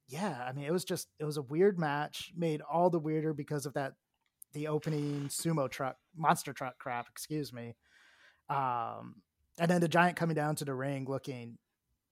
[0.09, 3.35] yeah, I mean, it was just, it was a weird match, made all the weirder
[3.35, 3.93] because of that
[4.53, 7.77] the opening sumo truck, monster truck crap, excuse me.
[8.49, 9.17] Um,
[9.59, 11.59] and then the giant coming down to the ring looking,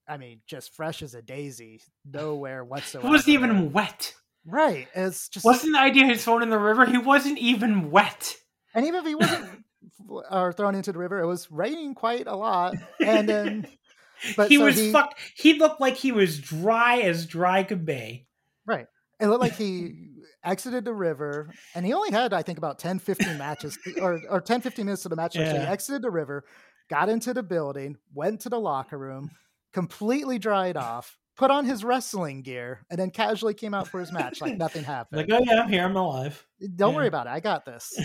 [0.06, 3.08] I mean, just fresh as a daisy, nowhere He whatsoever.
[3.08, 4.14] wasn't even wet.
[4.48, 4.88] Right.
[4.94, 6.84] It's just, Wasn't the idea he's thrown in the river?
[6.86, 8.34] He wasn't even wet.
[8.74, 9.64] and even if he wasn't
[10.30, 12.74] or thrown into the river, it was raining quite a lot.
[13.00, 13.66] And then,
[14.36, 15.16] But he so was he- fuck.
[15.36, 18.26] He looked like he was dry as dry could be.
[18.66, 18.86] right.
[19.20, 20.10] It looked like he
[20.44, 24.40] exited the river and he only had, I think, about 10, 15 matches or, or
[24.40, 25.34] 10, 15 minutes to the match.
[25.34, 25.68] So he Yeah.
[25.70, 26.44] exited the river,
[26.88, 29.30] got into the building, went to the locker room,
[29.72, 34.12] completely dried off, put on his wrestling gear, and then casually came out for his
[34.12, 35.18] match like nothing happened.
[35.18, 35.84] Like, oh yeah, I'm here.
[35.84, 36.46] I'm alive.
[36.76, 36.96] Don't yeah.
[36.96, 37.30] worry about it.
[37.30, 37.98] I got this.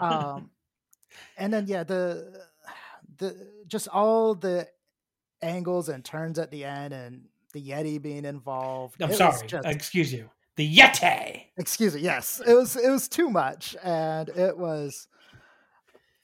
[0.00, 0.50] um,
[1.36, 2.42] and then yeah, the
[3.18, 3.36] the
[3.68, 4.66] just all the
[5.42, 9.00] angles and turns at the end, and the Yeti being involved.
[9.00, 9.46] I'm sorry.
[9.46, 10.30] just- Excuse you.
[10.56, 11.44] The Yeti.
[11.56, 12.00] excuse me.
[12.00, 15.06] Yes, it was it was too much, and it was.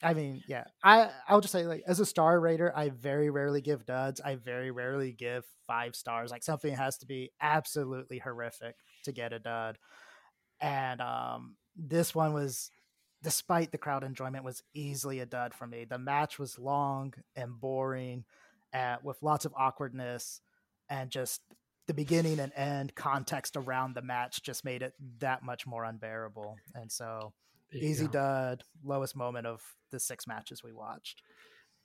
[0.05, 3.61] I mean, yeah, I I'll just say like as a star rater, I very rarely
[3.61, 4.21] give duds.
[4.21, 6.31] I very rarely give five stars.
[6.31, 8.75] Like something has to be absolutely horrific
[9.05, 9.79] to get a dud.
[10.61, 12.71] And um this one was
[13.23, 15.85] despite the crowd enjoyment was easily a dud for me.
[15.85, 18.25] The match was long and boring
[18.73, 20.41] uh, with lots of awkwardness
[20.89, 21.41] and just
[21.87, 26.57] the beginning and end context around the match just made it that much more unbearable.
[26.75, 27.33] And so
[27.73, 28.11] easy go.
[28.11, 29.61] dud, lowest moment of
[29.91, 31.21] the six matches we watched.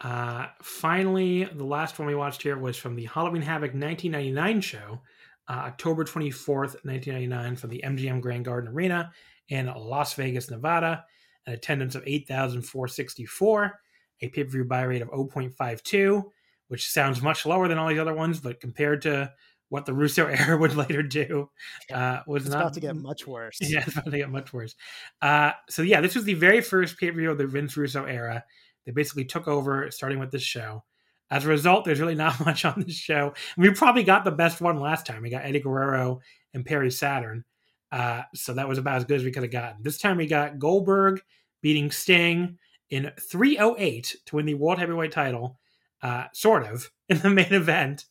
[0.03, 5.01] Uh, finally, the last one we watched here was from the Halloween Havoc 1999 show,
[5.49, 9.13] uh, October 24th, 1999, from the MGM Grand Garden Arena
[9.49, 11.05] in Las Vegas, Nevada.
[11.47, 13.81] An attendance of 8,464,
[14.21, 16.23] a pay per view buy rate of 0.52,
[16.69, 19.33] which sounds much lower than all these other ones, but compared to
[19.71, 21.49] what the Russo era would later do,
[21.93, 23.57] uh, was It's not about to get much worse.
[23.61, 24.75] yeah, it's about to get much worse.
[25.23, 28.05] Uh, so yeah, this was the very first pay per view of the Vince Russo
[28.05, 28.45] era.
[28.85, 30.85] They basically took over, starting with this show.
[31.31, 33.33] As a result, there's really not much on this show.
[33.57, 35.23] We probably got the best one last time.
[35.23, 36.21] We got Eddie Guerrero
[36.53, 37.45] and Perry Saturn.
[37.93, 39.83] Uh, so that was about as good as we could have gotten.
[39.83, 41.21] This time we got Goldberg
[41.63, 42.59] beating Sting
[42.91, 45.59] in 308 to win the World Heavyweight title,
[46.03, 48.05] uh, sort of, in the main event,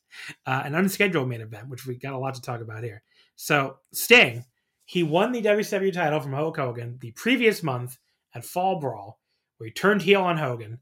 [0.45, 3.01] uh, an unscheduled main event, which we got a lot to talk about here.
[3.35, 4.43] So Sting,
[4.85, 7.97] he won the WCW title from Hulk Hogan the previous month
[8.35, 9.19] at Fall Brawl,
[9.57, 10.79] where he turned heel on Hogan.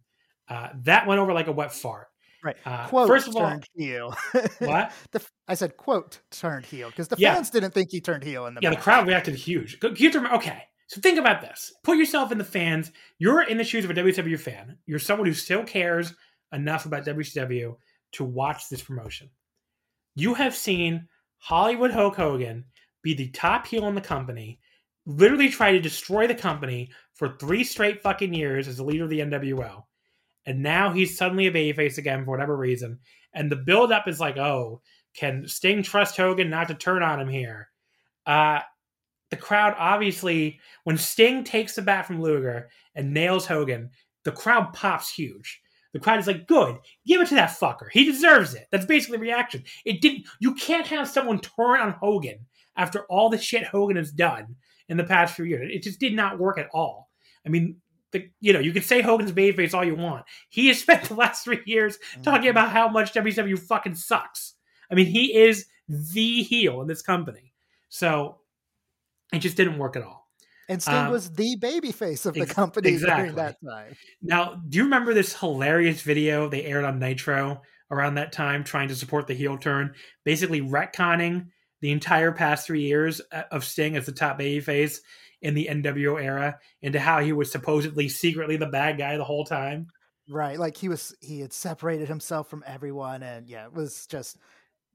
[0.50, 2.08] Uh, that went over like a wet fart.
[2.44, 2.56] Right.
[2.66, 4.16] Uh, quote first of all, turned heel.
[4.60, 4.92] what?
[5.12, 7.34] The, I said quote turned heel because the Yeah.
[7.36, 9.80] fans didn't think he turned heel in the yeah, the crowd reacted huge.
[9.80, 11.74] Go- You have to remember, okay, so think about this.
[11.84, 12.92] Put yourself in the fans.
[13.20, 14.78] You're in the shoes of a WWE fan.
[14.86, 16.14] You're someone who still cares
[16.54, 17.76] enough about WCW
[18.14, 19.30] to watch this promotion.
[20.16, 21.08] You have seen
[21.38, 22.66] Hollywood Hulk Hogan
[23.04, 24.60] be the top heel in the company,
[25.06, 29.10] literally try to destroy the company for three straight fucking years as the leader of
[29.10, 29.84] the NWO.
[30.46, 33.00] And now he's suddenly a babyface again for whatever reason.
[33.34, 34.82] And the build-up is like, oh,
[35.14, 37.70] can Sting trust Hogan not to turn on him here?
[38.26, 38.60] Uh,
[39.30, 43.90] the crowd obviously, when Sting takes the bat from Luger and nails Hogan,
[44.24, 45.62] the crowd pops huge.
[45.98, 47.88] The crowd is like, "Good, give it to that fucker.
[47.92, 49.64] He deserves it." That's basically the reaction.
[49.84, 50.28] It didn't.
[50.40, 52.46] You can't have someone turn on Hogan
[52.76, 54.58] after all the shit Hogan has done
[54.88, 55.72] in the past few years.
[55.74, 57.10] It just did not work at all.
[57.44, 57.78] I mean,
[58.12, 60.26] the, you know, you can say Hogan's babyface all you want.
[60.50, 64.54] He has spent the last three years talking about how much WCW fucking sucks.
[64.92, 67.54] I mean, he is the heel in this company.
[67.90, 68.38] So
[69.34, 70.17] it just didn't work at all.
[70.70, 73.24] And Sting Um, was the baby face of the ex- company exactly.
[73.24, 73.96] during that time.
[74.22, 78.90] Now, do you remember this hilarious video they aired on Nitro around that time trying
[78.90, 79.94] to support the heel turn?
[80.26, 81.48] Basically retconning
[81.82, 85.02] the entire past three years uh, of Sting as the top baby face
[85.42, 89.46] in the NWO era into how he was supposedly secretly the bad guy the whole
[89.46, 89.88] time.
[90.30, 90.60] Right.
[90.60, 94.38] Like he was he had separated himself from everyone and yeah, it was just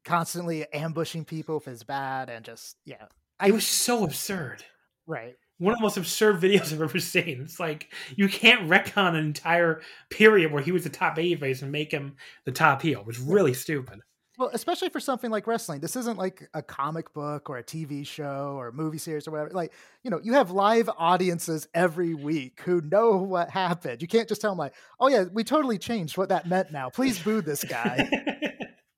[0.04, 3.06] constantly ambushing people if it's bad and just yeah.
[3.40, 4.64] I, it was so absurd.
[5.06, 5.36] Right.
[5.58, 7.40] One of the most absurd videos I've ever seen.
[7.42, 11.70] It's like you can't retcon an entire period where he was the top babyface and
[11.70, 13.00] make him the top heel.
[13.00, 14.00] It was really stupid.
[14.38, 15.80] Well, especially for something like wrestling.
[15.80, 19.30] This isn't like a comic book or a TV show or a movie series or
[19.30, 19.50] whatever.
[19.50, 19.72] Like,
[20.02, 24.00] you know, you have live audiences every week who know what happened.
[24.00, 26.88] You can't just tell them like, "Oh yeah, we totally changed what that meant now.
[26.88, 28.08] Please boo this guy."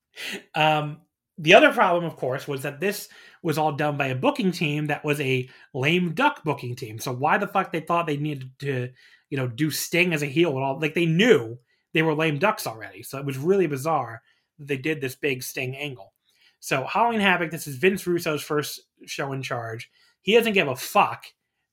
[0.55, 0.99] um
[1.39, 3.09] the other problem, of course, was that this
[3.43, 6.99] was all done by a booking team that was a lame duck booking team.
[6.99, 8.91] So why the fuck they thought they needed to,
[9.31, 11.59] you know, do Sting as a heel and all like they knew
[11.93, 13.03] they were lame ducks already.
[13.03, 14.23] So it was really bizarre
[14.59, 16.13] that they did this big Sting angle.
[16.61, 19.91] So Halloween Havoc, this is Vince Russo's first show in charge.
[20.23, 21.27] He doesn't give a fuck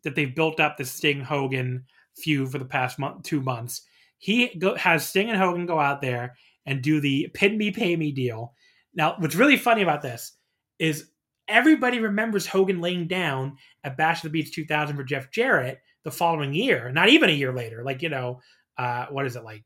[0.03, 1.85] that they've built up the Sting Hogan
[2.15, 3.83] feud for the past month, two months.
[4.17, 6.35] He go, has Sting and Hogan go out there
[6.65, 8.53] and do the pin me pay me deal.
[8.93, 10.33] Now, what's really funny about this
[10.79, 11.09] is
[11.47, 16.11] everybody remembers Hogan laying down at Bash of the Beach 2000 for Jeff Jarrett the
[16.11, 18.41] following year, not even a year later, like, you know,
[18.77, 19.63] uh, what is it, like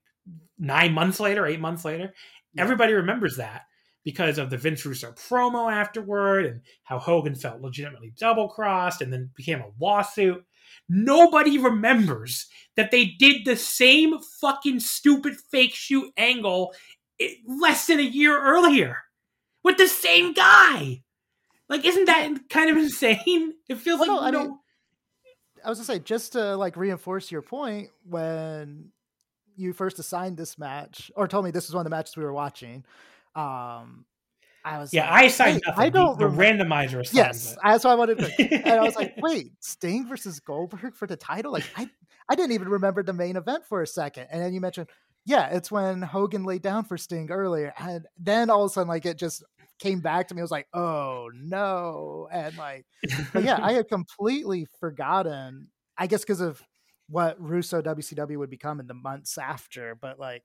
[0.58, 2.14] nine months later, eight months later.
[2.58, 3.62] Everybody remembers that
[4.04, 9.12] because of the Vince Russo promo afterward and how Hogan felt legitimately double crossed and
[9.12, 10.44] then became a lawsuit.
[10.88, 16.74] Nobody remembers that they did the same fucking stupid fake shoot angle
[17.48, 18.98] less than a year earlier
[19.66, 21.02] with the same guy.
[21.68, 23.56] Like, isn't that kind of insane?
[23.68, 24.60] It feels well, like no, I, mean,
[25.66, 28.92] I was gonna say just to like reinforce your point when
[29.58, 32.24] you first assigned this match or told me this was one of the matches we
[32.24, 32.86] were watching,
[33.36, 34.06] um,
[34.64, 37.60] I was yeah, like, I signed hey, I don't the, the randomizer assigned Yes, it.
[37.64, 38.54] that's what I wanted to.
[38.66, 41.52] and I was like, wait, Sting versus Goldberg for the title?
[41.52, 41.90] Like I,
[42.30, 44.28] I didn't even remember the main event for a second.
[44.32, 44.90] And then you mentioned,
[45.26, 48.88] yeah, it's when Hogan laid down for Sting earlier, and then all of a sudden,
[48.88, 49.44] like it just
[49.80, 50.42] came back to me.
[50.42, 52.86] I was like, oh no, and like,
[53.34, 55.70] but yeah, I had completely forgotten.
[55.98, 56.62] I guess because of
[57.08, 60.44] what Russo WCW would become in the months after, but like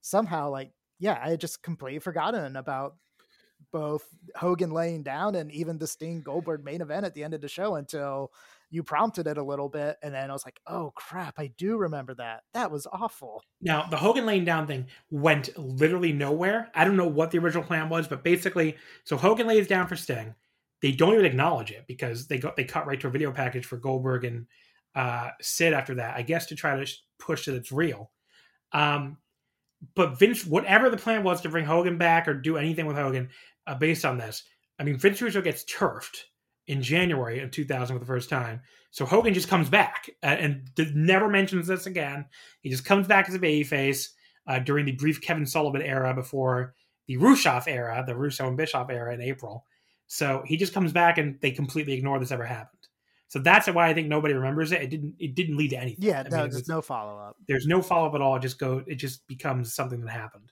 [0.00, 2.96] somehow like yeah, I had just completely forgotten about
[3.72, 7.40] both Hogan laying down and even the Sting Goldberg main event at the end of
[7.40, 8.32] the show until
[8.70, 11.76] you prompted it a little bit and then I was like, "Oh crap, I do
[11.76, 12.42] remember that.
[12.54, 16.70] That was awful." Now, the Hogan laying down thing went literally nowhere.
[16.74, 19.96] I don't know what the original plan was, but basically, so Hogan lays down for
[19.96, 20.34] Sting.
[20.80, 23.66] They don't even acknowledge it because they got they cut right to a video package
[23.66, 24.46] for Goldberg and
[24.94, 28.10] uh, Sid after that, I guess to try to push that it's real.
[28.72, 29.18] Um,
[29.94, 33.28] but Vince, whatever the plan was to bring Hogan back or do anything with Hogan
[33.66, 34.42] uh, based on this,
[34.78, 36.26] I mean, Vince Russo gets turfed
[36.68, 38.60] in January of 2000 for the first time.
[38.90, 42.26] So Hogan just comes back uh, and never mentions this again.
[42.60, 44.08] He just comes back as a babyface
[44.46, 46.74] uh, during the brief Kevin Sullivan era before
[47.06, 49.64] the Rushoff era, the Russo and Bischoff era in April.
[50.06, 52.74] So he just comes back and they completely ignore this ever happened.
[53.28, 54.80] So that's why I think nobody remembers it.
[54.80, 55.14] It didn't.
[55.18, 56.02] It didn't lead to anything.
[56.02, 57.36] Yeah, no, mean, there's no follow up.
[57.46, 58.36] There's no follow up at all.
[58.36, 58.82] It just go.
[58.86, 60.50] It just becomes something that happened.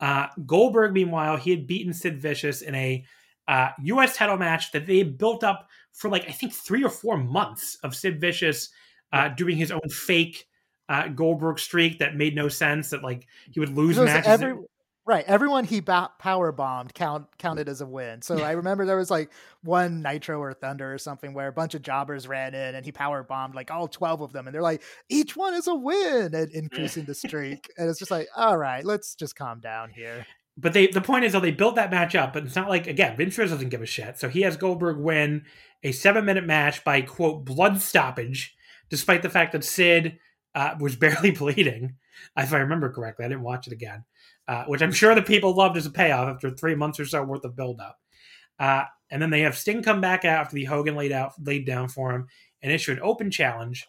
[0.00, 3.04] Uh, Goldberg, meanwhile, he had beaten Sid Vicious in a
[3.50, 4.16] uh, U.S.
[4.16, 7.96] title match that they built up for like I think three or four months of
[7.96, 8.70] Sid Vicious
[9.12, 10.46] uh, doing his own fake
[10.88, 12.90] uh, Goldberg streak that made no sense.
[12.90, 14.26] That like he would lose matches.
[14.28, 14.54] Every,
[15.06, 15.24] Right.
[15.26, 18.22] Everyone he ba- power bombed count counted as a win.
[18.22, 19.32] So I remember there was like
[19.64, 22.92] one Nitro or Thunder or something where a bunch of jobbers ran in and he
[22.92, 24.46] power bombed like all 12 of them.
[24.46, 27.68] And they're like, each one is a win and increasing the streak.
[27.76, 30.24] and it's just like, all right, let's just calm down here.
[30.60, 32.86] But they the point is though they built that match up, but it's not like
[32.86, 34.18] again, Vince doesn't give a shit.
[34.18, 35.44] So he has Goldberg win
[35.82, 38.54] a seven minute match by quote blood stoppage,
[38.88, 40.18] despite the fact that Sid
[40.54, 41.96] uh, was barely bleeding,
[42.36, 43.24] if I remember correctly.
[43.24, 44.04] I didn't watch it again
[44.50, 47.22] uh, which I'm sure the people loved as a payoff after three months or so
[47.22, 47.96] worth of buildup.
[48.58, 51.88] Uh, and then they have Sting come back after the Hogan laid out laid down
[51.88, 52.26] for him
[52.60, 53.86] and issue an open challenge.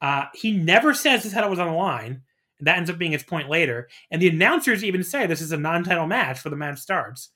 [0.00, 2.22] Uh, he never says his title was on the line,
[2.64, 3.88] that ends up being its point later.
[4.10, 7.30] And the announcers even say this is a non-title match for the match starts.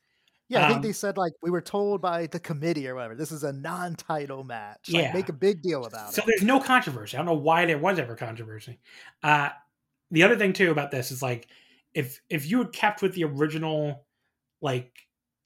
[0.49, 3.15] Yeah, I think um, they said like we were told by the committee or whatever.
[3.15, 4.89] This is a non-title match.
[4.91, 6.25] Like, yeah, make a big deal about so it.
[6.25, 7.17] So there's no controversy.
[7.17, 8.79] I don't know why there was ever controversy.
[9.23, 9.51] Uh,
[10.11, 11.49] the other thing too about this is like
[11.93, 14.07] if if you had kept with the original
[14.63, 14.91] like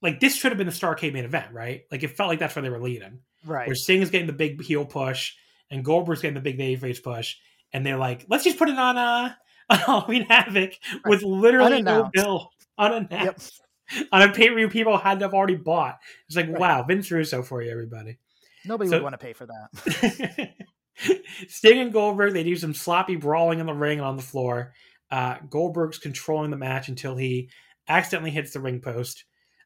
[0.02, 1.82] like this should have been the Starrcade main event, right?
[1.90, 3.18] Like it felt like that's where they were leading.
[3.44, 3.66] Right.
[3.66, 5.34] Where Sting is getting the big heel push
[5.70, 7.36] and Goldberg's getting the big babyface push,
[7.72, 9.34] and they're like, let's just put it on uh
[9.70, 11.00] on Halloween Havoc right.
[11.06, 13.60] with literally no bill unannounced.
[13.90, 14.08] Yep.
[14.12, 15.98] On a pay per view people had to have already bought.
[16.26, 16.58] It's like, right.
[16.58, 18.18] wow, Vince Russo for you, everybody.
[18.64, 20.50] Nobody so, would want to pay for that.
[21.48, 24.72] Sting and Goldberg, they do some sloppy brawling in the ring and on the floor.
[25.10, 27.50] Uh, Goldberg's controlling the match until he
[27.88, 29.24] accidentally hits the ring post.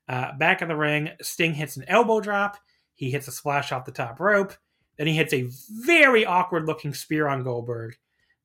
[0.08, 2.56] Uh, back in the ring, Sting hits an elbow drop.
[2.94, 4.54] He hits a splash off the top rope.
[4.96, 5.48] Then he hits a
[5.84, 7.96] very awkward looking spear on Goldberg.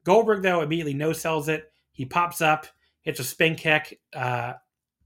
[0.04, 1.72] Goldberg, though, immediately no sells it.
[1.92, 2.66] He pops up,
[3.02, 4.54] hits a spin kick uh,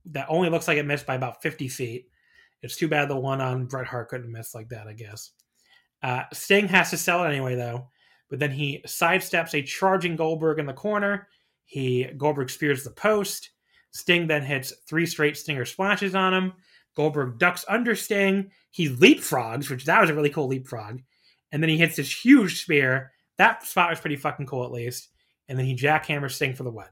[0.06, 2.08] that only looks like it missed by about 50 feet.
[2.62, 5.32] It's too bad the one on Bret Hart couldn't miss like that, I guess.
[6.02, 7.88] Uh, Sting has to sell it anyway, though.
[8.28, 11.28] But then he sidesteps a charging Goldberg in the corner.
[11.64, 13.50] He Goldberg spears the post.
[13.92, 16.52] Sting then hits three straight Stinger splashes on him.
[16.96, 18.50] Goldberg ducks under Sting.
[18.70, 21.00] He leapfrogs, which that was a really cool leapfrog.
[21.52, 23.12] And then he hits this huge spear.
[23.38, 25.08] That spot was pretty fucking cool, at least.
[25.48, 26.86] And then he jackhammers Sting for the win.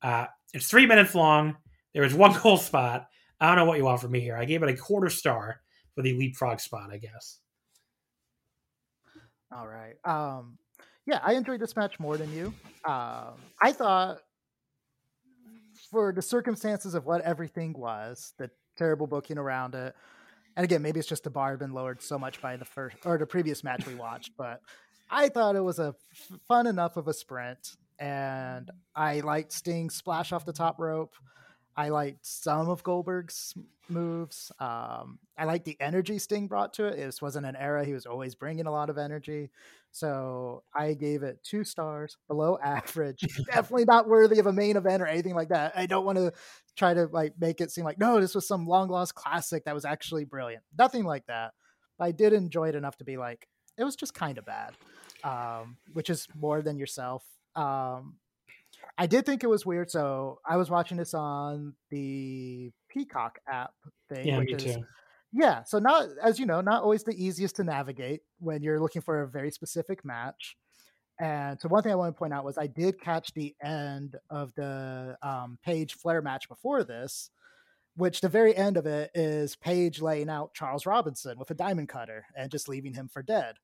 [0.00, 1.56] Uh, it's three minutes long.
[1.92, 3.08] There was one cool spot.
[3.40, 4.36] I don't know what you want from me here.
[4.36, 5.60] I gave it a quarter star
[5.94, 7.38] for the leapfrog spot, I guess.
[9.54, 9.94] All right.
[10.04, 10.58] Um,
[11.06, 12.54] yeah, I enjoyed this match more than you.
[12.84, 14.18] Um, I thought,
[15.90, 19.94] for the circumstances of what everything was, the terrible booking around it,
[20.56, 22.96] and again, maybe it's just the bar had been lowered so much by the first
[23.04, 24.60] or the previous match we watched, but
[25.12, 29.94] I thought it was a f- fun enough of a sprint, and I liked Sting's
[29.94, 31.14] splash off the top rope.
[31.76, 33.54] I liked some of Goldberg's
[33.88, 34.50] moves.
[34.58, 36.96] Um, I liked the energy Sting brought to it.
[36.96, 39.50] This wasn't an era he was always bringing a lot of energy.
[39.90, 43.20] So I gave it two stars, below average.
[43.46, 45.72] Definitely not worthy of a main event or anything like that.
[45.76, 46.32] I don't want to
[46.74, 49.74] try to like make it seem like no, this was some long lost classic that
[49.74, 50.62] was actually brilliant.
[50.78, 51.52] Nothing like that.
[51.98, 54.72] But I did enjoy it enough to be like, it was just kind of bad,
[55.24, 57.24] um, which is more than yourself.
[57.56, 58.16] Um,
[58.98, 59.90] I did think it was weird.
[59.90, 63.72] So I was watching this on the Peacock app
[64.08, 64.26] thing.
[64.26, 64.84] Yeah, which me is- too.
[65.34, 69.00] Yeah, so not as you know, not always the easiest to navigate when you're looking
[69.00, 70.56] for a very specific match.
[71.18, 74.16] And so one thing I want to point out was I did catch the end
[74.28, 77.30] of the um, Page Flair match before this,
[77.96, 81.88] which the very end of it is Page laying out Charles Robinson with a diamond
[81.88, 83.54] cutter and just leaving him for dead.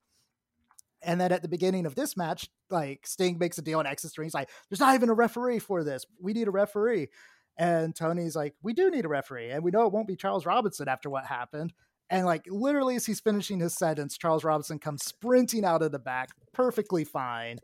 [1.01, 4.17] And then at the beginning of this match, like Sting makes a deal on exit
[4.17, 4.25] ring.
[4.25, 6.05] He's like, "There's not even a referee for this.
[6.19, 7.09] We need a referee."
[7.57, 10.45] And Tony's like, "We do need a referee, and we know it won't be Charles
[10.45, 11.73] Robinson after what happened."
[12.09, 15.99] And like literally, as he's finishing his sentence, Charles Robinson comes sprinting out of the
[15.99, 17.59] back, perfectly fine,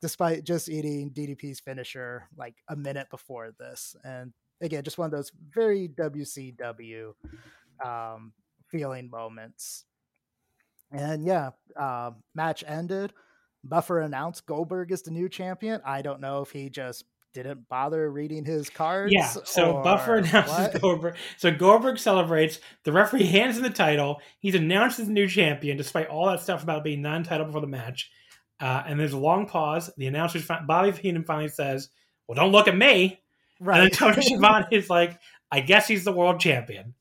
[0.00, 3.94] despite just eating DDP's finisher like a minute before this.
[4.02, 7.12] And again, just one of those very WCW
[7.84, 8.32] um,
[8.68, 9.84] feeling moments.
[10.92, 13.12] And yeah, uh, match ended.
[13.64, 15.80] Buffer announced Goldberg is the new champion.
[15.84, 19.12] I don't know if he just didn't bother reading his cards.
[19.12, 20.80] Yeah, so Buffer announces what.
[20.80, 21.16] Goldberg.
[21.38, 22.60] So Goldberg celebrates.
[22.84, 24.20] The referee hands him the title.
[24.40, 27.66] He's announced as the new champion, despite all that stuff about being non-title before the
[27.66, 28.10] match.
[28.60, 29.90] Uh, and there's a long pause.
[29.96, 31.88] The announcer, Bobby Heenan, finally says,
[32.26, 33.20] "Well, don't look at me."
[33.60, 33.80] Right.
[33.80, 33.96] And then.
[33.96, 35.18] Tony Schiavone is like,
[35.50, 36.94] "I guess he's the world champion."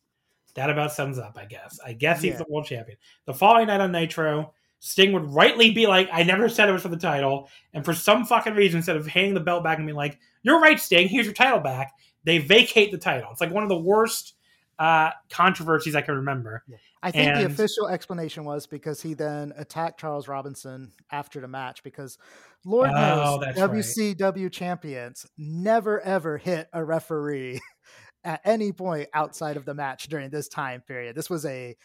[0.55, 1.79] That about sums up, I guess.
[1.85, 2.37] I guess he's Yeah.
[2.39, 2.97] the world champion.
[3.25, 6.81] The following night on Nitro, Sting would rightly be like, I never said it was
[6.81, 7.49] for the title.
[7.73, 10.59] And for some fucking reason, instead of handing the belt back and being like, You're
[10.59, 11.91] right, Sting, here's your title back,
[12.23, 13.29] they vacate the title.
[13.31, 14.33] It's like one of the worst
[14.79, 16.63] uh, controversies I can remember.
[17.03, 21.83] I think the official explanation was because he then attacked Charles Robinson after the match
[21.83, 22.17] because
[22.65, 23.69] Lord Oh, knows that's right.
[23.71, 27.59] WCW champions never ever hit a referee
[28.23, 31.15] at any point outside of the match during this time period.
[31.15, 31.75] This was a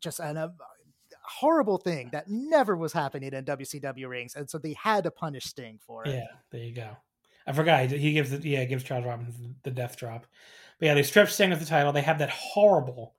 [0.00, 0.52] just an, a
[1.22, 5.46] horrible thing that never was happening in WCW rings, and so they had to punish
[5.46, 6.10] Sting for it.
[6.10, 6.96] Yeah, there you go.
[7.46, 10.26] I forgot he gives the, yeah he gives Charles Robinson the death drop.
[10.78, 11.92] But yeah, they strip Sting of the title.
[11.92, 13.14] They have that horrible,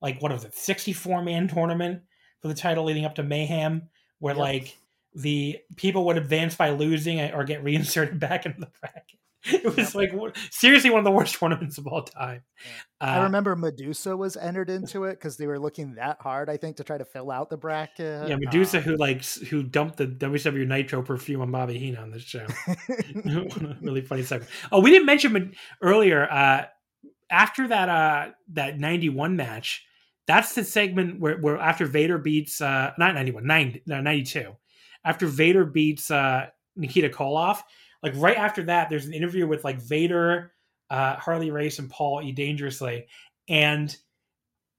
[0.00, 2.02] like what was it, sixty four man tournament
[2.40, 4.40] for the title leading up to Mayhem, where Yep.
[4.40, 4.78] like
[5.14, 9.18] the people would advance by losing eh, or get reinserted back into the bracket.
[9.52, 10.12] It was like
[10.50, 12.42] seriously one of the worst tournaments of all time.
[13.00, 16.56] I Uh, remember Medusa was entered into it because they were looking that hard, I
[16.56, 18.28] think, to try to fill out the bracket.
[18.28, 22.22] yeah, Medusa, who like who dumped the WCW Nitro perfume on Bobby Heenan on this
[22.22, 22.46] show.
[23.80, 24.50] really funny segment.
[24.70, 26.30] Oh, we didn't mention earlier.
[26.30, 26.66] Uh,
[27.30, 29.84] after that, uh, that ninety one match,
[30.26, 34.52] that's the segment where, where after Vader beats uh, not 91, 90, no, 92.
[35.04, 36.46] After Vader beats uh,
[36.76, 37.62] Nikita Koloff,
[38.02, 40.52] like right after that, there's an interview with like Vader,
[40.90, 42.32] uh, Harley Race, and Paul E.
[42.32, 43.06] Dangerously,
[43.48, 43.94] and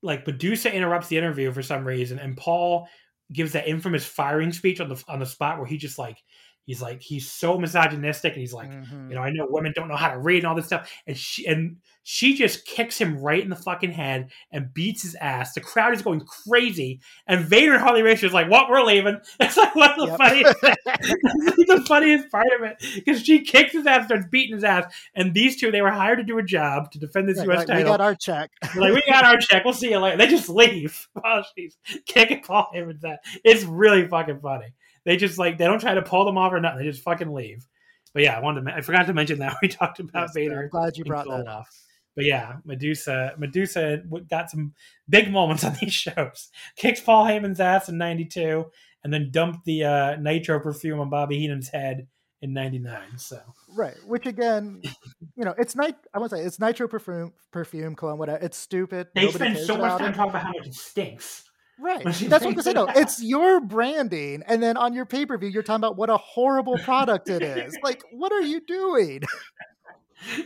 [0.01, 2.87] like Medusa interrupts the interview for some reason, and Paul
[3.31, 6.17] gives that infamous firing speech on the on the spot where he just like
[6.65, 9.09] He's like he's so misogynistic, and he's like, Mhm.
[9.09, 11.17] you know, I know women don't know how to read and all this stuff, and
[11.17, 15.53] she and she just kicks him right in the fucking head and beats his ass.
[15.53, 18.69] The crowd is going crazy, and Vader and Harley Race is like, "What?
[18.69, 20.17] We're leaving." It's like what the Yep.
[20.17, 20.61] funniest,
[21.67, 24.85] the funniest part of it because she kicks his ass, starts beating his ass,
[25.15, 27.67] and these two they were hired to do a job to defend this Right, U.S.
[27.67, 28.51] like, we got our check.
[28.75, 29.65] Like, we got our check.
[29.65, 30.17] We'll see you later.
[30.17, 33.17] They just leave while she's kicking Paul Heyman's ass.
[33.43, 34.67] It's really fucking funny.
[35.05, 36.79] They just like they don't try to pull them off or nothing.
[36.79, 37.65] They just fucking leave.
[38.13, 38.75] But yeah, I wanted to.
[38.75, 40.63] I forgot to mention that we talked about Yes, Vader.
[40.63, 41.59] I'm glad you brought that up.
[41.61, 41.69] off.
[42.15, 44.73] But yeah, Medusa, Medusa got some
[45.09, 46.49] big moments on these shows.
[46.75, 48.65] Kicks Paul Heyman's ass in '92,
[49.03, 52.07] and then dumped the uh, nitro perfume on Bobby Heenan's head
[52.43, 53.17] in '99.
[53.17, 53.39] So
[53.75, 53.95] Right.
[54.05, 54.81] Which again,
[55.35, 55.95] you know, it's night.
[56.13, 58.45] I want to say it's nitro perfume, perfume, cologne, whatever.
[58.45, 59.07] It's stupid.
[59.15, 60.15] they Nobody spend so much time it.
[60.15, 61.49] talking about how much it stinks.
[61.83, 62.01] Right.
[62.05, 62.85] That's what I'm saying.
[62.95, 66.15] It's your branding, and then on your pay per view, you're talking about what a
[66.15, 67.77] horrible product it is.
[67.83, 69.21] Like, what are you doing?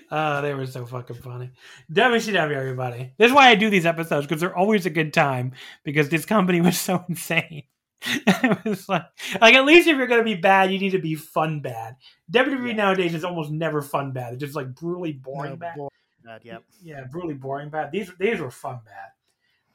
[0.09, 1.51] Oh, they were so fucking funny.
[1.93, 3.13] WCW, everybody.
[3.19, 5.51] This is why I do these episodes because they're always a good time
[5.83, 7.63] because this company was so insane.
[8.03, 9.05] it was like,
[9.39, 11.97] like at least if you're gonna be bad, you need to be fun bad.
[12.31, 12.73] WWE Yeah.
[12.73, 14.33] nowadays is almost never fun bad.
[14.33, 15.75] It's just like brutally boring No, bad.
[15.75, 15.87] boy,
[16.23, 16.63] bad, Yep.
[16.81, 17.91] Yeah, brutally boring bad.
[17.91, 19.09] These these were fun bad.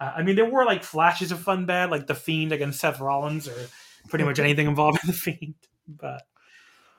[0.02, 2.98] Uh, I mean, there were like flashes of fun bad, like the Fiend against Seth
[2.98, 3.68] Rollins, or
[4.08, 5.54] pretty much anything involving the Fiend.
[5.86, 6.22] But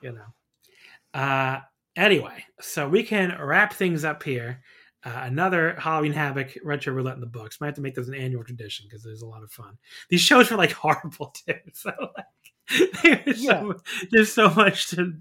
[0.00, 1.60] you know, uh,
[1.96, 4.62] anyway, so we can wrap things up here.
[5.04, 7.60] Uh, another Halloween Havoc retro roulette in the books.
[7.60, 9.76] Might have to make this an annual tradition because there's a lot of fun.
[10.08, 11.56] These shows were like horrible too.
[11.74, 12.24] So like,
[13.02, 13.74] there's, so,
[14.10, 15.12] there's so much to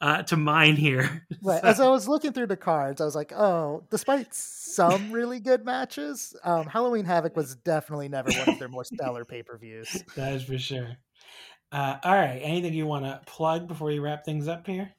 [0.00, 1.26] uh, to mine here.
[1.42, 1.60] Right.
[1.60, 5.40] So- As I was looking through the cards, I was like, oh, despite some really
[5.40, 9.56] good matches, um, Halloween Havoc was definitely never one of their more stellar pay per
[9.58, 10.02] views.
[10.16, 10.96] That is for sure.
[11.72, 12.38] Uh, all right.
[12.42, 14.92] Anything you want to plug before you wrap things up here?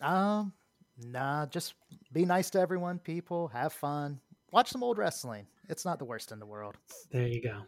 [0.00, 0.52] Um,
[0.98, 1.74] nah, just
[2.12, 4.20] be nice to everyone, people, have fun,
[4.52, 5.46] watch some old wrestling.
[5.68, 6.76] It's not the worst in the world.
[7.10, 7.62] There you go.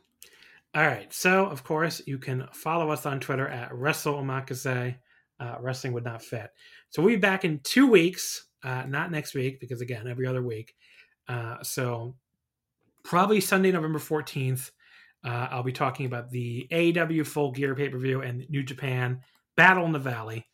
[0.75, 1.13] All right.
[1.13, 4.97] So, of course, you can follow us on Twitter at WrestleOmakase.
[5.41, 6.51] Uh, wrestling would not fit.
[6.91, 8.47] So we'll be back in two weeks.
[8.63, 10.75] Uh, not next week because again, every other week.
[11.29, 12.17] Uh, so
[13.05, 14.73] probably Sunday, November fourteenth.
[15.25, 19.21] Uh, I'll be talking about the AEW Full Gear pay per view and New Japan
[19.57, 20.47] Battle in the Valley,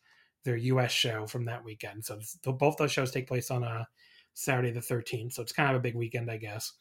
[0.43, 0.91] their U.S.
[0.91, 2.05] show from that weekend.
[2.05, 2.19] So
[2.53, 3.87] both those shows take place on a
[4.33, 5.33] Saturday the thirteenth.
[5.33, 6.73] So it's kind of a big weekend, I guess.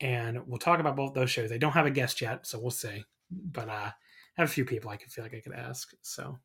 [0.00, 1.52] And we'll talk about both those shows.
[1.52, 3.04] I don't have a guest yet, so we'll see.
[3.30, 3.92] But uh, I
[4.36, 5.92] have a few people I can feel like I could ask.
[6.02, 6.38] So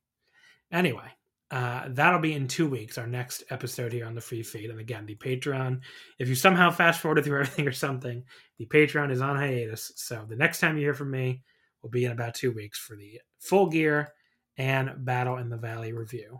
[0.71, 1.11] anyway,
[1.51, 4.69] uh, that'll be in two weeks, our next episode here on the free feed.
[4.69, 5.81] And again, the Patreon,
[6.17, 8.23] if you somehow fast forwarded through everything or something,
[8.57, 9.91] the Patreon is on hiatus.
[9.97, 11.43] So the next time you hear from me
[11.83, 14.13] will be in about two weeks for the full gear
[14.57, 16.39] and Battle in the Valley review.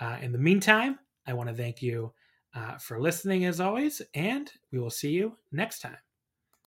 [0.00, 2.12] Uh, in the meantime, I want to thank you
[2.54, 6.05] uh, for listening as always, and we will see you next time.